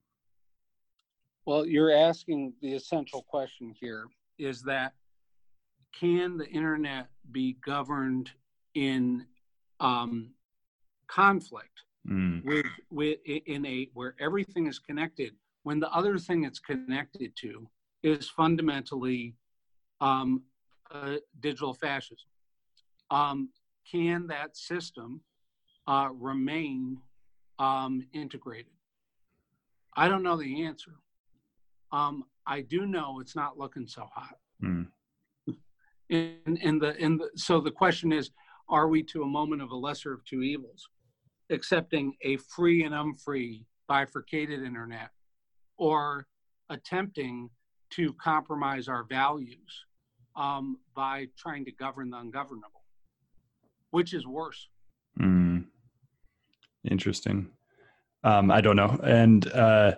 Well, 1.45 1.65
you're 1.65 1.91
asking 1.91 2.53
the 2.61 2.73
essential 2.73 3.23
question 3.23 3.73
here 3.79 4.05
is 4.37 4.61
that 4.63 4.93
can 5.97 6.37
the 6.37 6.47
internet 6.47 7.07
be 7.31 7.57
governed 7.65 8.31
in 8.75 9.25
um, 9.79 10.33
conflict 11.11 11.83
mm. 12.09 12.43
with, 12.45 12.65
with 12.89 13.19
in 13.25 13.65
a 13.65 13.89
where 13.93 14.15
everything 14.19 14.67
is 14.67 14.79
connected 14.79 15.33
when 15.63 15.79
the 15.79 15.91
other 15.91 16.17
thing 16.17 16.43
it's 16.43 16.59
connected 16.59 17.35
to 17.35 17.67
is 18.03 18.29
fundamentally 18.29 19.35
um, 19.99 20.41
uh, 20.91 21.17
digital 21.39 21.73
fascism? 21.73 22.27
Um, 23.11 23.49
can 23.89 24.27
that 24.27 24.55
system 24.55 25.21
uh, 25.87 26.09
remain 26.13 26.97
um, 27.59 28.01
integrated? 28.13 28.71
I 29.95 30.07
don't 30.07 30.23
know 30.23 30.37
the 30.37 30.63
answer. 30.63 30.91
Um, 31.91 32.23
I 32.47 32.61
do 32.61 32.85
know 32.85 33.19
it's 33.19 33.35
not 33.35 33.57
looking 33.57 33.85
so 33.85 34.07
hot. 34.13 34.37
Mm. 34.63 34.87
And, 36.09 36.59
and 36.61 36.81
the 36.81 36.95
and 36.99 37.19
the, 37.19 37.29
so 37.35 37.61
the 37.61 37.71
question 37.71 38.11
is, 38.11 38.31
are 38.69 38.87
we 38.87 39.03
to 39.03 39.23
a 39.23 39.27
moment 39.27 39.61
of 39.61 39.71
a 39.71 39.75
lesser 39.75 40.13
of 40.13 40.25
two 40.25 40.41
evils, 40.41 40.89
accepting 41.51 42.13
a 42.21 42.37
free 42.37 42.83
and 42.83 42.93
unfree 42.95 43.65
bifurcated 43.87 44.63
internet, 44.63 45.09
or 45.77 46.27
attempting 46.69 47.49
to 47.91 48.13
compromise 48.13 48.87
our 48.87 49.03
values 49.03 49.85
um, 50.35 50.77
by 50.95 51.27
trying 51.37 51.65
to 51.65 51.71
govern 51.71 52.09
the 52.09 52.17
ungovernable? 52.17 52.83
Which 53.91 54.13
is 54.13 54.25
worse? 54.25 54.69
Mm. 55.19 55.65
Interesting. 56.89 57.49
Um, 58.23 58.51
I 58.51 58.61
don't 58.61 58.75
know. 58.75 58.99
And 59.03 59.51
uh, 59.51 59.95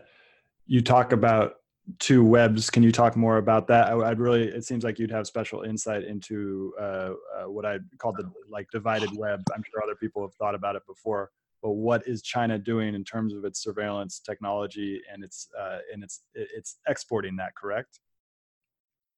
you 0.66 0.82
talk 0.82 1.12
about 1.12 1.56
two 2.00 2.24
webs. 2.24 2.70
Can 2.70 2.84
you 2.84 2.92
talk 2.92 3.16
more 3.16 3.38
about 3.38 3.68
that? 3.68 3.90
I, 3.90 3.96
would 3.96 4.20
really. 4.20 4.44
It 4.44 4.66
seems 4.66 4.84
like 4.84 5.00
you'd 5.00 5.12
have 5.12 5.28
special 5.28 5.64
insight 5.64 6.04
into 6.04 6.74
uh, 6.80 6.84
uh, 6.84 7.50
what 7.50 7.66
I 7.66 7.80
call 7.98 8.14
the 8.14 8.32
like 8.50 8.70
divided 8.72 9.10
web. 9.16 9.44
I'm 9.54 9.64
sure 9.64 9.84
other 9.84 9.96
people 9.96 10.22
have 10.22 10.34
thought 10.36 10.56
about 10.56 10.76
it 10.76 10.84
before. 10.88 11.32
But 11.64 11.72
what 11.72 12.06
is 12.06 12.22
China 12.22 12.60
doing 12.60 12.94
in 12.94 13.06
terms 13.06 13.34
of 13.34 13.46
its 13.46 13.64
surveillance 13.64 14.20
technology 14.20 15.02
and 15.12 15.24
its 15.24 15.48
uh, 15.58 15.80
and 15.92 16.04
its 16.04 16.24
it's 16.36 16.78
exporting 16.88 17.38
that? 17.38 17.56
Correct. 17.56 18.02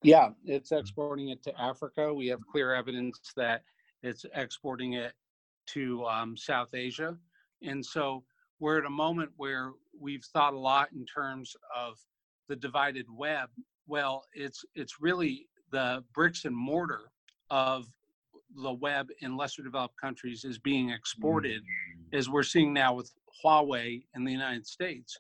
Yeah, 0.04 0.30
it's 0.46 0.72
exporting 0.72 1.30
it 1.30 1.42
to 1.44 1.60
Africa. 1.60 2.14
We 2.14 2.28
have 2.28 2.40
clear 2.46 2.76
evidence 2.76 3.20
that 3.36 3.64
it's 4.04 4.26
exporting 4.36 4.94
it 4.94 5.14
to 5.70 6.06
um, 6.06 6.38
South 6.38 6.76
Asia, 6.76 7.18
and 7.64 7.84
so 7.84 8.24
we're 8.60 8.78
at 8.78 8.86
a 8.86 8.90
moment 8.90 9.32
where 9.38 9.72
we've 10.00 10.24
thought 10.32 10.54
a 10.54 10.60
lot 10.60 10.90
in 10.94 11.06
terms 11.06 11.56
of 11.76 11.98
the 12.48 12.56
divided 12.56 13.06
web 13.10 13.50
well 13.88 14.24
it's 14.34 14.64
it's 14.76 15.02
really 15.02 15.48
the 15.72 16.04
bricks 16.14 16.46
and 16.46 16.56
mortar 16.56 17.12
of 17.50 17.86
the 18.64 18.74
web 18.74 19.08
in 19.22 19.36
lesser 19.36 19.64
developed 19.64 20.00
countries 20.00 20.44
is 20.44 20.58
being 20.58 20.90
exported 20.90 21.62
mm-hmm. 21.62 21.95
As 22.14 22.30
we're 22.30 22.44
seeing 22.44 22.74
now 22.74 22.94
with 22.94 23.12
huawei 23.44 24.04
in 24.16 24.24
the 24.24 24.32
united 24.32 24.66
states 24.66 25.20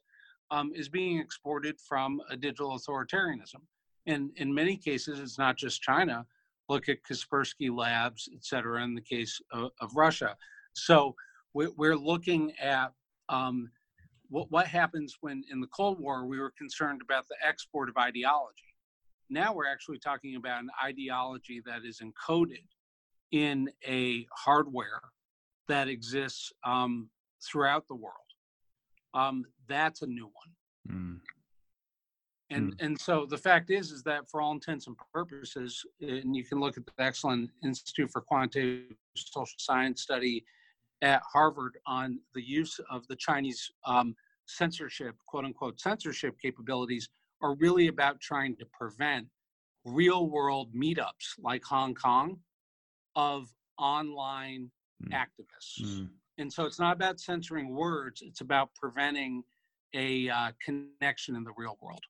um, 0.52 0.72
is 0.76 0.90
being 0.90 1.20
exported 1.20 1.80
from 1.80 2.22
a 2.30 2.38
digital 2.38 2.78
authoritarianism. 2.78 3.62
And 4.06 4.32
in 4.36 4.54
many 4.54 4.78
cases 4.78 5.20
it's 5.20 5.40
not 5.40 5.58
just 5.58 5.82
china. 5.82 6.26
Look 6.70 6.90
at 6.90 7.04
kaspersky 7.04 7.76
labs 7.76 8.30
et 8.34 8.44
cetera 8.44 8.84
in 8.84 8.96
the 8.96 9.02
case 9.02 9.42
of, 9.52 9.72
of 9.82 9.96
russia. 9.96 10.36
So 10.74 11.16
we're, 11.54 11.96
looking 11.96 12.52
at 12.62 12.92
um, 13.30 13.72
what, 14.28 14.52
what 14.52 14.68
happens 14.68 15.18
when 15.22 15.44
in 15.50 15.62
the 15.62 15.68
Cold 15.68 16.00
War 16.00 16.26
we 16.26 16.40
were 16.40 16.52
concerned 16.58 17.02
about 17.02 17.28
the 17.30 17.36
export 17.48 17.88
of 17.88 17.96
ideology. 17.98 18.76
Now 19.30 19.54
we're 19.54 19.68
actually 19.68 20.00
talking 20.00 20.36
about 20.36 20.62
an 20.62 20.70
ideology 20.84 21.62
that 21.66 21.86
is 21.86 22.02
encoded 22.02 22.66
in 23.32 23.70
a 23.88 24.28
hardware 24.34 25.02
that 25.68 25.88
exists 25.88 26.52
um, 26.64 27.10
throughout 27.44 27.88
the 27.88 27.96
world. 27.96 28.16
Um, 29.14 29.46
that's 29.68 30.02
a 30.02 30.08
new 30.08 30.26
one. 30.26 30.92
Mm. 30.92 31.20
And 32.52 32.74
mm. 32.74 32.86
and 32.86 33.00
so 33.00 33.26
the 33.26 33.38
fact 33.38 33.72
is 33.72 33.92
is 33.92 34.04
that 34.04 34.30
for 34.30 34.42
all 34.42 34.52
intents 34.52 34.88
and 34.88 34.96
purposes, 35.14 35.84
and 36.02 36.36
you 36.36 36.44
can 36.44 36.60
look 36.60 36.78
at 36.78 36.86
the 36.86 36.92
excellent 37.04 37.50
Institute 37.64 38.12
for 38.12 38.22
Quantitative 38.22 38.96
Social 39.16 39.56
Science 39.58 40.02
study 40.02 40.46
at 41.02 41.22
Harvard 41.32 41.78
on 41.88 42.20
the 42.34 42.46
use 42.46 42.80
of 42.90 43.06
the 43.08 43.16
Chinese 43.16 43.72
um, 43.86 44.16
censorship, 44.48 45.16
quote 45.28 45.46
unquote, 45.46 45.80
censorship 45.80 46.36
capabilities 46.42 47.10
are 47.42 47.56
really 47.56 47.88
about 47.88 48.20
trying 48.22 48.56
to 48.58 48.66
prevent 48.78 49.28
real 49.86 50.30
world 50.30 50.74
meetups 50.74 51.38
like 51.40 51.64
Hong 51.64 51.94
Kong 51.94 52.38
of 53.16 53.48
online 53.78 54.72
mm. 55.10 55.14
activists. 55.14 55.82
Mm. 55.84 56.10
And 56.38 56.52
so 56.52 56.66
it's 56.66 56.80
not 56.80 56.96
about 56.96 57.20
censoring 57.20 57.74
words, 57.76 58.22
it's 58.22 58.42
about 58.42 58.70
preventing 58.76 59.44
a 59.94 60.30
uh, 60.30 60.52
connection 60.64 61.36
in 61.36 61.44
the 61.44 61.54
real 61.58 61.78
world. 61.82 62.02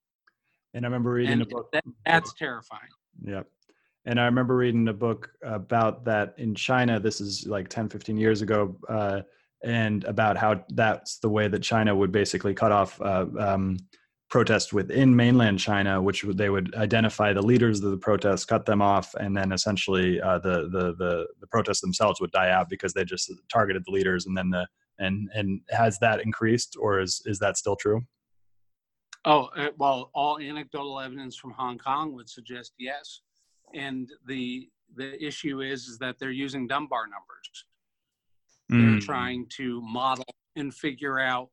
And 0.74 0.86
I 0.86 0.88
remember 0.88 1.12
reading 1.12 1.34
and 1.34 1.42
a 1.44 1.46
book. 1.46 1.72
That, 1.72 1.86
that's 2.06 2.34
terrifying. 2.34 2.90
Yep. 3.24 3.48
And 4.06 4.20
I 4.20 4.26
remember 4.26 4.56
reading 4.56 4.88
a 4.88 4.94
book 4.94 5.32
about 5.42 6.06
that 6.06 6.36
in 6.38 6.54
China. 6.54 7.00
This 7.00 7.22
is 7.22 7.48
like 7.48 7.70
10, 7.70 7.90
15 7.90 8.18
years 8.18 8.42
ago. 8.42 8.76
Uh, 8.88 9.22
and 9.64 10.04
about 10.04 10.38
how 10.38 10.64
that's 10.70 11.18
the 11.18 11.30
way 11.30 11.48
that 11.48 11.64
China 11.64 11.96
would 11.96 12.12
basically 12.12 12.54
cut 12.54 12.72
off 12.72 13.02
uh, 13.02 13.26
um, 13.40 13.78
protests 14.30 14.74
within 14.74 15.16
mainland 15.16 15.60
China, 15.60 16.02
which 16.02 16.24
they 16.24 16.50
would 16.50 16.74
identify 16.76 17.32
the 17.34 17.42
leaders 17.42 17.84
of 17.84 17.92
the 17.92 17.98
protests, 17.98 18.46
cut 18.46 18.66
them 18.66 18.82
off, 18.82 19.14
and 19.16 19.36
then 19.36 19.52
essentially 19.52 20.22
uh, 20.22 20.40
the, 20.40 20.70
the 20.70 20.96
the 20.98 21.28
the 21.40 21.48
protests 21.48 21.82
themselves 21.82 22.20
would 22.20 22.32
die 22.32 22.50
out 22.50 22.70
because 22.70 22.94
they 22.94 23.04
just 23.04 23.32
targeted 23.52 23.84
the 23.86 23.92
leaders, 23.92 24.26
and 24.26 24.38
then 24.38 24.50
the 24.50 24.68
and 25.00 25.30
and 25.34 25.62
has 25.70 26.00
that 26.00 26.22
increased, 26.22 26.76
or 26.80 27.00
is 27.00 27.22
is 27.26 27.40
that 27.40 27.58
still 27.58 27.76
true? 27.76 28.02
Oh 29.26 29.50
uh, 29.56 29.70
well, 29.78 30.12
all 30.14 30.40
anecdotal 30.40 31.00
evidence 31.00 31.36
from 31.36 31.52
Hong 31.52 31.78
Kong 31.78 32.14
would 32.14 32.30
suggest 32.30 32.74
yes, 32.78 33.22
and 33.74 34.10
the 34.28 34.70
the 34.96 35.24
issue 35.24 35.62
is 35.62 35.88
is 35.88 35.98
that 36.00 36.18
they're 36.20 36.32
using 36.32 36.68
Dunbar 36.68 37.06
numbers 37.08 37.66
they're 38.70 38.80
mm. 38.80 39.02
trying 39.02 39.46
to 39.58 39.82
model 39.82 40.26
and 40.56 40.74
figure 40.74 41.20
out 41.20 41.50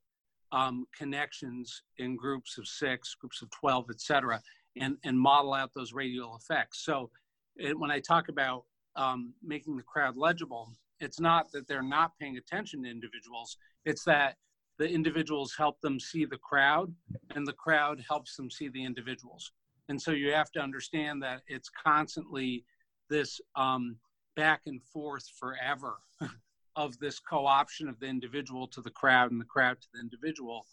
um, 0.53 0.87
connections 0.97 1.83
in 1.99 2.17
groups 2.17 2.59
of 2.59 2.69
six, 2.69 3.15
groups 3.15 3.43
of 3.43 3.51
12, 3.51 3.87
et 3.91 4.01
cetera, 4.01 4.41
and, 4.77 4.97
and 5.05 5.19
model 5.19 5.55
out 5.55 5.71
those 5.75 5.93
radial 5.93 6.37
effects. 6.37 6.85
So 6.85 7.11
it, 7.57 7.79
when 7.79 7.91
I 7.91 8.01
talk 8.01 8.29
about 8.29 8.65
um, 8.97 9.33
making 9.43 9.77
the 9.77 9.83
crowd 9.83 10.17
legible, 10.17 10.73
it's 11.01 11.19
not 11.19 11.51
that 11.53 11.67
they're 11.67 11.83
not 11.83 12.13
paying 12.21 12.37
attention 12.37 12.85
to 12.85 12.91
individuals, 12.91 13.57
it's 13.85 14.05
that 14.05 14.37
the 14.79 14.89
individuals 14.89 15.55
help 15.57 15.81
them 15.81 15.99
see 15.99 16.25
the 16.25 16.39
crowd 16.39 16.95
and 17.35 17.47
the 17.47 17.53
crowd 17.53 18.03
helps 18.09 18.37
them 18.37 18.51
see 18.51 18.69
the 18.69 18.85
individuals. 18.85 19.53
And 19.89 20.01
so 20.01 20.13
you 20.13 20.33
have 20.33 20.51
to 20.53 20.61
understand 20.61 21.23
that 21.23 21.43
it's 21.49 21.69
constantly 21.69 22.65
this 23.11 23.41
um, 23.57 23.97
back 24.37 24.63
and 24.67 24.83
forth 24.83 25.25
forever 25.39 25.99
of 26.77 26.99
this 26.99 27.19
co-option 27.19 27.89
of 27.89 27.99
the 28.01 28.07
individual 28.07 28.67
to 28.69 28.81
the 28.81 28.91
crowd 28.91 29.31
and 29.31 29.41
the 29.41 29.47
crowd 29.47 29.81
to 29.81 29.89
the 29.95 30.01
individual 30.01 30.67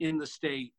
in 0.00 0.18
the 0.18 0.26
state 0.26 0.72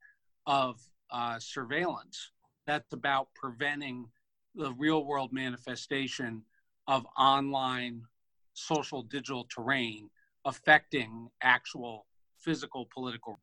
of 0.45 0.79
uh, 1.11 1.37
surveillance. 1.39 2.31
That's 2.65 2.93
about 2.93 3.27
preventing 3.35 4.07
the 4.55 4.71
real 4.73 5.05
world 5.05 5.33
manifestation 5.33 6.43
of 6.87 7.05
online 7.17 8.03
social 8.53 9.01
digital 9.03 9.47
terrain 9.53 10.09
affecting 10.45 11.29
actual 11.41 12.05
physical 12.39 12.87
political. 12.93 13.39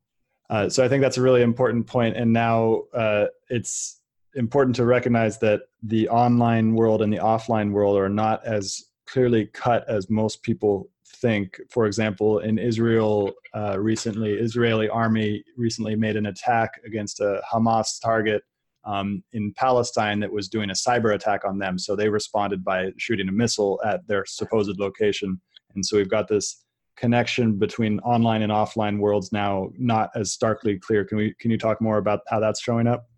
Uh, 0.48 0.68
so 0.68 0.84
I 0.84 0.88
think 0.88 1.00
that's 1.00 1.16
a 1.16 1.22
really 1.22 1.42
important 1.42 1.86
point. 1.86 2.16
and 2.16 2.32
now 2.32 2.82
uh, 2.94 3.26
it's 3.48 4.00
important 4.34 4.76
to 4.76 4.84
recognize 4.84 5.38
that 5.38 5.62
the 5.82 6.08
online 6.08 6.74
world 6.74 7.02
and 7.02 7.12
the 7.12 7.18
offline 7.18 7.72
world 7.72 7.96
are 7.96 8.08
not 8.08 8.44
as 8.44 8.84
clearly 9.06 9.46
cut 9.46 9.88
as 9.88 10.08
most 10.08 10.42
people 10.42 10.88
think. 11.16 11.60
For 11.70 11.86
example, 11.86 12.38
in 12.40 12.58
Israel 12.58 13.32
uh, 13.54 13.78
recently, 13.78 14.32
Israeli 14.32 14.88
army 14.88 15.44
recently 15.56 15.96
made 15.96 16.16
an 16.16 16.26
attack 16.26 16.80
against 16.84 17.20
a 17.20 17.42
Hamas 17.50 18.00
target 18.02 18.42
um, 18.84 19.22
in 19.32 19.52
Palestine 19.54 20.20
that 20.20 20.32
was 20.32 20.48
doing 20.48 20.70
a 20.70 20.74
cyber 20.74 21.14
attack 21.14 21.44
on 21.44 21.58
them. 21.58 21.78
So 21.78 21.94
they 21.94 22.08
responded 22.08 22.64
by 22.64 22.90
shooting 22.96 23.28
a 23.28 23.32
missile 23.32 23.80
at 23.84 24.06
their 24.06 24.24
supposed 24.26 24.78
location. 24.78 25.40
And 25.74 25.84
so 25.84 25.96
we've 25.96 26.08
got 26.08 26.28
this 26.28 26.64
connection 26.96 27.58
between 27.58 27.98
online 28.00 28.42
and 28.42 28.52
offline 28.52 28.98
worlds 28.98 29.32
now 29.32 29.70
not 29.78 30.10
as 30.14 30.32
starkly 30.32 30.78
clear. 30.78 31.04
Can 31.04 31.18
we 31.18 31.34
can 31.40 31.50
you 31.50 31.58
talk 31.58 31.80
more 31.80 31.98
about 31.98 32.20
how 32.28 32.40
that's 32.40 32.60
showing 32.60 32.86
up? 32.86 33.08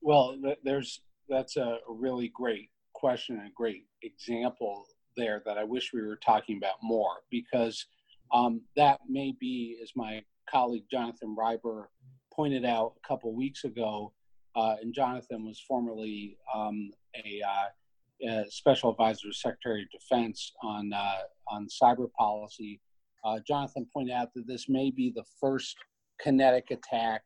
Well, 0.00 0.36
there's 0.64 1.02
that's 1.28 1.56
a 1.56 1.78
really 1.88 2.30
great 2.34 2.70
question 2.94 3.38
and 3.38 3.48
a 3.48 3.52
great 3.54 3.84
example 4.02 4.86
there 5.16 5.42
that 5.46 5.58
I 5.58 5.64
wish 5.64 5.92
we 5.92 6.02
were 6.02 6.16
talking 6.16 6.56
about 6.56 6.76
more 6.82 7.22
because 7.30 7.86
um, 8.32 8.62
that 8.76 9.00
may 9.08 9.34
be, 9.40 9.78
as 9.82 9.92
my 9.96 10.22
colleague 10.48 10.84
Jonathan 10.90 11.36
Reiber 11.38 11.86
pointed 12.32 12.64
out 12.64 12.94
a 13.02 13.08
couple 13.08 13.34
weeks 13.34 13.64
ago, 13.64 14.12
uh, 14.56 14.76
and 14.80 14.94
Jonathan 14.94 15.46
was 15.46 15.62
formerly 15.66 16.36
um, 16.54 16.90
a, 17.24 17.40
uh, 17.42 18.28
a, 18.28 18.50
special 18.50 18.90
advisor 18.90 19.28
to 19.28 19.32
Secretary 19.34 19.82
of 19.82 19.90
Defense 19.90 20.52
on 20.62 20.92
uh, 20.92 21.18
on 21.48 21.68
cyber 21.68 22.10
policy. 22.18 22.80
Uh, 23.24 23.38
Jonathan 23.46 23.86
pointed 23.92 24.12
out 24.12 24.32
that 24.34 24.46
this 24.46 24.68
may 24.68 24.90
be 24.90 25.12
the 25.14 25.24
first 25.40 25.76
kinetic 26.20 26.70
attack 26.70 27.22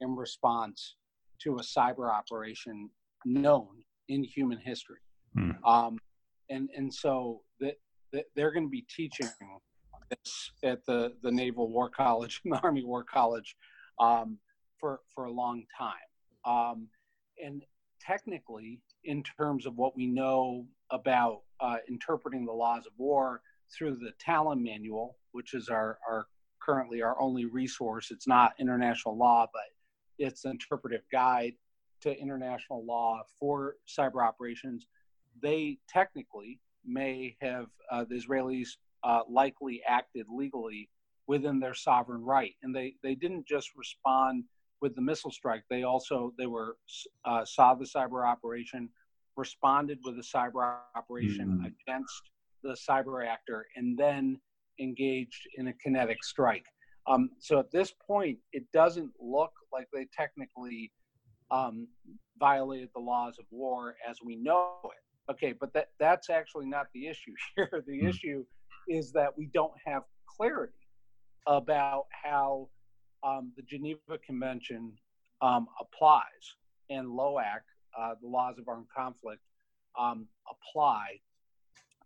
in 0.00 0.14
response 0.14 0.96
to 1.40 1.56
a 1.56 1.62
cyber 1.62 2.12
operation 2.12 2.90
known 3.24 3.68
in 4.08 4.22
human 4.22 4.58
history. 4.58 4.98
Hmm. 5.34 5.50
Um, 5.64 5.98
and 6.50 6.70
and 6.76 6.92
so 6.92 7.42
that 7.60 7.76
the, 8.12 8.24
they're 8.34 8.52
going 8.52 8.66
to 8.66 8.70
be 8.70 8.86
teaching 8.94 9.28
this 10.10 10.50
at 10.62 10.84
the 10.86 11.14
the 11.22 11.30
Naval 11.30 11.70
War 11.70 11.88
College 11.88 12.40
and 12.44 12.52
the 12.54 12.60
Army 12.60 12.84
War 12.84 13.04
College 13.04 13.56
um, 14.00 14.38
for 14.78 15.00
for 15.14 15.24
a 15.24 15.32
long 15.32 15.64
time. 15.76 15.94
Um, 16.44 16.88
and 17.44 17.64
technically, 18.00 18.80
in 19.04 19.22
terms 19.22 19.66
of 19.66 19.76
what 19.76 19.96
we 19.96 20.06
know 20.06 20.66
about 20.90 21.42
uh, 21.60 21.78
interpreting 21.88 22.44
the 22.44 22.52
laws 22.52 22.86
of 22.86 22.92
war 22.96 23.42
through 23.76 23.96
the 23.96 24.12
Tallinn 24.24 24.62
Manual, 24.62 25.16
which 25.32 25.54
is 25.54 25.68
our, 25.68 25.98
our 26.08 26.26
currently 26.60 27.02
our 27.02 27.20
only 27.20 27.44
resource. 27.44 28.10
It's 28.10 28.26
not 28.26 28.54
international 28.58 29.16
law, 29.16 29.46
but 29.52 29.62
it's 30.18 30.44
an 30.44 30.52
interpretive 30.52 31.02
guide 31.12 31.54
to 32.02 32.16
international 32.18 32.84
law 32.84 33.22
for 33.38 33.76
cyber 33.86 34.26
operations. 34.26 34.86
They 35.42 35.78
technically 35.88 36.60
may 36.84 37.36
have 37.40 37.66
uh, 37.90 38.04
the 38.08 38.16
Israelis 38.16 38.68
uh, 39.04 39.20
likely 39.28 39.82
acted 39.86 40.26
legally 40.28 40.88
within 41.26 41.58
their 41.58 41.74
sovereign 41.74 42.22
right, 42.24 42.54
and 42.62 42.74
they 42.74 42.94
they 43.02 43.14
didn't 43.14 43.46
just 43.46 43.70
respond 43.76 44.44
with 44.80 44.94
the 44.94 45.02
missile 45.02 45.30
strike. 45.30 45.64
They 45.68 45.82
also 45.82 46.32
they 46.38 46.46
were 46.46 46.76
uh, 47.24 47.44
saw 47.44 47.74
the 47.74 47.84
cyber 47.84 48.26
operation, 48.26 48.88
responded 49.36 49.98
with 50.04 50.16
a 50.18 50.22
cyber 50.36 50.78
operation 50.94 51.48
mm-hmm. 51.48 51.66
against 51.66 52.22
the 52.62 52.76
cyber 52.88 53.26
actor, 53.26 53.66
and 53.76 53.98
then 53.98 54.38
engaged 54.80 55.48
in 55.56 55.68
a 55.68 55.72
kinetic 55.72 56.22
strike. 56.22 56.66
Um, 57.06 57.30
so 57.38 57.58
at 57.58 57.70
this 57.70 57.92
point, 58.06 58.38
it 58.52 58.64
doesn't 58.72 59.12
look 59.20 59.52
like 59.72 59.86
they 59.92 60.06
technically 60.16 60.90
um, 61.50 61.86
violated 62.38 62.90
the 62.94 63.00
laws 63.00 63.38
of 63.38 63.44
war 63.50 63.94
as 64.08 64.18
we 64.24 64.36
know 64.36 64.74
it. 64.84 65.05
Okay, 65.30 65.52
but 65.58 65.72
that 65.72 65.88
that's 65.98 66.30
actually 66.30 66.66
not 66.66 66.86
the 66.94 67.06
issue 67.08 67.34
here. 67.56 67.84
The 67.86 67.92
mm-hmm. 67.92 68.08
issue 68.08 68.44
is 68.88 69.12
that 69.12 69.36
we 69.36 69.46
don't 69.46 69.74
have 69.84 70.02
clarity 70.26 70.72
about 71.46 72.06
how 72.10 72.68
um, 73.24 73.52
the 73.56 73.62
Geneva 73.62 74.18
Convention 74.24 74.92
um, 75.42 75.66
applies 75.80 76.54
and 76.90 77.06
LOAC, 77.08 77.60
uh, 77.98 78.14
the 78.20 78.28
laws 78.28 78.58
of 78.58 78.68
armed 78.68 78.86
conflict, 78.94 79.40
um, 79.98 80.26
apply 80.50 81.18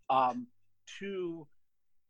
um, 0.09 0.47
to 0.99 1.47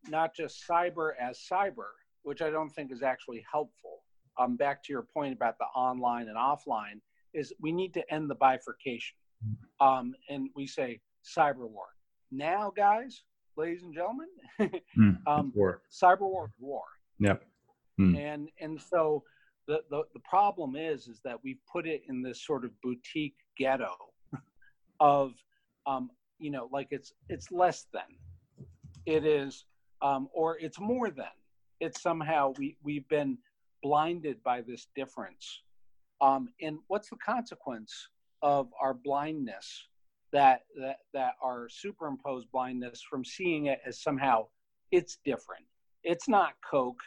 not 0.10 0.36
just 0.36 0.64
cyber 0.68 1.12
as 1.20 1.40
cyber, 1.52 1.90
which 2.24 2.42
I 2.42 2.50
don't 2.50 2.70
think 2.70 2.92
is 2.92 3.04
actually 3.04 3.44
helpful. 3.52 4.04
Um, 4.40 4.56
back 4.56 4.84
to 4.86 4.94
your 4.94 5.04
point 5.04 5.34
about 5.34 5.58
the 5.58 5.66
online 5.76 6.28
and 6.28 6.38
offline, 6.38 7.02
is 7.34 7.54
we 7.60 7.72
need 7.72 7.94
to 7.94 8.14
end 8.14 8.30
the 8.30 8.36
bifurcation. 8.36 9.16
Um, 9.80 10.14
and 10.30 10.50
we 10.56 10.68
say 10.68 11.00
cyber 11.24 11.70
war. 11.70 11.86
Now, 12.32 12.72
guys, 12.76 13.24
ladies 13.58 13.84
and 13.84 13.94
gentlemen, 13.94 14.28
mm, 14.98 15.18
um, 15.28 15.52
war. 15.56 15.82
cyber 15.92 16.22
war 16.22 16.46
is 16.46 16.54
war. 16.60 16.84
Yep. 17.20 17.44
Mm. 18.00 18.18
And 18.18 18.50
and 18.60 18.82
so 18.82 19.24
the, 19.68 19.82
the 19.90 20.04
the 20.14 20.20
problem 20.22 20.76
is 20.76 21.08
is 21.08 21.22
that 21.24 21.38
we've 21.44 21.60
put 21.72 21.88
it 21.88 22.04
in 22.08 22.22
this 22.22 22.46
sort 22.46 22.66
of 22.66 22.72
boutique 22.82 23.36
ghetto 23.58 23.94
of 25.00 25.34
um, 25.86 26.10
you 26.40 26.52
know 26.52 26.70
like 26.72 26.88
it's 26.92 27.14
it's 27.30 27.52
less 27.52 27.86
than 27.94 28.02
it 29.06 29.26
is 29.26 29.66
um, 30.02 30.28
or 30.34 30.58
it's 30.60 30.80
more 30.80 31.10
than 31.10 31.26
it's 31.80 32.02
somehow 32.02 32.54
we 32.58 32.78
we've 32.84 33.08
been 33.08 33.38
blinded 33.84 34.42
by 34.44 34.62
this 34.62 34.88
difference 34.96 35.62
um, 36.22 36.50
and 36.62 36.78
what's 36.88 37.10
the 37.10 37.18
consequence 37.18 38.10
of 38.42 38.68
our 38.82 38.94
blindness 38.94 39.88
that 40.34 40.62
that 40.80 40.98
that 41.14 41.34
our 41.44 41.68
superimposed 41.70 42.48
blindness 42.52 43.02
from 43.08 43.26
seeing 43.26 43.68
it 43.68 43.80
as 43.86 44.02
somehow 44.02 44.46
it's 44.92 45.18
different. 45.26 45.66
It's 46.04 46.28
not 46.28 46.54
coke. 46.70 47.02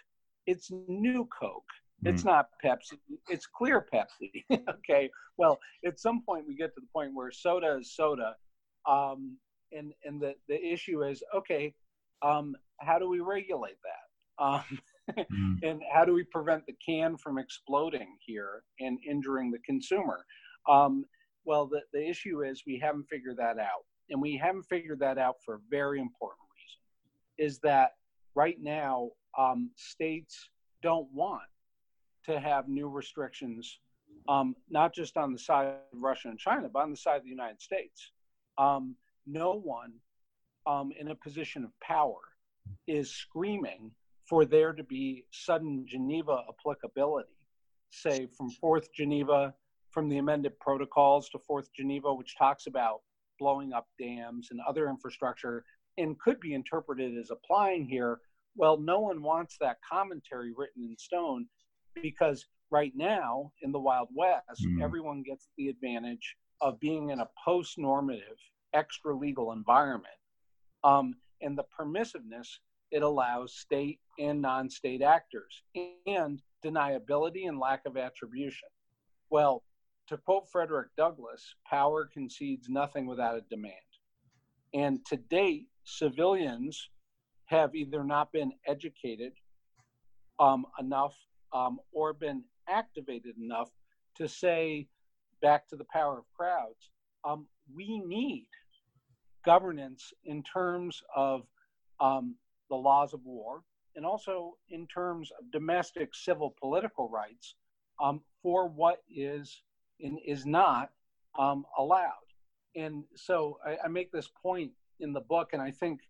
It's 0.46 0.70
new 0.88 1.28
coke. 1.38 1.64
It's 2.04 2.22
mm. 2.22 2.26
not 2.26 2.48
pepsi. 2.64 2.98
It's 3.28 3.46
clear 3.46 3.86
pepsi. 3.92 4.44
Okay. 4.68 5.10
Well 5.38 5.58
at 5.86 5.98
some 5.98 6.22
point 6.22 6.46
we 6.46 6.56
get 6.56 6.74
to 6.74 6.80
the 6.80 6.86
point 6.92 7.14
where 7.14 7.30
soda 7.30 7.78
is 7.80 7.94
soda. 7.94 8.36
Um, 8.88 9.38
and 9.72 9.92
and 10.04 10.20
the 10.20 10.34
the 10.48 10.62
issue 10.64 11.02
is 11.02 11.22
okay 11.34 11.74
um, 12.24 12.56
how 12.80 12.98
do 12.98 13.08
we 13.08 13.20
regulate 13.20 13.76
that? 13.82 14.44
Um, 14.44 14.64
mm. 15.16 15.58
and 15.62 15.82
how 15.92 16.04
do 16.04 16.14
we 16.14 16.24
prevent 16.24 16.64
the 16.66 16.74
can 16.84 17.16
from 17.16 17.38
exploding 17.38 18.16
here 18.24 18.62
and 18.80 18.98
injuring 19.08 19.50
the 19.50 19.58
consumer? 19.60 20.24
Um, 20.68 21.04
well, 21.44 21.66
the, 21.66 21.80
the 21.92 22.08
issue 22.08 22.42
is 22.42 22.62
we 22.66 22.78
haven't 22.78 23.04
figured 23.08 23.36
that 23.38 23.58
out. 23.58 23.84
And 24.10 24.20
we 24.20 24.36
haven't 24.36 24.64
figured 24.64 24.98
that 25.00 25.18
out 25.18 25.36
for 25.44 25.54
a 25.54 25.58
very 25.70 26.00
important 26.00 26.40
reason 26.54 27.48
is 27.50 27.58
that 27.60 27.92
right 28.34 28.56
now, 28.60 29.10
um, 29.38 29.70
states 29.76 30.50
don't 30.82 31.08
want 31.12 31.42
to 32.26 32.38
have 32.38 32.68
new 32.68 32.88
restrictions, 32.88 33.80
um, 34.28 34.54
not 34.70 34.94
just 34.94 35.16
on 35.16 35.32
the 35.32 35.38
side 35.38 35.66
of 35.66 35.74
Russia 35.92 36.28
and 36.28 36.38
China, 36.38 36.68
but 36.72 36.82
on 36.82 36.90
the 36.90 36.96
side 36.96 37.16
of 37.16 37.24
the 37.24 37.30
United 37.30 37.60
States. 37.60 38.12
Um, 38.58 38.94
no 39.26 39.54
one 39.54 39.92
um, 40.66 40.92
in 40.98 41.08
a 41.08 41.14
position 41.14 41.64
of 41.64 41.70
power 41.80 42.20
is 42.86 43.10
screaming 43.10 43.90
for 44.28 44.44
there 44.44 44.72
to 44.72 44.84
be 44.84 45.24
sudden 45.30 45.84
Geneva 45.86 46.44
applicability, 46.48 47.28
say 47.90 48.26
from 48.26 48.50
Fourth 48.50 48.92
Geneva 48.92 49.54
from 49.94 50.08
the 50.08 50.18
amended 50.18 50.58
protocols 50.58 51.28
to 51.30 51.38
Fourth 51.38 51.72
Geneva, 51.72 52.12
which 52.12 52.36
talks 52.36 52.66
about 52.66 53.02
blowing 53.38 53.72
up 53.72 53.86
dams 53.98 54.48
and 54.50 54.60
other 54.68 54.88
infrastructure 54.88 55.64
and 55.96 56.18
could 56.18 56.40
be 56.40 56.52
interpreted 56.52 57.16
as 57.16 57.30
applying 57.30 57.86
here. 57.86 58.18
Well, 58.56 58.76
no 58.78 58.98
one 59.00 59.22
wants 59.22 59.56
that 59.60 59.78
commentary 59.88 60.52
written 60.56 60.84
in 60.84 60.98
stone 60.98 61.46
because 62.02 62.44
right 62.70 62.92
now 62.96 63.52
in 63.62 63.70
the 63.70 63.78
Wild 63.78 64.08
West, 64.12 64.66
mm. 64.66 64.82
everyone 64.82 65.22
gets 65.22 65.48
the 65.56 65.68
advantage 65.68 66.36
of 66.60 66.80
being 66.80 67.10
in 67.10 67.20
a 67.20 67.28
post 67.44 67.78
normative, 67.78 68.38
extra 68.72 69.16
legal 69.16 69.52
environment. 69.52 70.14
Um, 70.82 71.14
and 71.40 71.56
the 71.56 71.64
permissiveness 71.78 72.58
it 72.90 73.02
allows 73.02 73.54
state 73.54 74.00
and 74.18 74.40
non 74.40 74.70
state 74.70 75.02
actors 75.02 75.62
and 76.06 76.40
deniability 76.64 77.48
and 77.48 77.58
lack 77.58 77.82
of 77.86 77.96
attribution. 77.96 78.68
Well, 79.30 79.62
to 80.08 80.16
quote 80.18 80.50
Frederick 80.50 80.88
Douglass, 80.96 81.54
power 81.66 82.08
concedes 82.12 82.68
nothing 82.68 83.06
without 83.06 83.36
a 83.36 83.42
demand. 83.42 83.74
And 84.72 85.04
to 85.06 85.16
date, 85.16 85.66
civilians 85.84 86.90
have 87.46 87.74
either 87.74 88.04
not 88.04 88.32
been 88.32 88.52
educated 88.66 89.32
um, 90.38 90.66
enough 90.78 91.14
um, 91.52 91.78
or 91.92 92.12
been 92.12 92.42
activated 92.68 93.36
enough 93.38 93.70
to 94.16 94.28
say, 94.28 94.88
back 95.42 95.68
to 95.68 95.76
the 95.76 95.84
power 95.92 96.18
of 96.18 96.24
crowds, 96.36 96.90
um, 97.24 97.46
we 97.74 98.00
need 98.06 98.46
governance 99.44 100.12
in 100.24 100.42
terms 100.42 101.02
of 101.14 101.42
um, 102.00 102.34
the 102.70 102.76
laws 102.76 103.12
of 103.12 103.20
war 103.24 103.62
and 103.96 104.04
also 104.04 104.54
in 104.70 104.86
terms 104.86 105.30
of 105.38 105.50
domestic 105.52 106.14
civil 106.14 106.54
political 106.60 107.08
rights 107.08 107.54
um, 108.02 108.20
for 108.42 108.68
what 108.68 109.02
is 109.14 109.62
and 110.00 110.18
is 110.24 110.46
not 110.46 110.90
um, 111.38 111.64
allowed. 111.78 112.12
And 112.76 113.04
so 113.14 113.58
I, 113.64 113.78
I 113.84 113.88
make 113.88 114.10
this 114.12 114.28
point 114.42 114.72
in 115.00 115.12
the 115.12 115.20
book, 115.20 115.50
and 115.52 115.62
I 115.62 115.70
think 115.70 116.00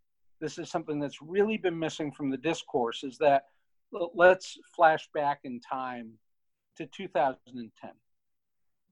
this 0.41 0.59
is 0.59 0.71
something 0.71 0.99
that's 0.99 1.23
really 1.23 1.57
been 1.57 1.79
missing 1.79 2.13
from 2.13 2.31
the 2.31 2.37
discourse 2.37 3.05
is 3.05 3.19
that 3.19 3.47
let's 3.93 4.59
flash 4.75 5.09
back 5.15 5.41
in 5.45 5.61
time 5.61 6.13
to 6.77 6.87
2010 6.87 7.91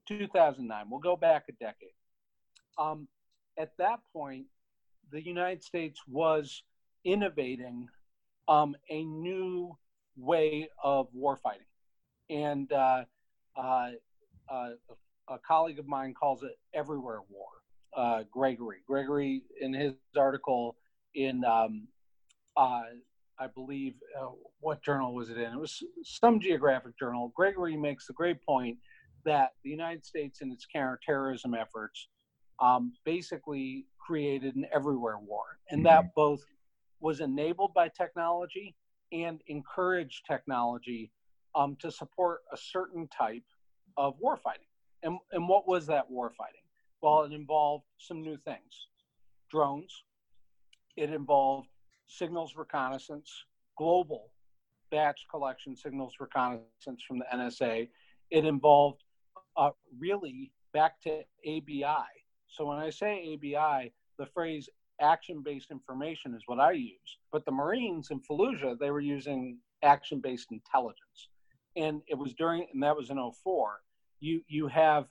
2009 0.07 0.85
we'll 0.89 1.01
go 1.01 1.17
back 1.17 1.47
a 1.49 1.53
decade 1.53 1.91
um, 2.79 3.09
at 3.59 3.73
that 3.79 3.99
point 4.13 4.47
the 5.11 5.21
united 5.21 5.65
states 5.65 6.01
was 6.07 6.63
innovating 7.05 7.89
um, 8.49 8.77
a 8.91 9.05
new 9.05 9.77
way 10.17 10.69
of 10.83 11.09
warfighting. 11.17 11.67
And 12.31 12.71
uh, 12.73 13.05
uh, 13.57 13.91
uh, 14.49 14.71
a 15.29 15.39
colleague 15.47 15.79
of 15.79 15.87
mine 15.87 16.15
calls 16.15 16.43
it 16.43 16.59
everywhere 16.75 17.21
war. 17.29 17.49
Uh, 17.97 18.23
Gregory. 18.31 18.79
Gregory, 18.87 19.43
in 19.61 19.73
his 19.75 19.93
article 20.17 20.77
in, 21.15 21.45
um, 21.45 21.89
uh, 22.57 22.83
I 23.39 23.47
believe, 23.55 23.95
uh, 24.19 24.31
what 24.61 24.83
journal 24.83 25.15
was 25.15 25.29
it 25.31 25.37
in? 25.37 25.53
It 25.53 25.59
was 25.59 25.83
some 26.03 26.41
geographic 26.41 26.99
journal. 26.99 27.33
Gregory 27.35 27.77
makes 27.77 28.07
the 28.07 28.13
great 28.15 28.43
point 28.43 28.79
that 29.25 29.51
the 29.63 29.71
United 29.71 30.05
States, 30.05 30.41
in 30.41 30.51
its 30.51 30.67
counterterrorism 30.67 31.55
efforts, 31.55 32.09
um, 32.61 32.93
basically 33.05 33.87
created 33.99 34.57
an 34.57 34.67
everywhere 34.75 35.19
war. 35.19 35.43
And 35.71 35.81
mm-hmm. 35.81 35.95
that 35.95 36.15
both 36.15 36.45
was 37.01 37.21
enabled 37.21 37.75
by 37.75 37.89
technology 37.89 38.75
and 39.13 39.41
encouraged 39.49 40.25
technology 40.27 41.13
um, 41.55 41.77
to 41.81 41.91
support 41.91 42.41
a 42.53 42.57
certain 42.57 43.09
type 43.09 43.43
of 43.97 44.15
warfighting. 44.21 44.69
And, 45.03 45.19
and 45.33 45.49
what 45.49 45.67
was 45.67 45.87
that 45.87 46.11
warfighting? 46.11 46.65
Well, 47.01 47.23
it 47.23 47.33
involved 47.33 47.85
some 47.99 48.23
new 48.23 48.37
things 48.37 48.87
drones, 49.51 50.05
it 50.97 51.11
involved 51.11 51.69
signals 52.07 52.55
reconnaissance, 52.57 53.45
global 53.77 54.33
batch 54.91 55.27
collection 55.31 55.77
signals 55.77 56.15
reconnaissance 56.21 57.03
from 57.07 57.19
the 57.19 57.25
NSA. 57.35 57.89
It 58.31 58.45
involved 58.45 59.03
uh, 59.57 59.71
really 59.99 60.53
back 60.73 61.01
to 61.03 61.23
ABI. 61.47 62.09
So 62.49 62.67
when 62.67 62.79
I 62.79 62.91
say 62.91 63.35
ABI, 63.35 63.93
the 64.19 64.27
phrase 64.27 64.69
action 65.01 65.43
based 65.45 65.71
information 65.71 66.35
is 66.35 66.43
what 66.47 66.61
I 66.61 66.73
use. 66.73 67.19
But 67.33 67.45
the 67.45 67.53
Marines 67.53 68.09
in 68.11 68.21
Fallujah, 68.21 68.79
they 68.79 68.91
were 68.91 69.01
using 69.01 69.59
action 69.83 70.21
based 70.21 70.53
intelligence. 70.53 71.29
And 71.77 72.03
it 72.07 72.17
was 72.17 72.35
during, 72.35 72.67
and 72.73 72.83
that 72.83 72.97
was 72.97 73.11
in 73.11 73.17
04. 73.45 73.81
You, 74.21 74.43
you 74.49 74.69
have 74.69 75.07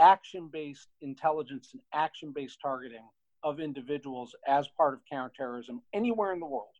action 0.00 0.48
based 0.52 0.88
intelligence 1.00 1.70
and 1.72 1.82
action 1.92 2.32
based 2.32 2.58
targeting 2.60 3.08
of 3.44 3.60
individuals 3.60 4.34
as 4.46 4.68
part 4.76 4.94
of 4.94 5.00
counterterrorism 5.10 5.82
anywhere 5.92 6.32
in 6.32 6.40
the 6.40 6.46
world 6.46 6.74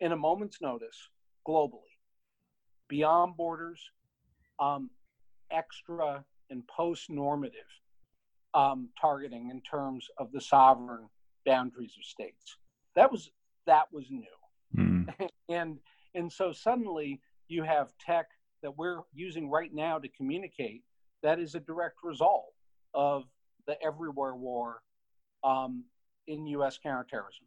in 0.00 0.12
a 0.12 0.16
moment's 0.16 0.60
notice 0.60 1.08
globally, 1.46 1.96
beyond 2.88 3.36
borders, 3.36 3.80
um, 4.58 4.90
extra 5.50 6.24
and 6.50 6.66
post 6.68 7.08
normative 7.10 7.60
um, 8.54 8.88
targeting 9.00 9.50
in 9.50 9.60
terms 9.62 10.06
of 10.18 10.32
the 10.32 10.40
sovereign 10.40 11.08
boundaries 11.44 11.94
of 11.98 12.04
states. 12.04 12.56
That 12.94 13.10
was 13.10 13.30
that 13.66 13.86
was 13.92 14.06
new, 14.10 14.24
mm. 14.76 15.28
and 15.48 15.78
and 16.14 16.32
so 16.32 16.52
suddenly 16.52 17.20
you 17.48 17.62
have 17.62 17.92
tech 17.98 18.26
that 18.62 18.76
we're 18.76 19.00
using 19.14 19.50
right 19.50 19.72
now 19.72 19.98
to 19.98 20.08
communicate 20.08 20.82
that 21.22 21.38
is 21.38 21.54
a 21.54 21.60
direct 21.60 21.96
result 22.02 22.52
of 22.94 23.24
the 23.66 23.80
everywhere 23.82 24.34
war 24.34 24.82
um, 25.44 25.84
in 26.26 26.46
U.S. 26.48 26.78
counterterrorism. 26.82 27.46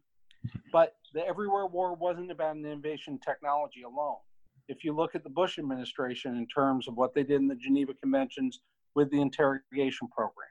But 0.72 0.96
the 1.14 1.26
everywhere 1.26 1.66
war 1.66 1.96
wasn't 1.96 2.32
about 2.32 2.56
an 2.56 2.66
innovation 2.66 3.20
technology 3.26 3.84
alone. 3.84 4.18
If 4.68 4.84
you 4.84 4.94
look 4.96 5.16
at 5.16 5.24
the 5.24 5.30
Bush 5.30 5.58
administration 5.58 6.36
in 6.38 6.48
terms 6.48 6.88
of 6.88 6.96
what 6.96 7.14
they 7.14 7.24
did 7.24 7.42
in 7.42 7.48
the 7.48 7.56
Geneva 7.56 7.94
Conventions 8.02 8.60
with 8.96 9.10
the 9.12 9.20
interrogation 9.20 10.08
program, 10.10 10.50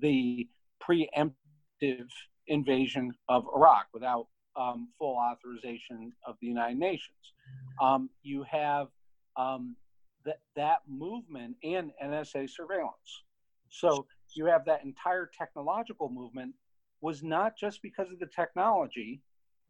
the 0.00 0.48
preemptive 0.82 2.08
invasion 2.48 3.12
of 3.28 3.44
Iraq 3.54 3.86
without 3.94 4.26
um, 4.56 4.88
full 4.98 5.16
authorization 5.16 6.12
of 6.26 6.36
the 6.40 6.46
United 6.46 6.78
Nations. 6.78 7.34
Um, 7.80 8.10
you 8.22 8.44
have 8.50 8.88
um, 9.36 9.76
that 10.24 10.40
that 10.56 10.80
movement 10.88 11.56
and 11.62 11.92
NSA 12.02 12.48
surveillance. 12.50 13.22
So 13.68 14.06
you 14.34 14.46
have 14.46 14.64
that 14.66 14.84
entire 14.84 15.30
technological 15.36 16.08
movement 16.10 16.54
was 17.00 17.22
not 17.22 17.56
just 17.56 17.82
because 17.82 18.10
of 18.10 18.18
the 18.18 18.26
technology, 18.26 19.20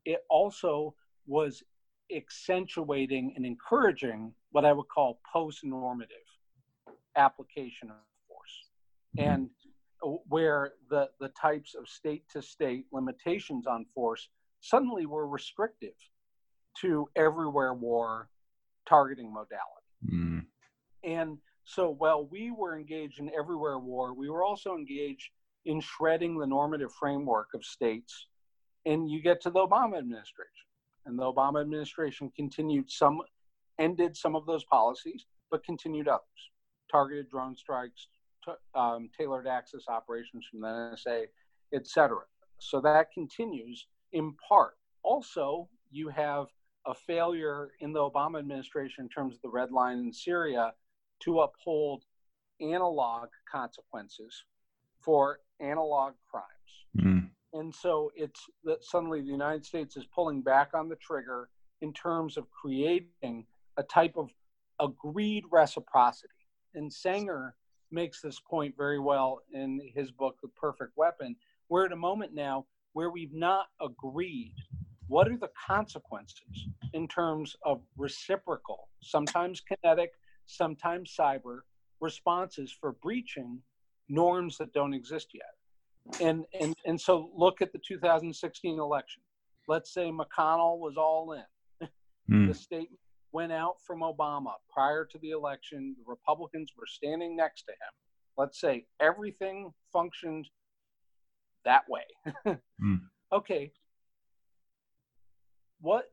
it 0.05 0.21
also 0.29 0.95
was 1.27 1.63
accentuating 2.15 3.33
and 3.37 3.47
encouraging 3.47 4.33
what 4.51 4.65
I 4.65 4.73
would 4.73 4.89
call 4.89 5.21
post 5.33 5.63
normative 5.63 6.17
application 7.17 7.91
of 7.91 7.97
force. 8.27 8.71
Mm-hmm. 9.17 9.31
And 9.31 9.51
where 10.29 10.73
the, 10.89 11.11
the 11.21 11.29
types 11.41 11.75
of 11.75 11.89
state 11.89 12.25
to 12.33 12.41
state 12.41 12.87
limitations 12.91 13.67
on 13.67 13.85
force 13.95 14.29
suddenly 14.61 15.07
were 15.07 15.27
restrictive 15.27 15.95
to 16.81 17.09
everywhere 17.17 17.75
war 17.75 18.29
targeting 18.89 19.33
modality. 19.33 20.13
Mm. 20.13 20.45
And 21.05 21.39
so 21.65 21.91
while 21.91 22.27
we 22.27 22.51
were 22.51 22.77
engaged 22.77 23.21
in 23.21 23.31
everywhere 23.39 23.79
war, 23.79 24.15
we 24.15 24.29
were 24.31 24.45
also 24.45 24.75
engaged 24.75 25.31
in 25.67 25.81
shredding 25.81 26.39
the 26.39 26.47
normative 26.47 26.93
framework 26.93 27.49
of 27.55 27.65
states. 27.65 28.27
And 28.87 29.11
you 29.11 29.23
get 29.23 29.41
to 29.43 29.51
the 29.51 29.61
Obama 29.61 29.99
administration. 29.99 30.67
And 31.07 31.19
the 31.19 31.23
Obama 31.23 31.61
administration 31.61 32.31
continued 32.37 32.91
some, 32.91 33.21
ended 33.79 34.17
some 34.17 34.35
of 34.35 34.47
those 34.47 34.65
policies, 34.65 35.27
but 35.51 35.65
continued 35.65 36.09
others. 36.09 36.23
Targeted 36.91 37.31
drone 37.31 37.57
strikes, 37.57 38.09
um, 38.75 39.09
tailored 39.17 39.47
access 39.47 39.83
operations 39.89 40.47
from 40.51 40.61
the 40.61 40.67
NSA, 40.67 41.25
et 41.73 41.87
cetera. 41.87 42.23
So 42.59 42.81
that 42.81 43.13
continues 43.13 43.87
in 44.13 44.35
part. 44.49 44.77
Also, 45.03 45.69
you 45.91 46.09
have 46.09 46.47
a 46.87 46.95
failure 46.95 47.71
in 47.81 47.93
the 47.93 48.01
Obama 48.01 48.39
administration 48.39 49.05
in 49.05 49.09
terms 49.09 49.35
of 49.35 49.43
the 49.43 49.49
red 49.49 49.71
line 49.71 49.99
in 49.99 50.13
Syria 50.13 50.73
to 51.21 51.41
uphold 51.41 52.05
analog 52.61 53.29
consequences 53.51 54.45
for 55.01 55.41
analog 55.61 56.15
crimes. 56.31 56.47
Mm. 56.99 57.31
And 57.53 57.75
so 57.75 58.11
it's 58.15 58.47
that 58.65 58.85
suddenly 58.85 59.21
the 59.21 59.27
United 59.27 59.65
States 59.65 59.97
is 59.97 60.05
pulling 60.15 60.43
back 60.43 60.71
on 60.75 60.89
the 60.89 60.97
trigger 60.97 61.49
in 61.83 61.93
terms 61.93 62.37
of 62.37 62.51
creating 62.51 63.47
a 63.77 63.83
type 63.83 64.17
of 64.17 64.31
agreed 64.79 65.45
reciprocity. 65.51 66.33
And 66.75 66.93
Sanger 66.93 67.55
makes 67.91 68.21
this 68.21 68.39
point 68.41 68.75
very 68.77 69.01
well 69.01 69.43
in 69.53 69.81
his 69.95 70.11
book, 70.13 70.37
The 70.43 70.49
Perfect 70.49 70.93
Weapon. 70.97 71.37
We're 71.69 71.87
at 71.87 71.93
a 71.93 71.97
moment 71.97 72.35
now 72.35 72.67
where 72.93 73.11
we've 73.11 73.35
not 73.35 73.67
agreed 73.81 74.55
what 75.07 75.27
are 75.27 75.37
the 75.37 75.51
consequences 75.67 76.69
in 76.93 77.09
terms 77.09 77.57
of 77.65 77.81
reciprocal, 77.97 78.89
sometimes 79.03 79.61
kinetic, 79.61 80.13
sometimes 80.47 81.15
cyber 81.19 81.61
responses 82.01 82.73
for 82.73 82.93
breaching 83.03 83.61
norms 84.09 84.57
that 84.59 84.73
don't 84.73 84.95
exist 84.95 85.29
yet. 85.35 86.21
And, 86.21 86.45
and, 86.61 86.77
and 86.87 87.01
so 87.01 87.31
look 87.37 87.61
at 87.61 87.73
the 87.73 87.81
2016 87.87 88.79
election. 88.79 89.23
Let's 89.67 89.93
say 89.93 90.13
McConnell 90.13 90.79
was 90.79 90.97
all 90.97 91.33
in. 91.33 91.89
Mm. 92.31 92.47
The 92.47 92.55
statement 92.55 93.01
went 93.33 93.51
out 93.51 93.77
from 93.85 94.01
Obama 94.01 94.53
prior 94.73 95.05
to 95.05 95.19
the 95.19 95.31
election. 95.31 95.97
The 95.99 96.05
Republicans 96.07 96.73
were 96.79 96.87
standing 96.87 97.37
next 97.37 97.63
to 97.65 97.73
him. 97.73 97.93
Let's 98.37 98.61
say 98.61 98.87
everything 99.01 99.73
functioned 99.93 100.49
that 101.65 101.83
way. 101.89 102.03
mm. 102.83 103.01
Okay. 103.33 103.73
What 105.81 106.05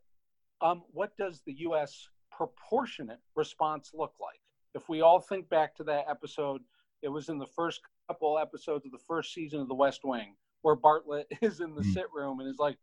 um, 0.61 0.83
what 0.91 1.15
does 1.17 1.41
the 1.45 1.53
U.S. 1.59 2.07
proportionate 2.31 3.19
response 3.35 3.91
look 3.93 4.13
like? 4.19 4.39
If 4.73 4.89
we 4.89 5.01
all 5.01 5.19
think 5.19 5.49
back 5.49 5.75
to 5.75 5.83
that 5.85 6.05
episode, 6.09 6.61
it 7.01 7.09
was 7.09 7.29
in 7.29 7.37
the 7.37 7.47
first 7.47 7.81
couple 8.07 8.39
episodes 8.39 8.85
of 8.85 8.91
the 8.91 8.99
first 9.07 9.33
season 9.33 9.59
of 9.59 9.67
The 9.67 9.75
West 9.75 10.01
Wing, 10.03 10.35
where 10.61 10.75
Bartlet 10.75 11.25
is 11.41 11.59
in 11.59 11.75
the 11.75 11.81
mm. 11.81 11.93
sit 11.93 12.05
room 12.13 12.39
and 12.39 12.49
is 12.49 12.59
like, 12.59 12.77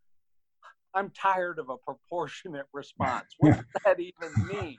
I'm 0.94 1.10
tired 1.10 1.58
of 1.58 1.70
a 1.70 1.76
proportionate 1.76 2.66
response. 2.72 3.26
What 3.38 3.56
does 3.56 3.64
that 3.84 3.98
even 3.98 4.30
mean? 4.46 4.76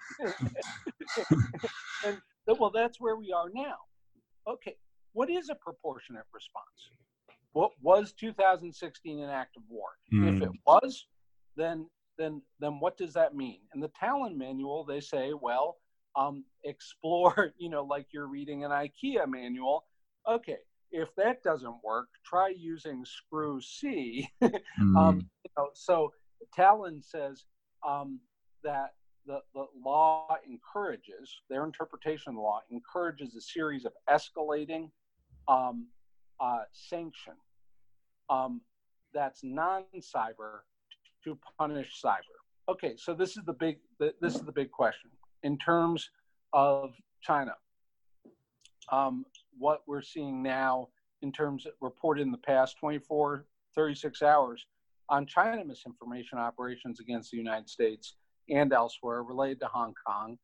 and 2.05 2.17
well, 2.47 2.71
that's 2.71 3.01
where 3.01 3.17
we 3.17 3.33
are 3.33 3.49
now. 3.53 3.75
Okay, 4.47 4.77
what 5.13 5.29
is 5.29 5.49
a 5.49 5.55
proportionate 5.55 6.25
response? 6.33 6.89
What 7.55 7.71
was 7.81 8.11
2016 8.19 9.23
an 9.23 9.29
act 9.29 9.55
of 9.55 9.63
war? 9.69 9.87
Mm. 10.13 10.35
If 10.35 10.43
it 10.43 10.49
hmm. 10.49 10.55
was, 10.67 11.05
then 11.55 11.87
then 12.17 12.41
then 12.59 12.81
what 12.81 12.97
does 12.97 13.13
that 13.13 13.33
mean? 13.33 13.59
In 13.73 13.79
the 13.79 13.89
Tallinn 13.89 14.35
manual, 14.35 14.83
they 14.83 14.99
say, 14.99 15.31
well, 15.41 15.77
um, 16.17 16.43
explore, 16.65 17.53
you 17.57 17.69
know, 17.69 17.83
like 17.83 18.07
you're 18.11 18.27
reading 18.27 18.65
an 18.65 18.71
IKEA 18.71 19.25
manual. 19.25 19.85
Okay, 20.29 20.57
if 20.91 21.07
that 21.15 21.43
doesn't 21.43 21.75
work, 21.81 22.09
try 22.25 22.49
using 22.49 23.05
screw 23.05 23.61
C. 23.61 24.27
mm. 24.43 24.51
um, 24.97 25.25
you 25.45 25.51
know, 25.57 25.69
so 25.73 26.11
Tallinn 26.59 27.01
says 27.01 27.45
um, 27.87 28.19
that 28.65 28.95
the, 29.25 29.39
the 29.53 29.63
law 29.81 30.27
encourages, 30.45 31.41
their 31.49 31.63
interpretation 31.63 32.31
of 32.31 32.35
the 32.35 32.41
law 32.41 32.59
encourages 32.69 33.33
a 33.33 33.41
series 33.41 33.85
of 33.85 33.93
escalating 34.09 34.89
um, 35.47 35.87
uh, 36.41 36.63
sanction 36.73 37.33
um, 38.29 38.61
that's 39.13 39.43
non 39.43 39.83
cyber 39.99 40.59
to 41.23 41.37
punish 41.57 42.01
cyber. 42.03 42.37
okay, 42.69 42.95
so 42.97 43.13
this 43.13 43.37
is 43.37 43.43
the 43.45 43.53
big 43.53 43.77
this 43.99 44.35
is 44.35 44.41
the 44.41 44.51
big 44.51 44.71
question 44.71 45.09
in 45.43 45.57
terms 45.57 46.09
of 46.53 46.93
China. 47.21 47.53
Um, 48.91 49.25
what 49.57 49.81
we're 49.87 50.01
seeing 50.01 50.43
now 50.43 50.89
in 51.21 51.31
terms 51.31 51.65
of 51.65 51.73
reported 51.81 52.21
in 52.21 52.31
the 52.31 52.37
past 52.37 52.77
24, 52.79 53.45
36 53.73 54.21
hours 54.21 54.65
on 55.09 55.25
China 55.25 55.63
misinformation 55.63 56.37
operations 56.37 56.99
against 56.99 57.31
the 57.31 57.37
United 57.37 57.69
States 57.69 58.15
and 58.49 58.73
elsewhere 58.73 59.23
related 59.23 59.59
to 59.59 59.67
Hong 59.67 59.93
Kong, 60.05 60.37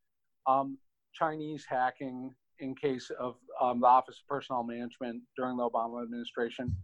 um, 0.47 0.77
Chinese 1.13 1.65
hacking 1.67 2.33
in 2.59 2.75
case 2.75 3.11
of 3.19 3.35
um, 3.59 3.81
the 3.81 3.87
Office 3.87 4.19
of 4.21 4.27
Personnel 4.27 4.63
Management 4.63 5.21
during 5.35 5.57
the 5.57 5.69
Obama 5.69 6.03
administration. 6.03 6.75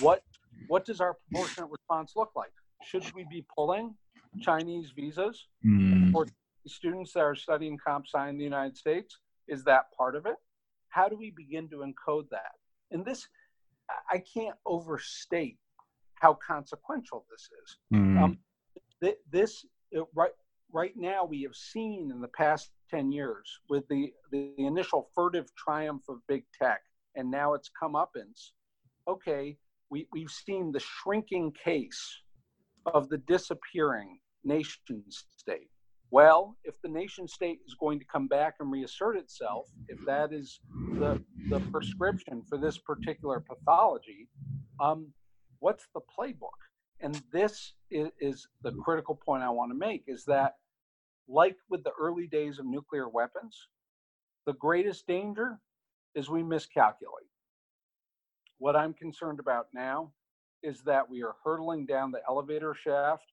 What 0.00 0.22
what 0.68 0.84
does 0.84 1.00
our 1.00 1.14
proportionate 1.14 1.70
response 1.70 2.12
look 2.16 2.30
like? 2.36 2.52
Should 2.84 3.04
we 3.14 3.24
be 3.30 3.44
pulling 3.54 3.94
Chinese 4.40 4.92
visas 4.94 5.46
mm. 5.64 6.12
for 6.12 6.26
students 6.66 7.12
that 7.14 7.20
are 7.20 7.34
studying 7.34 7.78
comp 7.78 8.06
sci 8.06 8.28
in 8.28 8.38
the 8.38 8.44
United 8.44 8.76
States? 8.76 9.18
Is 9.48 9.64
that 9.64 9.86
part 9.96 10.14
of 10.14 10.26
it? 10.26 10.36
How 10.88 11.08
do 11.08 11.16
we 11.16 11.30
begin 11.30 11.68
to 11.70 11.76
encode 11.76 12.28
that? 12.30 12.52
And 12.90 13.04
this, 13.04 13.26
I 14.10 14.18
can't 14.18 14.56
overstate 14.66 15.58
how 16.14 16.34
consequential 16.34 17.24
this 17.30 17.48
is. 17.62 17.76
Mm. 17.94 18.22
Um, 18.22 18.38
th- 19.00 19.18
this 19.30 19.64
it, 19.90 20.04
right 20.14 20.32
right 20.72 20.92
now 20.96 21.24
we 21.24 21.42
have 21.42 21.54
seen 21.54 22.10
in 22.10 22.20
the 22.20 22.28
past 22.28 22.70
10 22.90 23.10
years 23.10 23.60
with 23.70 23.86
the, 23.88 24.12
the 24.30 24.52
initial 24.58 25.08
furtive 25.14 25.46
triumph 25.54 26.02
of 26.08 26.18
big 26.28 26.44
tech 26.60 26.80
and 27.16 27.30
now 27.30 27.54
it's 27.54 27.70
come 27.78 27.96
up 27.96 28.10
and 28.14 28.34
okay 29.08 29.56
we, 29.90 30.06
we've 30.12 30.30
seen 30.30 30.72
the 30.72 30.80
shrinking 30.80 31.52
case 31.52 32.20
of 32.86 33.08
the 33.08 33.18
disappearing 33.18 34.18
nation 34.44 35.04
state 35.36 35.68
well, 36.10 36.56
if 36.64 36.80
the 36.80 36.88
nation 36.88 37.28
state 37.28 37.58
is 37.66 37.74
going 37.74 37.98
to 37.98 38.04
come 38.06 38.28
back 38.28 38.54
and 38.60 38.70
reassert 38.70 39.16
itself, 39.16 39.68
if 39.88 39.98
that 40.06 40.32
is 40.32 40.60
the, 40.94 41.22
the 41.50 41.60
prescription 41.70 42.42
for 42.48 42.56
this 42.56 42.78
particular 42.78 43.40
pathology, 43.40 44.28
um, 44.80 45.12
what's 45.58 45.86
the 45.94 46.00
playbook? 46.00 46.56
And 47.00 47.20
this 47.30 47.74
is, 47.90 48.08
is 48.20 48.48
the 48.62 48.72
critical 48.72 49.14
point 49.14 49.42
I 49.42 49.50
want 49.50 49.70
to 49.70 49.78
make 49.78 50.04
is 50.06 50.24
that, 50.24 50.54
like 51.28 51.56
with 51.68 51.84
the 51.84 51.92
early 52.00 52.26
days 52.26 52.58
of 52.58 52.64
nuclear 52.64 53.08
weapons, 53.08 53.54
the 54.46 54.54
greatest 54.54 55.06
danger 55.06 55.58
is 56.14 56.30
we 56.30 56.42
miscalculate. 56.42 57.26
What 58.58 58.76
I'm 58.76 58.94
concerned 58.94 59.40
about 59.40 59.68
now 59.72 60.12
is 60.62 60.82
that 60.84 61.08
we 61.08 61.22
are 61.22 61.34
hurtling 61.44 61.86
down 61.86 62.10
the 62.10 62.20
elevator 62.28 62.74
shaft 62.74 63.24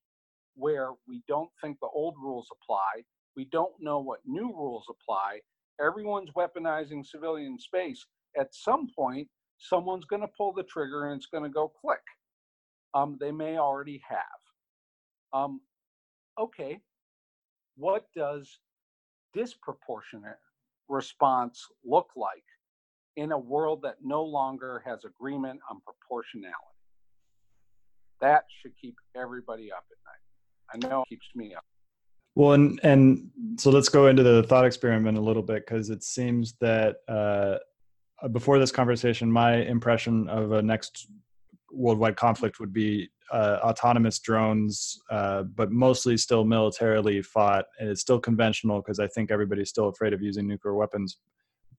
where 0.56 0.92
we 1.08 1.24
don't 1.28 1.50
think 1.62 1.78
the 1.82 1.88
old 1.94 2.16
rules 2.22 2.48
apply. 2.52 3.04
We 3.36 3.46
don't 3.52 3.74
know 3.80 4.00
what 4.00 4.20
new 4.26 4.48
rules 4.56 4.86
apply. 4.90 5.40
Everyone's 5.82 6.30
weaponizing 6.32 7.06
civilian 7.06 7.60
space. 7.60 8.06
At 8.40 8.54
some 8.54 8.88
point, 8.96 9.28
someone's 9.58 10.06
going 10.06 10.22
to 10.22 10.30
pull 10.38 10.54
the 10.54 10.64
trigger 10.64 11.08
and 11.08 11.18
it's 11.18 11.28
going 11.28 11.44
to 11.44 11.50
go 11.50 11.72
click. 11.82 12.04
Um, 12.94 13.18
they 13.20 13.32
may 13.32 13.58
already 13.58 14.02
have. 14.08 14.20
Um, 15.34 15.62
okay, 16.40 16.80
what 17.76 18.06
does 18.16 18.60
disproportionate 19.34 20.38
response 20.88 21.66
look 21.84 22.10
like 22.16 22.44
in 23.16 23.32
a 23.32 23.38
world 23.38 23.82
that 23.84 23.96
no 24.04 24.24
longer 24.24 24.84
has 24.86 25.00
agreement 25.06 25.60
on 25.70 25.82
proportionality? 25.82 26.56
That 28.22 28.46
should 28.62 28.74
keep 28.82 28.96
everybody 29.16 29.72
up 29.72 29.86
at 29.92 29.98
night. 30.06 30.88
I 30.88 30.90
know 30.90 31.02
it 31.02 31.10
keeps 31.10 31.28
me 31.36 31.54
up. 31.54 31.64
Well, 32.36 32.54
and 32.54 32.80
and 32.84 33.32
so 33.58 33.72
let's 33.72 33.90
go 33.90 34.08
into 34.08 34.24
the 34.24 34.44
thought 34.44 34.66
experiment 34.66 35.18
a 35.18 35.22
little 35.22 35.44
bit 35.44 35.66
because 35.66 35.90
it 35.90 36.04
seems 36.04 36.54
that 36.60 36.98
uh, 37.08 37.58
before 38.32 38.60
this 38.60 38.72
conversation, 38.72 39.32
my 39.32 39.56
impression 39.56 40.28
of 40.28 40.52
a 40.52 40.62
next 40.62 41.08
worldwide 41.72 42.18
conflict 42.18 42.60
would 42.60 42.74
be 42.74 43.10
uh, 43.32 43.60
autonomous 43.64 44.20
drones, 44.20 45.00
uh, 45.10 45.44
but 45.44 45.72
mostly 45.72 46.18
still 46.18 46.46
militarily 46.46 47.22
fought, 47.22 47.66
and 47.80 47.90
it's 47.90 48.02
still 48.02 48.20
conventional 48.20 48.82
because 48.82 49.00
I 49.00 49.08
think 49.08 49.32
everybody's 49.32 49.70
still 49.70 49.88
afraid 49.88 50.14
of 50.14 50.22
using 50.22 50.48
nuclear 50.48 50.76
weapons. 50.76 51.18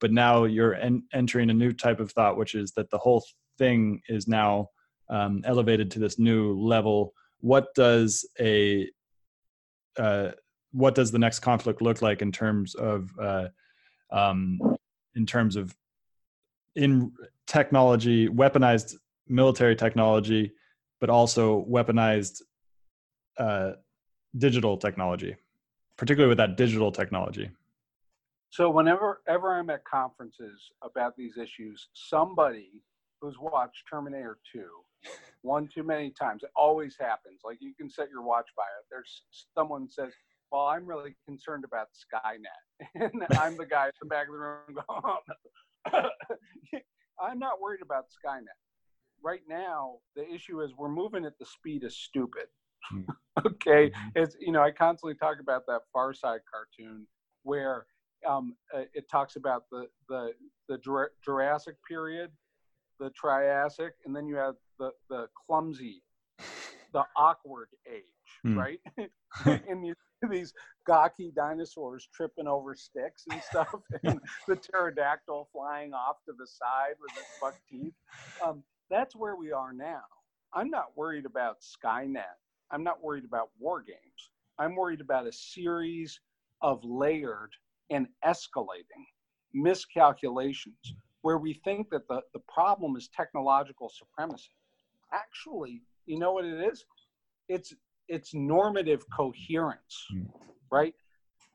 But 0.01 0.12
now 0.12 0.44
you're 0.44 0.74
en- 0.74 1.05
entering 1.12 1.51
a 1.51 1.55
new 1.55 1.72
type 1.72 2.01
of 2.01 2.12
thought, 2.12 2.36
which 2.36 2.55
is 2.55 2.72
that 2.72 2.90
the 2.90 2.99
whole 2.99 3.24
thing 3.59 4.01
is 4.09 4.28
now 4.28 4.68
um, 5.09 5.42
elevated 5.44 5.90
to 5.92 5.99
this 5.99 6.18
new 6.18 6.53
level 6.59 7.14
what 7.40 7.74
does 7.74 8.28
a 8.40 8.88
uh, 9.99 10.30
what 10.72 10.94
does 10.94 11.11
the 11.11 11.18
next 11.18 11.40
conflict 11.40 11.80
look 11.80 12.03
like 12.03 12.20
in 12.22 12.32
terms 12.32 12.74
of 12.74 13.11
uh, 13.20 13.49
um, 14.11 14.59
in 15.14 15.26
terms 15.26 15.57
of 15.57 15.74
in 16.74 17.12
technology, 17.47 18.28
weaponized 18.28 18.97
military 19.28 19.74
technology, 19.74 20.53
but 21.01 21.09
also 21.09 21.64
weaponized 21.68 22.42
uh, 23.38 23.72
digital 24.36 24.76
technology, 24.76 25.34
particularly 25.97 26.28
with 26.28 26.38
that 26.38 26.57
digital 26.57 26.92
technology. 26.92 27.51
So 28.57 28.70
whenever 28.70 29.20
ever 29.28 29.52
I'm 29.52 29.68
at 29.68 29.84
conferences 29.84 30.72
about 30.80 31.14
these 31.14 31.36
issues, 31.36 31.88
somebody 31.92 32.70
who's 33.20 33.36
watched 33.38 33.82
Terminator 33.90 34.38
2 34.50 34.64
one 35.42 35.68
too 35.68 35.82
many 35.82 36.11
times. 36.11 36.42
It 36.42 36.48
always 36.57 36.96
happens. 36.98 37.40
Like 37.44 37.59
you 37.61 37.74
can 37.74 37.90
set 37.90 38.09
your 38.09 38.22
watch 38.22 38.48
by 38.57 38.62
it. 38.62 38.86
There's 38.90 39.24
someone 39.54 39.90
says, 39.90 40.14
"Well, 40.50 40.68
I'm 40.68 40.86
really 40.86 41.14
concerned 41.26 41.64
about 41.64 41.88
Skynet," 41.92 42.88
and 42.94 43.26
I'm 43.38 43.59
the 43.59 43.66
guy 43.66 43.88
at 43.88 43.94
the 44.00 44.07
back 44.07 44.26
of 44.26 44.32
the 44.32 44.38
room 44.38 44.74
going, 44.88 45.18
oh, 45.92 46.78
"I'm 47.20 47.38
not 47.38 47.61
worried 47.61 47.82
about 47.82 48.07
Skynet." 48.07 48.57
Right 49.22 49.42
now, 49.46 49.96
the 50.14 50.26
issue 50.32 50.62
is 50.62 50.72
we're 50.78 50.88
moving 50.88 51.26
at 51.26 51.38
the 51.38 51.44
speed 51.44 51.84
of 51.84 51.92
stupid. 51.92 52.46
Hmm. 52.90 53.02
okay, 53.46 53.90
mm-hmm. 53.90 54.09
it's 54.14 54.34
you 54.40 54.50
know 54.50 54.62
I 54.62 54.70
constantly 54.70 55.14
talk 55.14 55.40
about 55.40 55.66
that 55.66 55.82
Far 55.92 56.14
Side 56.14 56.40
cartoon 56.50 57.07
where 57.42 57.84
um, 58.26 58.56
uh, 58.74 58.82
it 58.94 59.08
talks 59.10 59.36
about 59.36 59.64
the 59.70 59.86
the 60.08 60.32
the 60.68 60.78
Jurassic 61.24 61.76
period 61.88 62.30
the 62.98 63.10
Triassic, 63.10 63.94
and 64.04 64.14
then 64.14 64.26
you 64.26 64.36
have 64.36 64.54
the 64.78 64.90
the 65.08 65.28
clumsy, 65.46 66.02
the 66.92 67.04
awkward 67.16 67.68
age, 67.90 68.02
mm. 68.46 68.56
right? 68.56 68.80
and 69.68 69.84
these, 69.84 69.94
these 70.30 70.54
gawky 70.86 71.30
dinosaurs 71.34 72.08
tripping 72.14 72.46
over 72.46 72.74
sticks 72.74 73.24
and 73.30 73.42
stuff, 73.42 73.74
and 74.04 74.20
the 74.48 74.56
pterodactyl 74.56 75.48
flying 75.52 75.92
off 75.92 76.16
to 76.24 76.32
the 76.38 76.46
side 76.46 76.94
with 77.00 77.12
its 77.18 77.28
buck 77.40 77.56
teeth. 77.70 77.92
Um, 78.44 78.62
that's 78.88 79.14
where 79.14 79.36
we 79.36 79.52
are 79.52 79.72
now. 79.72 80.02
I'm 80.54 80.70
not 80.70 80.96
worried 80.96 81.26
about 81.26 81.58
Skynet. 81.60 82.24
I'm 82.70 82.82
not 82.82 83.02
worried 83.02 83.24
about 83.24 83.50
war 83.58 83.82
games. 83.82 84.30
I'm 84.58 84.74
worried 84.74 85.02
about 85.02 85.26
a 85.26 85.32
series 85.32 86.18
of 86.62 86.82
layered 86.82 87.50
and 87.91 88.07
escalating 88.24 89.05
miscalculations 89.55 90.95
where 91.22 91.39
we 91.39 91.55
think 91.64 91.89
that 91.91 92.07
the, 92.09 92.20
the 92.34 92.41
problem 92.53 92.97
is 92.97 93.09
technological 93.09 93.89
supremacy. 93.89 94.51
Actually, 95.12 95.82
you 96.05 96.18
know 96.18 96.32
what 96.32 96.45
it 96.45 96.61
is? 96.72 96.84
It's 97.49 97.74
it's 98.09 98.34
normative 98.34 99.05
coherence, 99.16 100.07
mm. 100.14 100.28
right? 100.70 100.95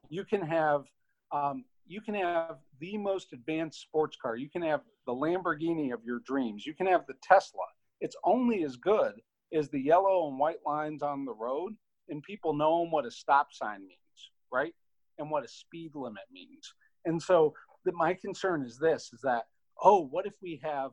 You 0.09 0.25
can 0.25 0.41
have 0.41 0.83
um, 1.31 1.63
you 1.87 2.01
can 2.01 2.15
have 2.15 2.57
the 2.79 2.97
most 2.97 3.33
advanced 3.33 3.81
sports 3.81 4.17
car. 4.21 4.35
You 4.35 4.49
can 4.49 4.61
have 4.61 4.81
the 5.05 5.13
Lamborghini 5.13 5.93
of 5.93 6.03
your 6.03 6.19
dreams. 6.19 6.65
You 6.65 6.73
can 6.73 6.87
have 6.87 7.05
the 7.07 7.15
Tesla. 7.23 7.63
It's 7.99 8.15
only 8.25 8.63
as 8.63 8.75
good 8.75 9.13
as 9.53 9.69
the 9.69 9.79
yellow 9.79 10.27
and 10.29 10.39
white 10.39 10.59
lines 10.65 11.03
on 11.03 11.25
the 11.25 11.33
road, 11.33 11.75
and 12.09 12.23
people 12.23 12.53
know 12.53 12.87
what 12.89 13.05
a 13.05 13.11
stop 13.11 13.53
sign 13.53 13.81
means, 13.81 14.31
right? 14.51 14.73
And 15.21 15.31
what 15.31 15.45
a 15.45 15.47
speed 15.47 15.91
limit 15.95 16.23
means. 16.31 16.73
And 17.05 17.21
so, 17.21 17.53
the, 17.85 17.91
my 17.93 18.13
concern 18.13 18.63
is 18.63 18.77
this: 18.77 19.11
is 19.13 19.21
that 19.21 19.45
oh, 19.81 20.07
what 20.07 20.25
if 20.25 20.33
we 20.41 20.59
have 20.63 20.91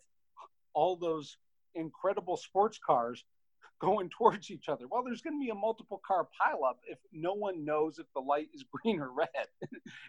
all 0.74 0.96
those 0.96 1.36
incredible 1.74 2.36
sports 2.36 2.78
cars 2.84 3.24
going 3.80 4.10
towards 4.10 4.50
each 4.50 4.68
other? 4.68 4.86
Well, 4.90 5.02
there's 5.04 5.22
going 5.22 5.38
to 5.38 5.44
be 5.44 5.50
a 5.50 5.54
multiple 5.54 6.00
car 6.06 6.28
pileup 6.40 6.76
if 6.86 6.98
no 7.12 7.34
one 7.34 7.64
knows 7.64 7.98
if 7.98 8.06
the 8.14 8.20
light 8.20 8.48
is 8.54 8.64
green 8.72 9.00
or 9.00 9.12
red. 9.12 9.28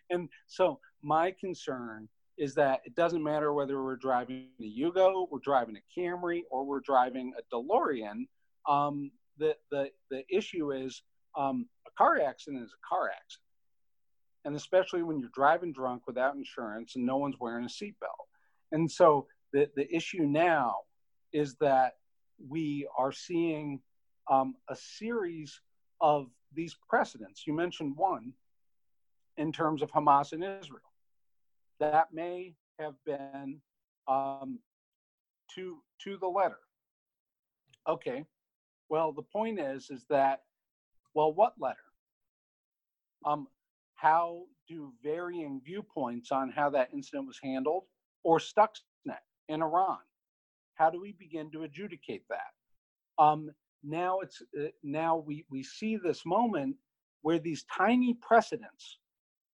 and 0.10 0.30
so 0.48 0.80
my 1.02 1.34
concern 1.40 2.08
is 2.38 2.56
that 2.56 2.80
it 2.86 2.96
doesn't 2.96 3.22
matter 3.22 3.54
whether 3.54 3.84
we're 3.84 3.98
driving 3.98 4.48
a 4.62 4.64
Yugo, 4.64 5.28
we're 5.30 5.40
driving 5.40 5.76
a 5.76 6.00
Camry, 6.00 6.42
or 6.50 6.66
we're 6.66 6.80
driving 6.80 7.34
a 7.38 7.56
DeLorean. 7.56 8.28
Um, 8.68 9.12
the, 9.38 9.56
the, 9.72 9.90
the 10.10 10.24
issue 10.30 10.72
is 10.72 11.04
um, 11.38 11.68
a 11.86 11.92
car 11.98 12.22
accident 12.22 12.64
is 12.64 12.72
a 12.72 12.88
car 12.88 13.10
accident. 13.10 13.49
And 14.46 14.56
especially 14.56 15.04
when 15.04 15.20
you're 15.20 15.30
driving 15.34 15.74
drunk 15.74 16.04
without 16.08 16.36
insurance 16.36 16.96
and 16.96 17.06
no 17.06 17.18
one's 17.18 17.36
wearing 17.40 17.66
a 17.66 17.68
seatbelt. 17.68 18.28
And 18.72 18.90
so 18.90 19.28
the, 19.54 19.70
the 19.76 19.94
issue 19.94 20.24
now 20.24 20.76
is 21.34 21.56
that 21.56 21.94
we 22.48 22.88
are 22.98 23.12
seeing 23.12 23.82
um, 24.32 24.56
a 24.70 24.76
series 24.76 25.60
of 26.02 26.28
these 26.54 26.76
precedents. 26.88 27.46
You 27.46 27.54
mentioned 27.54 27.96
one 27.96 28.34
in 29.38 29.52
terms 29.52 29.82
of 29.82 29.92
Hamas 29.92 30.32
and 30.32 30.44
Israel. 30.44 30.82
That 31.80 32.14
may 32.14 32.56
have 32.80 32.96
been 33.06 33.60
um, 34.08 34.60
to 35.56 35.78
to 36.04 36.18
the 36.18 36.28
letter. 36.28 36.60
Okay. 37.88 38.26
Well, 38.90 39.12
the 39.12 39.24
point 39.24 39.60
is 39.60 39.90
is 39.90 40.06
that 40.10 40.42
well, 41.14 41.34
what 41.34 41.54
letter? 41.60 41.78
Um, 43.26 43.48
how 44.00 44.44
do 44.68 44.94
varying 45.04 45.62
viewpoints 45.64 46.32
on 46.32 46.50
how 46.50 46.70
that 46.70 46.90
incident 46.94 47.28
was 47.28 47.40
handled 47.44 47.84
or 48.24 48.40
Stuxnet 48.40 49.26
in 49.50 49.62
Iran? 49.62 49.98
How 50.76 50.90
do 50.90 51.02
we 51.02 51.12
begin 51.12 51.52
to 51.52 51.64
adjudicate 51.64 52.24
that? 52.30 53.24
Um, 53.24 53.52
now 53.84 54.20
it's 54.20 54.42
uh, 54.58 54.68
now 54.84 55.18
we 55.18 55.46
we 55.50 55.64
see 55.64 55.98
this 55.98 56.26
moment 56.26 56.76
where 57.22 57.40
these 57.40 57.66
tiny 57.76 58.18
precedents, 58.22 59.00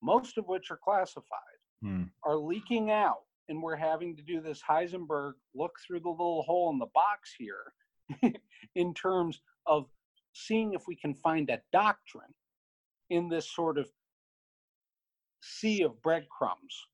most 0.03 0.37
of 0.37 0.47
which 0.47 0.69
are 0.69 0.79
classified, 0.83 1.59
hmm. 1.81 2.03
are 2.23 2.37
leaking 2.37 2.91
out, 2.91 3.23
and 3.49 3.61
we're 3.61 3.75
having 3.75 4.15
to 4.15 4.21
do 4.21 4.41
this 4.41 4.61
Heisenberg 4.67 5.33
look 5.55 5.73
through 5.85 6.01
the 6.01 6.09
little 6.09 6.43
hole 6.43 6.71
in 6.71 6.77
the 6.77 6.87
box 6.93 7.33
here, 7.37 7.73
in 8.75 8.93
terms 8.93 9.41
of 9.65 9.87
seeing 10.33 10.73
if 10.73 10.83
we 10.87 10.95
can 10.95 11.15
find 11.15 11.49
a 11.49 11.61
doctrine 11.71 12.33
in 13.09 13.27
this 13.29 13.49
sort 13.51 13.79
of 13.79 13.89
sea 15.45 15.83
of 15.83 16.01
breadcrumbs 16.01 16.87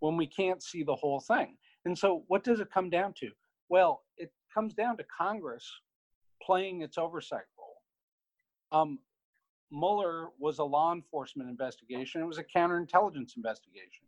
when 0.00 0.16
we 0.16 0.26
can't 0.26 0.62
see 0.62 0.82
the 0.82 0.94
whole 0.94 1.20
thing. 1.20 1.56
And 1.84 1.96
so, 1.96 2.24
what 2.28 2.44
does 2.44 2.60
it 2.60 2.68
come 2.72 2.90
down 2.90 3.14
to? 3.20 3.30
Well, 3.68 4.02
it 4.16 4.30
comes 4.52 4.74
down 4.74 4.96
to 4.98 5.04
Congress 5.04 5.70
playing 6.42 6.82
its 6.82 6.98
oversight 6.98 7.44
role. 7.58 8.80
Um, 8.80 8.98
Mueller 9.70 10.28
was 10.38 10.58
a 10.58 10.64
law 10.64 10.92
enforcement 10.92 11.48
investigation. 11.48 12.20
It 12.20 12.26
was 12.26 12.38
a 12.38 12.44
counterintelligence 12.44 13.36
investigation. 13.36 14.04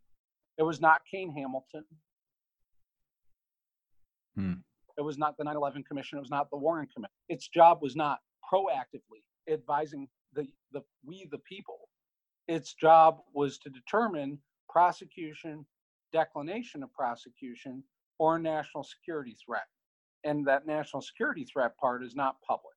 It 0.59 0.63
was 0.63 0.81
not 0.81 1.01
Kean 1.11 1.33
Hamilton. 1.33 1.85
Hmm. 4.37 4.53
It 4.97 5.03
was 5.03 5.19
not 5.19 5.37
the 5.37 5.45
9 5.45 5.57
11 5.57 5.85
Commission. 5.85 6.19
It 6.19 6.21
was 6.21 6.31
not 6.31 6.51
the 6.51 6.57
Warren 6.57 6.87
Commission. 6.95 7.15
Its 7.29 7.49
job 7.49 7.79
was 7.81 7.97
not 7.97 8.19
proactively 8.53 9.23
advising 9.51 10.09
the, 10.35 10.47
the 10.73 10.83
we 11.05 11.29
the 11.31 11.39
people. 11.39 11.84
Its 12.49 12.75
job 12.75 13.19
was 13.33 13.59
to 13.59 13.71
determine 13.71 14.39
prosecution, 14.69 15.65
declination 16.13 16.83
of 16.83 16.93
prosecution, 16.93 17.83
or 18.19 18.39
national 18.39 18.85
security 18.85 19.37
threat. 19.45 19.67
And 20.25 20.47
that 20.47 20.67
national 20.67 21.03
security 21.03 21.45
threat 21.45 21.77
part 21.79 22.03
is 22.03 22.15
not 22.15 22.37
public. 22.47 22.75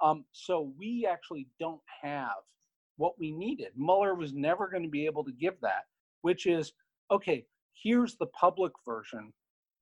Um, 0.00 0.24
so 0.32 0.72
we 0.78 1.06
actually 1.10 1.48
don't 1.58 1.80
have 2.02 2.42
what 2.96 3.18
we 3.18 3.32
needed. 3.32 3.68
Mueller 3.76 4.14
was 4.14 4.32
never 4.32 4.68
going 4.68 4.82
to 4.82 4.88
be 4.88 5.06
able 5.06 5.24
to 5.24 5.32
give 5.32 5.54
that, 5.62 5.84
which 6.22 6.46
is 6.46 6.72
okay, 7.10 7.44
here's 7.74 8.16
the 8.16 8.26
public 8.26 8.72
version 8.86 9.32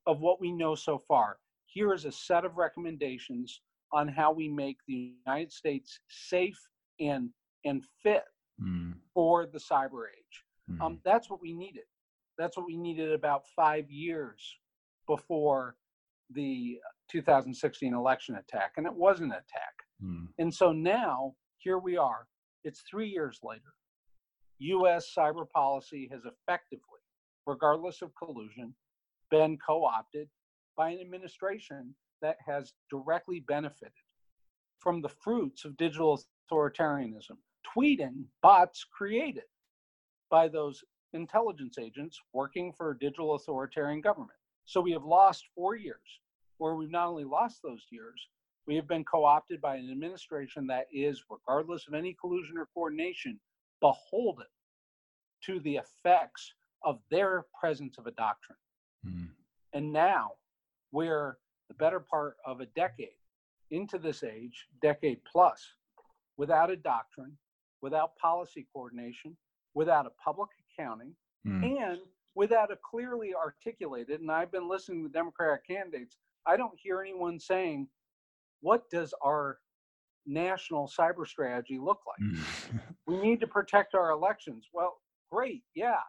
of 0.07 0.20
what 0.20 0.41
we 0.41 0.51
know 0.51 0.75
so 0.75 0.99
far. 0.99 1.39
Here 1.66 1.93
is 1.93 2.05
a 2.05 2.12
set 2.12 2.45
of 2.45 2.57
recommendations 2.57 3.61
on 3.93 4.09
how 4.09 4.33
we 4.33 4.49
make 4.49 4.79
the 4.87 5.14
United 5.27 5.53
States 5.53 5.99
safe 6.09 6.59
and 7.01 7.31
and 7.64 7.85
fit 8.03 8.25
mm. 8.63 8.95
for 9.15 9.47
the 9.47 9.59
cyber 9.59 10.05
age. 10.07 10.45
Mm. 10.71 10.81
Um, 10.81 10.99
that's 11.05 11.29
what 11.29 11.41
we 11.41 11.53
needed. 11.53 11.85
That's 12.39 12.57
what 12.57 12.67
we 12.67 12.77
needed 12.77 13.13
about 13.13 13.43
five 13.55 13.91
years 13.91 14.57
before 15.07 15.77
the 16.31 16.79
2016 17.11 17.95
election 17.95 18.37
attack, 18.37 18.73
and 18.77 18.87
it 18.87 18.95
was 18.95 19.21
an 19.21 19.33
attack. 19.33 19.75
Mm. 20.03 20.29
And 20.39 20.53
so 20.53 20.73
now 20.73 21.35
here 21.59 21.79
we 21.79 21.97
are. 21.97 22.27
It's 22.65 22.83
three 22.89 23.09
years 23.09 23.41
later. 23.43 23.75
U.S. 24.59 25.13
cyber 25.17 25.49
policy 25.51 26.09
has 26.13 26.23
effectively, 26.25 27.01
regardless 27.47 28.01
of 28.03 28.13
collusion, 28.15 28.75
been 29.31 29.59
co-opted 29.65 30.29
by 30.77 30.91
an 30.91 31.01
administration 31.01 31.95
that 32.21 32.37
has 32.47 32.73
directly 32.89 33.41
benefited 33.41 33.93
from 34.79 35.03
the 35.03 35.09
fruits 35.09 35.65
of 35.65 35.77
digital 35.77 36.21
authoritarianism. 36.51 37.37
Tweeting 37.77 38.25
bots 38.43 38.85
created 38.85 39.45
by 40.31 40.49
those 40.49 40.83
intelligence 41.13 41.77
agents 41.79 42.19
working 42.33 42.73
for 42.73 42.91
a 42.91 42.99
digital 42.99 43.35
authoritarian 43.35 44.01
government. 44.01 44.39
So 44.65 44.81
we 44.81 44.93
have 44.93 45.05
lost 45.05 45.45
four 45.55 45.77
years, 45.77 46.21
where 46.59 46.75
we've 46.75 46.91
not 46.91 47.09
only 47.09 47.25
lost 47.25 47.61
those 47.63 47.85
years, 47.91 48.29
we 48.67 48.77
have 48.77 48.87
been 48.87 49.05
co 49.05 49.25
opted 49.25 49.61
by 49.61 49.77
an 49.77 49.91
administration 49.91 50.67
that 50.69 50.87
is, 50.93 51.25
regardless 51.29 51.87
of 51.89 51.95
any 51.95 52.17
collusion 52.21 52.57
or 52.57 52.69
coordination, 52.75 53.39
beholden 53.81 54.47
to 55.45 55.61
the 55.61 55.77
effects 55.77 56.55
of 56.85 57.01
their 57.11 57.47
presence 57.59 57.99
of 57.99 58.07
a 58.07 58.13
doctrine. 58.13 58.59
Mm. 59.07 59.29
And 59.73 59.93
now 59.93 60.33
we're 60.93 61.39
the 61.69 61.75
better 61.75 62.01
part 62.01 62.37
of 62.47 62.61
a 62.61 62.67
decade 62.67 63.09
into 63.71 63.99
this 63.99 64.23
age, 64.23 64.67
decade 64.81 65.19
plus, 65.25 65.67
without 66.37 66.71
a 66.71 66.77
doctrine, 66.77 67.37
without 67.83 68.16
policy 68.16 68.66
coordination, 68.72 69.37
without 69.74 70.07
a 70.07 70.11
public 70.24 70.49
accounting, 70.70 71.14
mm. 71.47 71.83
and 71.83 71.99
without 72.35 72.72
a 72.72 72.78
clearly 72.89 73.35
articulated, 73.35 74.20
and 74.20 74.30
I've 74.30 74.53
been 74.53 74.68
listening 74.68 75.03
to 75.03 75.09
Democratic 75.11 75.66
candidates, 75.66 76.16
I 76.47 76.57
don't 76.57 76.78
hear 76.80 77.01
anyone 77.01 77.39
saying, 77.39 77.89
what 78.61 78.89
does 78.91 79.12
our 79.24 79.59
national 80.26 80.89
cyber 80.89 81.26
strategy 81.26 81.78
look 81.78 82.01
like? 82.07 82.37
Mm. 82.37 82.80
we 83.07 83.16
need 83.18 83.41
to 83.41 83.47
protect 83.47 83.95
our 83.95 84.11
elections. 84.11 84.68
Well, 84.72 84.99
great, 85.30 85.62
yeah. 85.74 86.01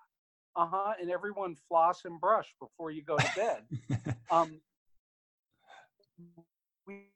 Uh-huh. 0.56 0.94
And 1.02 1.10
everyone 1.10 1.56
floss 1.68 2.06
and 2.06 2.22
brush 2.22 2.54
before 2.62 2.92
you 2.92 3.04
go 3.04 3.18
to 3.18 3.32
bed. 3.36 4.16
um, 4.32 4.62
we 6.86 7.08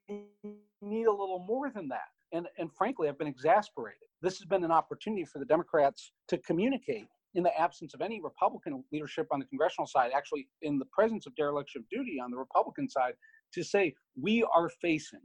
need 0.82 1.04
a 1.06 1.10
little 1.10 1.44
more 1.46 1.70
than 1.70 1.88
that. 1.88 2.08
And, 2.32 2.46
and 2.58 2.70
frankly, 2.72 3.08
I've 3.08 3.18
been 3.18 3.28
exasperated. 3.28 4.02
This 4.20 4.38
has 4.38 4.46
been 4.46 4.64
an 4.64 4.70
opportunity 4.70 5.24
for 5.24 5.38
the 5.38 5.44
Democrats 5.44 6.12
to 6.28 6.38
communicate 6.38 7.06
in 7.34 7.42
the 7.42 7.56
absence 7.58 7.94
of 7.94 8.00
any 8.00 8.20
Republican 8.20 8.82
leadership 8.92 9.28
on 9.30 9.38
the 9.38 9.44
congressional 9.46 9.86
side, 9.86 10.10
actually 10.14 10.48
in 10.62 10.78
the 10.78 10.84
presence 10.86 11.26
of 11.26 11.34
dereliction 11.36 11.80
of 11.80 11.88
duty 11.88 12.18
on 12.22 12.30
the 12.30 12.36
Republican 12.36 12.88
side, 12.88 13.14
to 13.52 13.62
say 13.62 13.94
we 14.20 14.44
are 14.54 14.68
facing 14.68 15.20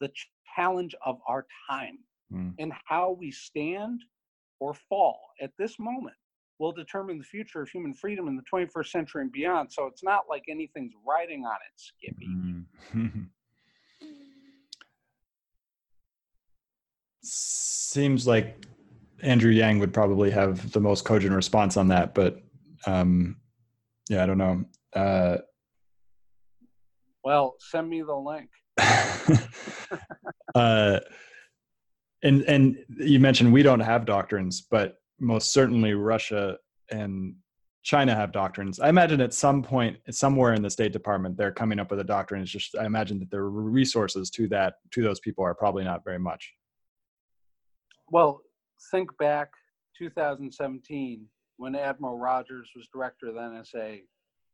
the 0.00 0.10
challenge 0.56 0.94
of 1.04 1.18
our 1.28 1.46
time 1.68 1.98
mm. 2.32 2.54
and 2.58 2.72
how 2.86 3.16
we 3.18 3.30
stand 3.30 4.00
or 4.58 4.74
fall 4.74 5.20
at 5.40 5.50
this 5.58 5.78
moment 5.78 6.16
will 6.58 6.72
determine 6.72 7.18
the 7.18 7.24
future 7.24 7.62
of 7.62 7.68
human 7.70 7.94
freedom 7.94 8.28
in 8.28 8.36
the 8.36 8.42
21st 8.52 8.88
century 8.88 9.22
and 9.22 9.32
beyond. 9.32 9.72
So 9.72 9.86
it's 9.86 10.02
not 10.02 10.24
like 10.28 10.44
anything's 10.48 10.92
riding 11.06 11.44
on 11.44 11.54
it, 11.54 11.80
Skippy. 11.80 12.28
Mm. 12.94 13.28
Seems 17.22 18.26
like 18.26 18.66
Andrew 19.22 19.50
Yang 19.50 19.80
would 19.80 19.92
probably 19.92 20.30
have 20.30 20.72
the 20.72 20.80
most 20.80 21.04
cogent 21.04 21.34
response 21.34 21.76
on 21.76 21.88
that, 21.88 22.14
but 22.14 22.40
um, 22.86 23.36
yeah, 24.08 24.22
I 24.22 24.26
don't 24.26 24.38
know. 24.38 24.64
Uh, 24.94 25.38
well, 27.22 27.54
send 27.58 27.88
me 27.88 28.02
the 28.02 28.14
link. 28.14 28.50
uh, 30.54 31.00
and 32.22 32.42
and 32.42 32.76
you 32.98 33.20
mentioned 33.20 33.52
we 33.52 33.62
don't 33.62 33.80
have 33.80 34.04
doctrines, 34.06 34.62
but 34.62 34.96
most 35.18 35.52
certainly 35.52 35.94
Russia 35.94 36.56
and 36.90 37.34
China 37.82 38.14
have 38.14 38.32
doctrines. 38.32 38.80
I 38.80 38.88
imagine 38.88 39.20
at 39.20 39.32
some 39.32 39.62
point, 39.62 39.96
somewhere 40.10 40.54
in 40.54 40.62
the 40.62 40.70
State 40.70 40.92
Department, 40.92 41.36
they're 41.36 41.52
coming 41.52 41.78
up 41.78 41.90
with 41.90 42.00
a 42.00 42.04
doctrine. 42.04 42.42
It's 42.42 42.50
just 42.50 42.76
I 42.76 42.84
imagine 42.84 43.18
that 43.20 43.30
the 43.30 43.40
resources 43.40 44.30
to 44.30 44.48
that 44.48 44.74
to 44.92 45.02
those 45.02 45.20
people 45.20 45.44
are 45.44 45.54
probably 45.54 45.84
not 45.84 46.04
very 46.04 46.18
much. 46.18 46.52
Well, 48.10 48.42
think 48.90 49.16
back 49.18 49.50
2017 49.98 51.26
when 51.56 51.74
Admiral 51.74 52.18
Rogers 52.18 52.70
was 52.74 52.88
director 52.92 53.28
of 53.28 53.34
the 53.34 53.40
NSA 53.40 54.00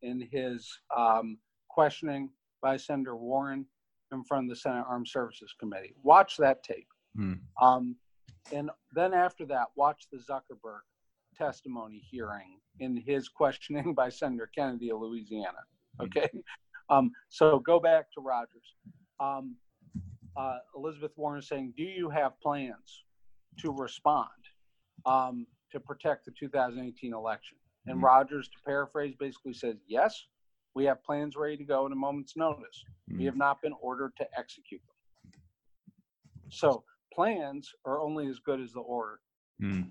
in 0.02 0.28
his 0.30 0.68
um, 0.96 1.38
questioning 1.68 2.30
by 2.62 2.76
Senator 2.76 3.16
Warren 3.16 3.64
in 4.12 4.24
front 4.24 4.44
of 4.44 4.50
the 4.50 4.56
Senate 4.56 4.84
Armed 4.88 5.08
Services 5.08 5.54
Committee. 5.58 5.94
Watch 6.02 6.36
that 6.36 6.62
tape. 6.62 6.88
Hmm. 7.16 7.34
Um, 7.60 7.96
and 8.52 8.70
then 8.92 9.14
after 9.14 9.46
that, 9.46 9.68
watch 9.74 10.06
the 10.12 10.18
Zuckerberg 10.18 10.80
testimony 11.36 12.02
hearing 12.10 12.60
in 12.80 12.96
his 12.96 13.28
questioning 13.36 13.94
by 13.94 14.08
Senator 14.10 14.50
Kennedy 14.54 14.90
of 14.90 15.00
Louisiana. 15.00 15.58
Hmm. 15.98 16.06
Okay. 16.06 16.28
Um, 16.90 17.10
so 17.30 17.58
go 17.60 17.80
back 17.80 18.12
to 18.12 18.20
Rogers. 18.20 18.74
Um, 19.18 19.56
uh, 20.36 20.58
Elizabeth 20.76 21.12
Warren 21.16 21.38
is 21.38 21.48
saying, 21.48 21.72
Do 21.76 21.82
you 21.82 22.10
have 22.10 22.38
plans 22.40 23.04
to 23.58 23.72
respond 23.72 24.28
um, 25.04 25.46
to 25.72 25.80
protect 25.80 26.24
the 26.24 26.32
2018 26.38 27.12
election. 27.12 27.56
And 27.86 27.96
mm-hmm. 27.96 28.04
Rogers, 28.04 28.48
to 28.48 28.56
paraphrase, 28.64 29.14
basically 29.18 29.54
says, 29.54 29.76
yes, 29.86 30.26
we 30.74 30.84
have 30.84 31.02
plans 31.04 31.36
ready 31.36 31.56
to 31.56 31.64
go 31.64 31.86
at 31.86 31.92
a 31.92 31.96
moment's 31.96 32.36
notice. 32.36 32.84
Mm-hmm. 33.10 33.18
We 33.18 33.24
have 33.26 33.36
not 33.36 33.62
been 33.62 33.74
ordered 33.80 34.12
to 34.18 34.26
execute 34.36 34.80
them. 34.86 34.96
So 36.50 36.84
plans 37.12 37.72
are 37.84 38.00
only 38.00 38.26
as 38.28 38.38
good 38.38 38.60
as 38.60 38.72
the 38.72 38.80
order. 38.80 39.20
Mm. 39.62 39.90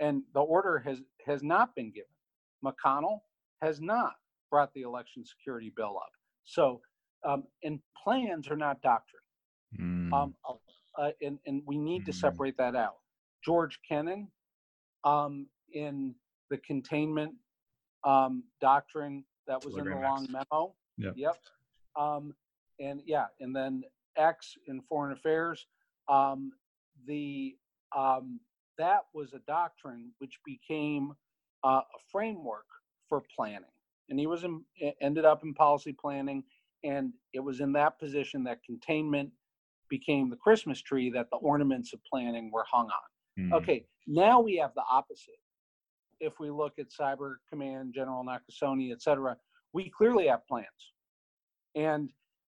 And 0.00 0.22
the 0.34 0.40
order 0.40 0.78
has 0.78 1.00
has 1.26 1.42
not 1.42 1.74
been 1.74 1.90
given. 1.90 2.08
McConnell 2.64 3.20
has 3.62 3.80
not 3.80 4.14
brought 4.50 4.72
the 4.74 4.82
election 4.82 5.24
security 5.24 5.72
bill 5.76 5.96
up. 5.96 6.10
So, 6.44 6.80
um, 7.24 7.44
and 7.62 7.80
plans 8.02 8.48
are 8.48 8.56
not 8.56 8.80
doctrine. 8.82 9.22
Mm. 9.78 10.12
Um, 10.12 10.34
uh, 10.98 11.10
and, 11.22 11.38
and 11.46 11.62
we 11.64 11.78
need 11.78 12.04
to 12.06 12.12
Mm. 12.12 12.20
separate 12.20 12.56
that 12.58 12.74
out. 12.76 12.98
George 13.42 13.78
Kennan, 13.88 14.30
um, 15.04 15.46
in 15.72 16.14
the 16.50 16.58
containment 16.58 17.34
um, 18.04 18.42
doctrine 18.60 19.24
that 19.46 19.64
was 19.64 19.76
in 19.76 19.84
the 19.84 19.94
long 19.96 20.24
X. 20.24 20.32
memo. 20.32 20.74
Yep. 20.98 21.14
Yep. 21.16 21.36
Um, 21.96 22.34
and 22.80 23.02
yeah, 23.06 23.26
and 23.40 23.54
then 23.54 23.84
X 24.16 24.56
in 24.66 24.80
foreign 24.82 25.12
affairs. 25.12 25.66
Um, 26.08 26.52
the 27.06 27.56
um, 27.96 28.40
that 28.76 29.06
was 29.14 29.32
a 29.34 29.38
doctrine 29.40 30.12
which 30.18 30.38
became 30.44 31.12
uh, 31.64 31.80
a 31.82 31.98
framework 32.10 32.66
for 33.08 33.22
planning, 33.34 33.70
and 34.08 34.18
he 34.18 34.26
was 34.26 34.44
in, 34.44 34.64
ended 35.00 35.24
up 35.24 35.42
in 35.44 35.54
policy 35.54 35.92
planning, 35.92 36.44
and 36.84 37.12
it 37.32 37.40
was 37.40 37.60
in 37.60 37.72
that 37.72 37.98
position 37.98 38.44
that 38.44 38.62
containment 38.64 39.30
became 39.88 40.30
the 40.30 40.36
Christmas 40.36 40.80
tree 40.80 41.10
that 41.10 41.28
the 41.30 41.36
ornaments 41.38 41.92
of 41.92 42.00
planning 42.10 42.50
were 42.52 42.64
hung 42.70 42.86
on. 42.86 43.42
Mm. 43.44 43.52
Okay, 43.54 43.84
now 44.06 44.40
we 44.40 44.56
have 44.56 44.72
the 44.74 44.82
opposite. 44.90 45.40
If 46.20 46.34
we 46.40 46.50
look 46.50 46.74
at 46.78 46.86
Cyber 46.90 47.36
Command, 47.48 47.94
General 47.94 48.24
Nakasone, 48.24 48.92
et 48.92 49.00
cetera, 49.00 49.36
we 49.72 49.90
clearly 49.90 50.26
have 50.26 50.46
plans. 50.48 50.66
And 51.74 52.10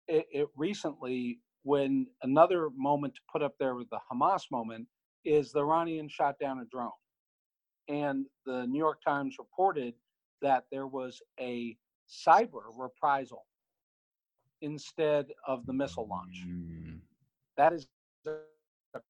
it, 0.08 0.26
it 0.30 0.48
recently, 0.56 1.40
when 1.62 2.06
another 2.22 2.68
moment 2.76 3.14
to 3.14 3.20
put 3.32 3.42
up 3.42 3.54
there 3.58 3.74
with 3.74 3.88
the 3.90 4.00
Hamas 4.12 4.42
moment 4.50 4.86
is 5.24 5.50
the 5.50 5.60
Iranians 5.60 6.12
shot 6.12 6.34
down 6.38 6.58
a 6.58 6.64
drone. 6.66 6.90
And 7.88 8.26
the 8.44 8.66
New 8.66 8.78
York 8.78 9.00
Times 9.02 9.36
reported 9.38 9.94
that 10.42 10.64
there 10.70 10.86
was 10.86 11.22
a 11.40 11.76
cyber 12.06 12.64
reprisal 12.76 13.46
instead 14.60 15.26
of 15.46 15.64
the 15.64 15.72
missile 15.72 16.06
launch. 16.06 16.44
Mm. 16.46 16.83
That 17.56 17.72
is 17.72 17.86
a 18.26 19.00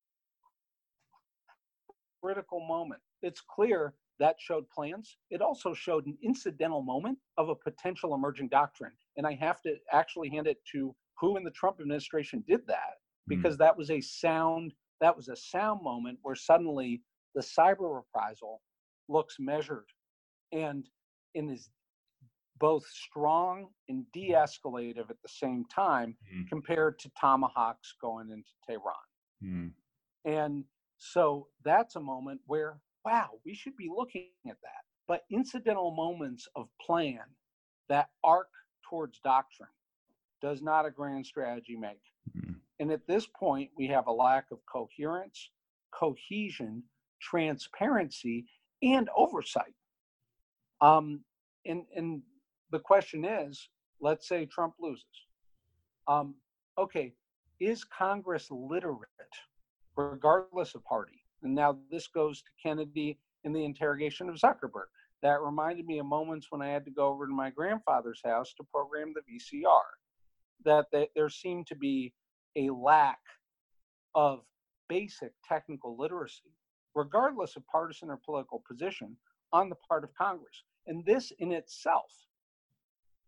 critical 2.23 2.67
moment. 2.67 3.01
It's 3.23 3.41
clear 3.41 3.95
that 4.21 4.37
showed 4.39 4.69
plans. 4.71 5.17
It 5.31 5.43
also 5.43 5.75
showed 5.75 6.07
an 6.07 6.17
incidental 6.23 6.83
moment 6.83 7.19
of 7.37 7.49
a 7.49 7.55
potential 7.55 8.15
emerging 8.15 8.49
doctrine. 8.49 8.93
And 9.17 9.27
I 9.27 9.35
have 9.35 9.61
to 9.63 9.75
actually 9.93 10.31
hand 10.31 10.47
it 10.47 10.59
to 10.73 10.95
who 11.19 11.37
in 11.37 11.45
the 11.45 11.51
Trump 11.51 11.81
administration 11.81 12.45
did 12.47 12.61
that 12.67 12.99
hmm. 13.29 13.37
because 13.37 13.57
that 13.59 13.77
was 13.77 13.91
a 13.91 14.01
sound 14.01 14.73
that 15.01 15.17
was 15.17 15.29
a 15.29 15.37
sound 15.37 15.83
moment 15.83 16.19
where 16.23 16.37
suddenly 16.37 17.03
the 17.35 17.43
cyber 17.43 17.95
reprisal 17.95 18.63
looks 19.09 19.37
measured 19.39 19.87
and 20.53 20.89
and 21.35 21.51
is 21.51 21.69
both 22.65 22.87
strong 22.87 23.69
and 23.91 24.11
de-escalative 24.13 25.11
at 25.11 25.21
the 25.21 25.29
same 25.29 25.67
time 25.67 26.17
Mm. 26.33 26.49
compared 26.49 26.99
to 26.99 27.11
tomahawks 27.11 27.93
going 28.01 28.31
into 28.31 28.53
Tehran. 28.67 29.07
Mm. 29.43 29.75
And 30.25 30.65
so 30.97 31.51
that's 31.63 31.97
a 31.97 32.01
moment 32.01 32.41
where, 32.47 32.81
wow, 33.05 33.39
we 33.45 33.53
should 33.55 33.77
be 33.77 33.91
looking 33.95 34.31
at 34.49 34.59
that. 34.63 34.83
But 35.07 35.27
incidental 35.31 35.91
moments 35.95 36.49
of 36.57 36.71
plan 36.81 37.27
that 37.91 38.09
arc 38.23 38.49
towards 38.89 39.21
doctrine 39.21 39.69
does 40.41 40.63
not 40.63 40.87
a 40.87 40.91
grand 40.91 41.27
strategy 41.27 41.77
make. 41.77 42.05
Mm. 42.35 42.61
And 42.81 42.91
at 42.91 43.07
this 43.07 43.27
point, 43.27 43.73
we 43.77 43.89
have 43.89 44.07
a 44.07 44.13
lack 44.27 44.51
of 44.51 44.65
coherence, 44.65 45.51
cohesion, 45.91 46.83
transparency, 47.21 48.47
and 48.83 49.11
oversight. 49.15 49.77
Um, 50.81 51.27
and, 51.67 51.85
and 51.95 52.23
the 52.75 52.81
question 52.81 53.25
is 53.25 53.69
let's 54.01 54.29
say 54.29 54.45
Trump 54.47 54.75
loses. 54.81 55.05
Um, 56.09 56.35
okay, 56.77 57.15
is 57.61 57.85
Congress 57.85 58.49
literate, 58.51 59.09
regardless 59.97 60.75
of 60.75 60.85
party? 60.85 61.25
And 61.45 61.55
now 61.55 61.79
this 61.89 62.09
goes 62.09 62.43
to 62.43 62.51
Kennedy 62.61 63.21
in 63.45 63.53
the 63.53 63.65
interrogation 63.65 64.29
of 64.29 64.35
Zuckerberg. 64.35 64.91
That 65.23 65.41
reminded 65.41 65.87
me 65.87 66.01
of 66.01 66.07
moments 66.07 66.49
when 66.51 66.63
I 66.63 66.69
had 66.69 66.85
to 66.87 66.91
go 66.91 67.07
over 67.07 67.27
to 67.27 67.33
my 67.33 67.49
grandfather's 67.49 68.21
house 68.25 68.53
to 68.55 68.65
program 68.65 69.15
the 69.15 69.23
VCR. 69.23 69.65
That, 70.65 70.87
there 71.15 71.29
seemed 71.29 71.69
to 71.69 71.77
be 71.77 72.13
a 72.57 72.71
lack 72.71 73.21
of 74.17 74.41
basic 74.89 75.33
technical 75.49 75.97
literacy, 75.97 76.51
regardless 76.97 77.55
of 77.55 77.67
partisan 77.69 78.11
or 78.11 78.19
political 78.25 78.65
position, 78.69 79.17
on 79.53 79.69
the 79.69 79.77
part 79.89 80.03
of 80.03 80.11
Congress. 80.15 80.65
And 80.89 81.07
this 81.07 81.33
in 81.39 81.53
itself 81.53 82.11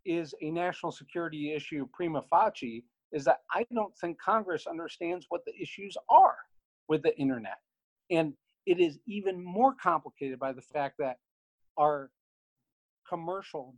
is 0.07 0.33
a 0.41 0.49
national 0.49 0.91
security 0.91 1.53
issue 1.53 1.87
prima 1.93 2.23
facie, 2.29 2.85
is 3.11 3.25
that 3.25 3.41
I 3.53 3.65
don't 3.73 3.95
think 3.97 4.19
Congress 4.19 4.65
understands 4.67 5.25
what 5.29 5.45
the 5.45 5.53
issues 5.61 5.95
are 6.09 6.37
with 6.87 7.03
the 7.03 7.17
internet. 7.17 7.57
And 8.09 8.33
it 8.65 8.79
is 8.79 8.99
even 9.05 9.43
more 9.43 9.75
complicated 9.75 10.39
by 10.39 10.53
the 10.53 10.61
fact 10.61 10.95
that 10.99 11.17
our 11.77 12.09
commercial, 13.07 13.75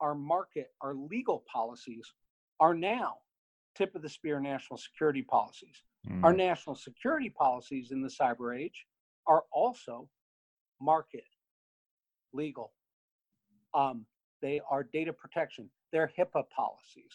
our 0.00 0.14
market, 0.14 0.72
our 0.80 0.94
legal 0.94 1.44
policies 1.52 2.12
are 2.60 2.74
now 2.74 3.18
tip 3.76 3.94
of 3.94 4.02
the 4.02 4.08
spear 4.08 4.40
national 4.40 4.76
security 4.78 5.22
policies. 5.22 5.84
Our 6.22 6.32
Mm. 6.32 6.38
national 6.38 6.76
security 6.76 7.30
policies 7.30 7.90
in 7.92 8.00
the 8.00 8.08
cyber 8.08 8.58
age 8.58 8.86
are 9.26 9.44
also 9.52 10.08
market, 10.80 11.26
legal. 12.32 12.72
Um, 13.74 14.06
they 14.42 14.60
are 14.70 14.82
data 14.82 15.12
protection. 15.12 15.68
They're 15.92 16.10
HIPAA 16.18 16.44
policies. 16.54 17.12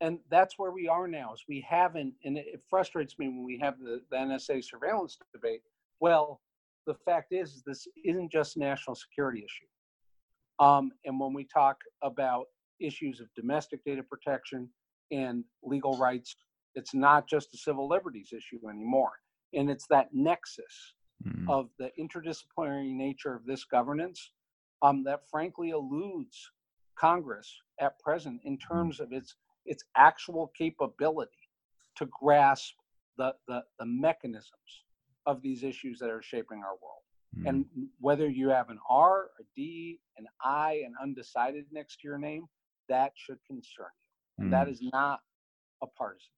And 0.00 0.18
that's 0.30 0.58
where 0.58 0.70
we 0.70 0.88
are 0.88 1.06
now 1.06 1.34
is 1.34 1.44
we 1.48 1.64
haven't, 1.68 2.14
and 2.24 2.38
it, 2.38 2.62
frustrates 2.68 3.18
me 3.18 3.28
when 3.28 3.44
we 3.44 3.58
have 3.58 3.78
the, 3.78 4.00
the 4.10 4.16
NSA 4.16 4.64
surveillance 4.64 5.18
debate. 5.32 5.62
Well, 6.00 6.40
the 6.86 6.94
fact 6.94 7.32
is 7.32 7.62
this 7.66 7.86
isn't 8.04 8.32
just 8.32 8.56
a 8.56 8.60
national 8.60 8.96
security 8.96 9.40
issue. 9.40 10.64
Um, 10.64 10.92
and 11.04 11.20
when 11.20 11.34
we 11.34 11.44
talk 11.44 11.78
about 12.02 12.46
issues 12.80 13.20
of 13.20 13.28
domestic 13.34 13.84
data 13.84 14.02
protection 14.02 14.68
and 15.10 15.44
legal 15.62 15.98
rights, 15.98 16.34
it's 16.74 16.94
not 16.94 17.28
just 17.28 17.52
a 17.52 17.58
civil 17.58 17.88
liberties 17.88 18.32
issue 18.34 18.60
anymore. 18.68 19.12
And 19.52 19.70
it's 19.70 19.86
that 19.88 20.08
nexus 20.12 20.94
Mm. 21.26 21.50
of 21.50 21.68
the 21.78 21.90
interdisciplinary 21.98 22.94
nature 22.94 23.34
of 23.34 23.44
this 23.44 23.64
governance 23.64 24.30
um, 24.82 25.04
that 25.04 25.28
frankly 25.30 25.70
eludes 25.70 26.50
Congress 26.96 27.60
at 27.80 27.98
present 27.98 28.40
in 28.44 28.58
terms 28.58 29.00
of 29.00 29.12
its 29.12 29.36
its 29.66 29.84
actual 29.96 30.50
capability 30.56 31.48
to 31.96 32.06
grasp 32.06 32.74
the, 33.18 33.34
the, 33.46 33.62
the 33.78 33.84
mechanisms 33.84 34.84
of 35.26 35.42
these 35.42 35.62
issues 35.62 35.98
that 35.98 36.08
are 36.08 36.22
shaping 36.22 36.58
our 36.58 36.76
world. 36.82 37.02
Mm. 37.38 37.48
And 37.48 37.64
whether 38.00 38.28
you 38.28 38.48
have 38.48 38.70
an 38.70 38.78
R, 38.88 39.30
a 39.38 39.42
D, 39.54 40.00
an 40.16 40.26
I, 40.42 40.82
an 40.86 40.94
undecided 41.00 41.66
next 41.70 42.00
to 42.00 42.08
your 42.08 42.18
name, 42.18 42.46
that 42.88 43.12
should 43.14 43.38
concern 43.46 43.86
you. 44.38 44.44
And 44.44 44.52
that 44.52 44.66
Mm. 44.66 44.72
is 44.72 44.82
not 44.82 45.20
a 45.82 45.86
partisan. 45.86 46.32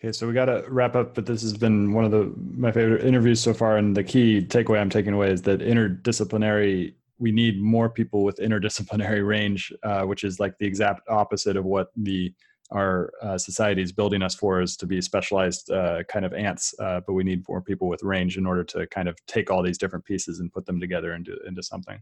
Okay, 0.00 0.12
so 0.12 0.28
we 0.28 0.32
got 0.32 0.44
to 0.44 0.64
wrap 0.68 0.94
up, 0.94 1.14
but 1.14 1.26
this 1.26 1.42
has 1.42 1.56
been 1.56 1.92
one 1.92 2.04
of 2.04 2.12
the 2.12 2.32
my 2.56 2.70
favorite 2.70 3.04
interviews 3.04 3.40
so 3.40 3.52
far, 3.52 3.78
and 3.78 3.96
the 3.96 4.04
key 4.04 4.40
takeaway 4.42 4.80
I'm 4.80 4.90
taking 4.90 5.12
away 5.12 5.30
is 5.32 5.42
that 5.42 5.60
interdisciplinary. 5.60 6.94
We 7.18 7.32
need 7.32 7.60
more 7.60 7.90
people 7.90 8.22
with 8.22 8.36
interdisciplinary 8.36 9.26
range, 9.26 9.72
uh, 9.82 10.02
which 10.02 10.22
is 10.22 10.38
like 10.38 10.56
the 10.58 10.66
exact 10.66 11.08
opposite 11.08 11.56
of 11.56 11.64
what 11.64 11.88
the 11.96 12.32
our 12.70 13.10
uh, 13.22 13.38
society 13.38 13.80
is 13.82 13.92
building 13.92 14.22
us 14.22 14.34
for, 14.34 14.60
is 14.60 14.76
to 14.76 14.86
be 14.86 15.00
specialized 15.00 15.70
uh, 15.70 16.02
kind 16.04 16.24
of 16.26 16.34
ants. 16.34 16.74
Uh, 16.78 17.00
but 17.06 17.14
we 17.14 17.24
need 17.24 17.42
more 17.48 17.62
people 17.62 17.88
with 17.88 18.02
range 18.02 18.36
in 18.36 18.44
order 18.46 18.62
to 18.62 18.86
kind 18.88 19.08
of 19.08 19.16
take 19.26 19.50
all 19.50 19.62
these 19.62 19.78
different 19.78 20.04
pieces 20.04 20.38
and 20.38 20.52
put 20.52 20.64
them 20.66 20.78
together 20.78 21.14
into 21.14 21.36
into 21.46 21.62
something. 21.62 22.00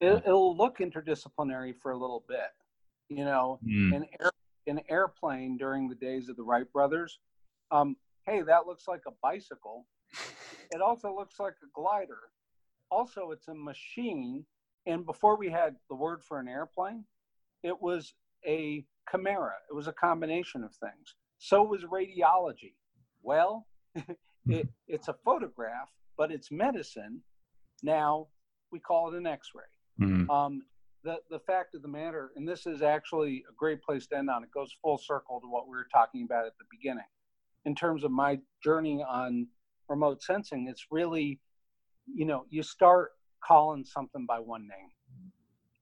It, 0.00 0.22
it'll 0.26 0.56
look 0.56 0.78
interdisciplinary 0.78 1.74
for 1.76 1.90
a 1.90 1.96
little 1.96 2.22
bit. 2.28 2.50
You 3.08 3.24
know, 3.24 3.58
Mm. 3.66 3.96
an 3.96 4.06
air, 4.20 4.30
an 4.66 4.80
airplane 4.88 5.56
during 5.56 5.88
the 5.88 5.94
days 5.94 6.28
of 6.28 6.36
the 6.36 6.42
Wright 6.42 6.70
brothers. 6.72 7.18
Um, 7.70 7.96
hey, 8.26 8.42
that 8.42 8.66
looks 8.66 8.86
like 8.88 9.02
a 9.06 9.12
bicycle. 9.22 9.86
It 10.74 10.80
also 10.80 11.14
looks 11.14 11.38
like 11.38 11.52
a 11.62 11.66
glider. 11.74 12.18
Also, 12.90 13.30
it's 13.30 13.48
a 13.48 13.54
machine. 13.54 14.46
And 14.86 15.04
before 15.04 15.36
we 15.36 15.50
had 15.50 15.76
the 15.90 15.94
word 15.94 16.22
for 16.22 16.40
an 16.40 16.48
airplane, 16.48 17.04
it 17.62 17.80
was 17.80 18.14
a 18.46 18.84
chimera. 19.10 19.52
It 19.70 19.74
was 19.74 19.86
a 19.86 19.92
combination 19.92 20.64
of 20.64 20.74
things. 20.74 21.14
So 21.38 21.62
was 21.62 21.82
radiology. 21.82 22.74
Well, 23.22 23.66
it, 24.46 24.68
it's 24.88 25.08
a 25.08 25.14
photograph, 25.24 25.90
but 26.16 26.32
it's 26.32 26.50
medicine. 26.50 27.20
Now 27.82 28.28
we 28.70 28.80
call 28.80 29.12
it 29.12 29.18
an 29.18 29.26
X-ray. 29.26 29.64
Mm. 30.00 30.30
Um, 30.30 30.62
the 31.04 31.18
the 31.30 31.38
fact 31.40 31.74
of 31.74 31.82
the 31.82 31.88
matter, 31.88 32.30
and 32.36 32.48
this 32.48 32.66
is 32.66 32.82
actually 32.82 33.44
a 33.48 33.54
great 33.56 33.82
place 33.82 34.06
to 34.08 34.16
end 34.18 34.30
on. 34.30 34.42
It 34.44 34.50
goes 34.52 34.74
full 34.82 34.98
circle 34.98 35.40
to 35.40 35.48
what 35.48 35.66
we 35.68 35.76
were 35.76 35.88
talking 35.92 36.24
about 36.24 36.46
at 36.46 36.56
the 36.58 36.64
beginning. 36.70 37.04
in 37.64 37.74
terms 37.74 38.04
of 38.04 38.10
my 38.10 38.38
journey 38.62 39.04
on 39.08 39.46
remote 39.88 40.22
sensing, 40.22 40.66
it's 40.68 40.86
really, 40.90 41.40
you 42.06 42.24
know, 42.24 42.44
you 42.50 42.62
start 42.62 43.12
calling 43.44 43.84
something 43.84 44.26
by 44.26 44.38
one 44.38 44.62
name 44.62 44.90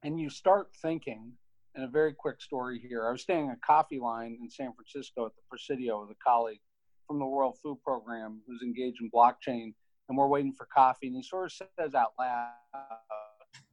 and 0.02 0.20
you 0.20 0.30
start 0.30 0.68
thinking 0.82 1.32
and 1.74 1.84
a 1.84 1.88
very 1.88 2.12
quick 2.12 2.40
story 2.40 2.80
here. 2.80 3.06
I 3.06 3.12
was 3.12 3.22
staying 3.22 3.46
in 3.46 3.52
a 3.52 3.66
coffee 3.66 4.00
line 4.00 4.36
in 4.42 4.50
San 4.50 4.72
Francisco 4.72 5.26
at 5.26 5.32
the 5.36 5.42
Presidio 5.48 6.00
with 6.02 6.10
a 6.10 6.24
colleague 6.24 6.60
from 7.06 7.18
the 7.18 7.26
World 7.26 7.58
Food 7.62 7.78
Program 7.84 8.40
who's 8.46 8.62
engaged 8.62 9.00
in 9.00 9.10
blockchain, 9.10 9.72
and 10.08 10.18
we're 10.18 10.28
waiting 10.28 10.52
for 10.52 10.66
coffee. 10.74 11.06
And 11.06 11.16
he 11.16 11.22
sort 11.22 11.46
of 11.46 11.52
says 11.52 11.94
out 11.94 12.12
loud 12.18 12.48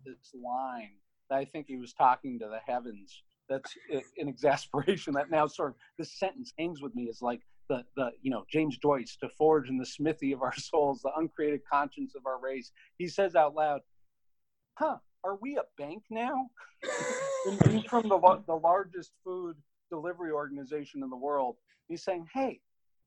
this 0.06 0.34
line 0.34 0.92
I 1.32 1.46
think 1.46 1.68
he 1.68 1.78
was 1.78 1.94
talking 1.94 2.40
to 2.40 2.48
the 2.48 2.60
heavens. 2.66 3.24
That's 3.50 3.74
an 3.90 4.02
exasperation. 4.28 5.14
That 5.14 5.30
now 5.30 5.48
sort 5.48 5.70
of 5.70 5.76
this 5.98 6.18
sentence 6.18 6.54
hangs 6.58 6.82
with 6.82 6.96
me 6.96 7.04
is 7.04 7.22
like 7.22 7.42
the 7.70 7.84
the 7.96 8.12
you 8.22 8.32
know 8.32 8.46
James 8.52 8.78
Joyce 8.78 9.18
to 9.22 9.30
forge 9.30 9.70
in 9.70 9.78
the 9.78 9.86
smithy 9.86 10.32
of 10.32 10.42
our 10.42 10.54
souls, 10.58 11.02
the 11.02 11.12
uncreated 11.18 11.62
conscience 11.72 12.14
of 12.16 12.26
our 12.26 12.40
race. 12.40 12.72
He 12.98 13.08
says 13.08 13.36
out 13.36 13.56
loud, 13.56 13.82
"Huh? 14.76 14.98
Are 15.24 15.36
we 15.36 15.58
a 15.58 15.64
bank 15.78 16.04
now?" 16.10 16.50
he's 17.70 17.84
from 17.86 18.10
the 18.10 18.44
the 18.48 18.56
largest 18.56 19.12
food 19.24 19.56
delivery 19.90 20.32
organization 20.32 21.04
in 21.04 21.10
the 21.10 21.18
world. 21.18 21.58
He's 21.88 22.04
saying, 22.04 22.28
"Hey, 22.34 22.62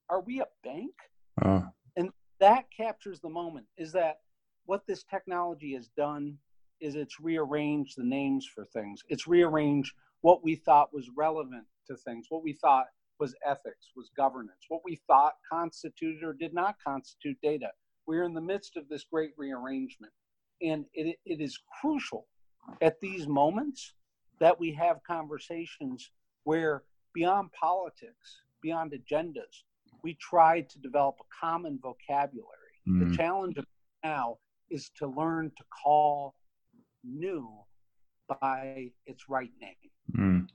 are 0.09 0.21
we 0.21 0.41
a 0.41 0.47
bank?" 0.65 0.95
Uh. 1.43 1.63
And 1.97 2.11
that 2.41 2.67
captures 2.75 3.21
the 3.21 3.29
moment. 3.29 3.67
Is 3.77 3.93
that 3.93 4.21
what 4.67 4.87
this 4.87 5.05
technology 5.05 5.75
has 5.75 5.89
done? 5.97 6.39
Is 6.81 6.95
it's 6.95 7.21
rearranged 7.21 7.95
the 7.97 8.05
names 8.05 8.47
for 8.55 8.65
things. 8.65 9.03
It's 9.09 9.27
rearranged 9.27 9.93
what 10.23 10.43
we 10.43 10.57
thought 10.57 10.93
was 10.93 11.09
relevant 11.17 11.65
to 11.87 11.97
things, 11.97 12.27
what 12.29 12.43
we 12.43 12.53
thought 12.55 12.87
was 13.19 13.35
ethics, 13.47 13.91
was 13.95 14.11
governance, 14.17 14.65
what 14.69 14.81
we 14.85 15.01
thought 15.07 15.35
constituted 15.51 16.25
or 16.25 16.33
did 16.33 16.55
not 16.55 16.77
constitute 16.85 17.37
data. 17.43 17.69
We're 18.07 18.25
in 18.25 18.35
the 18.35 18.41
midst 18.41 18.77
of 18.77 18.89
this 18.89 19.05
great 19.13 19.33
rearrangement. 19.37 20.13
And 20.63 20.85
it, 20.95 21.17
it 21.25 21.41
is 21.41 21.59
crucial 21.81 22.27
at 22.81 23.01
these 23.01 23.27
moments 23.27 23.95
that 24.41 24.59
we 24.59 24.73
have 24.73 24.99
conversations 25.07 26.11
where, 26.45 26.83
beyond 27.15 27.51
politics, 27.53 28.43
beyond 28.63 28.93
agendas, 28.93 29.65
we 30.03 30.17
try 30.21 30.63
to 30.63 30.79
develop 30.79 31.17
a 31.21 31.47
common 31.47 31.79
vocabulary. 31.83 32.47
Mm. 32.89 33.11
The 33.11 33.17
challenge 33.17 33.57
now 34.03 34.39
is 34.71 34.91
to 34.97 35.07
learn 35.07 35.51
to 35.57 35.65
call 35.83 36.35
new 37.05 37.49
by 38.41 38.91
its 39.07 39.29
right 39.29 39.51
name. 39.61 39.75
Mm. 40.17 40.49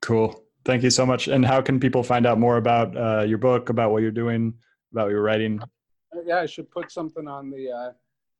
Cool. 0.00 0.42
Thank 0.64 0.82
you 0.82 0.90
so 0.90 1.04
much. 1.04 1.28
And 1.28 1.44
how 1.44 1.60
can 1.60 1.78
people 1.78 2.02
find 2.02 2.26
out 2.26 2.38
more 2.38 2.56
about 2.56 2.96
uh, 2.96 3.22
your 3.22 3.38
book, 3.38 3.68
about 3.68 3.90
what 3.90 4.02
you're 4.02 4.10
doing, 4.10 4.54
about 4.92 5.10
your 5.10 5.22
writing? 5.22 5.60
Yeah, 6.26 6.40
I 6.40 6.46
should 6.46 6.70
put 6.70 6.90
something 6.90 7.28
on 7.28 7.50
the 7.50 7.70
uh, 7.70 7.92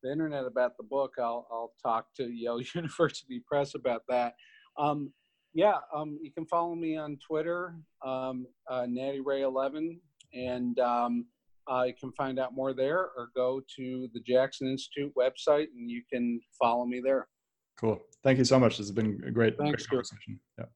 the 0.02 0.12
internet 0.12 0.44
about 0.44 0.76
the 0.76 0.84
book. 0.84 1.14
I'll 1.18 1.46
I'll 1.50 1.72
talk 1.82 2.06
to 2.16 2.24
Yale 2.24 2.60
University 2.74 3.42
Press 3.46 3.74
about 3.74 4.02
that. 4.08 4.34
Um, 4.78 5.12
yeah, 5.54 5.76
um, 5.94 6.18
you 6.22 6.32
can 6.32 6.46
follow 6.46 6.74
me 6.74 6.96
on 6.96 7.16
Twitter, 7.24 7.76
um, 8.04 8.46
uh, 8.68 8.86
Natty 8.88 9.20
Ray 9.20 9.42
11, 9.42 10.00
and 10.34 10.78
um, 10.80 11.26
uh, 11.70 11.84
you 11.86 11.94
can 11.98 12.12
find 12.12 12.38
out 12.38 12.54
more 12.54 12.72
there, 12.72 12.98
or 13.16 13.30
go 13.34 13.60
to 13.76 14.08
the 14.12 14.20
Jackson 14.20 14.68
Institute 14.68 15.12
website, 15.16 15.66
and 15.76 15.90
you 15.90 16.02
can 16.12 16.40
follow 16.60 16.84
me 16.84 17.00
there. 17.00 17.28
Cool. 17.78 18.00
Thank 18.22 18.38
you 18.38 18.44
so 18.44 18.58
much. 18.58 18.78
This 18.78 18.86
has 18.86 18.92
been 18.92 19.22
a 19.26 19.30
great, 19.30 19.56
Thanks, 19.58 19.86
great 19.86 19.90
conversation. 19.90 20.40
Yeah. 20.58 20.66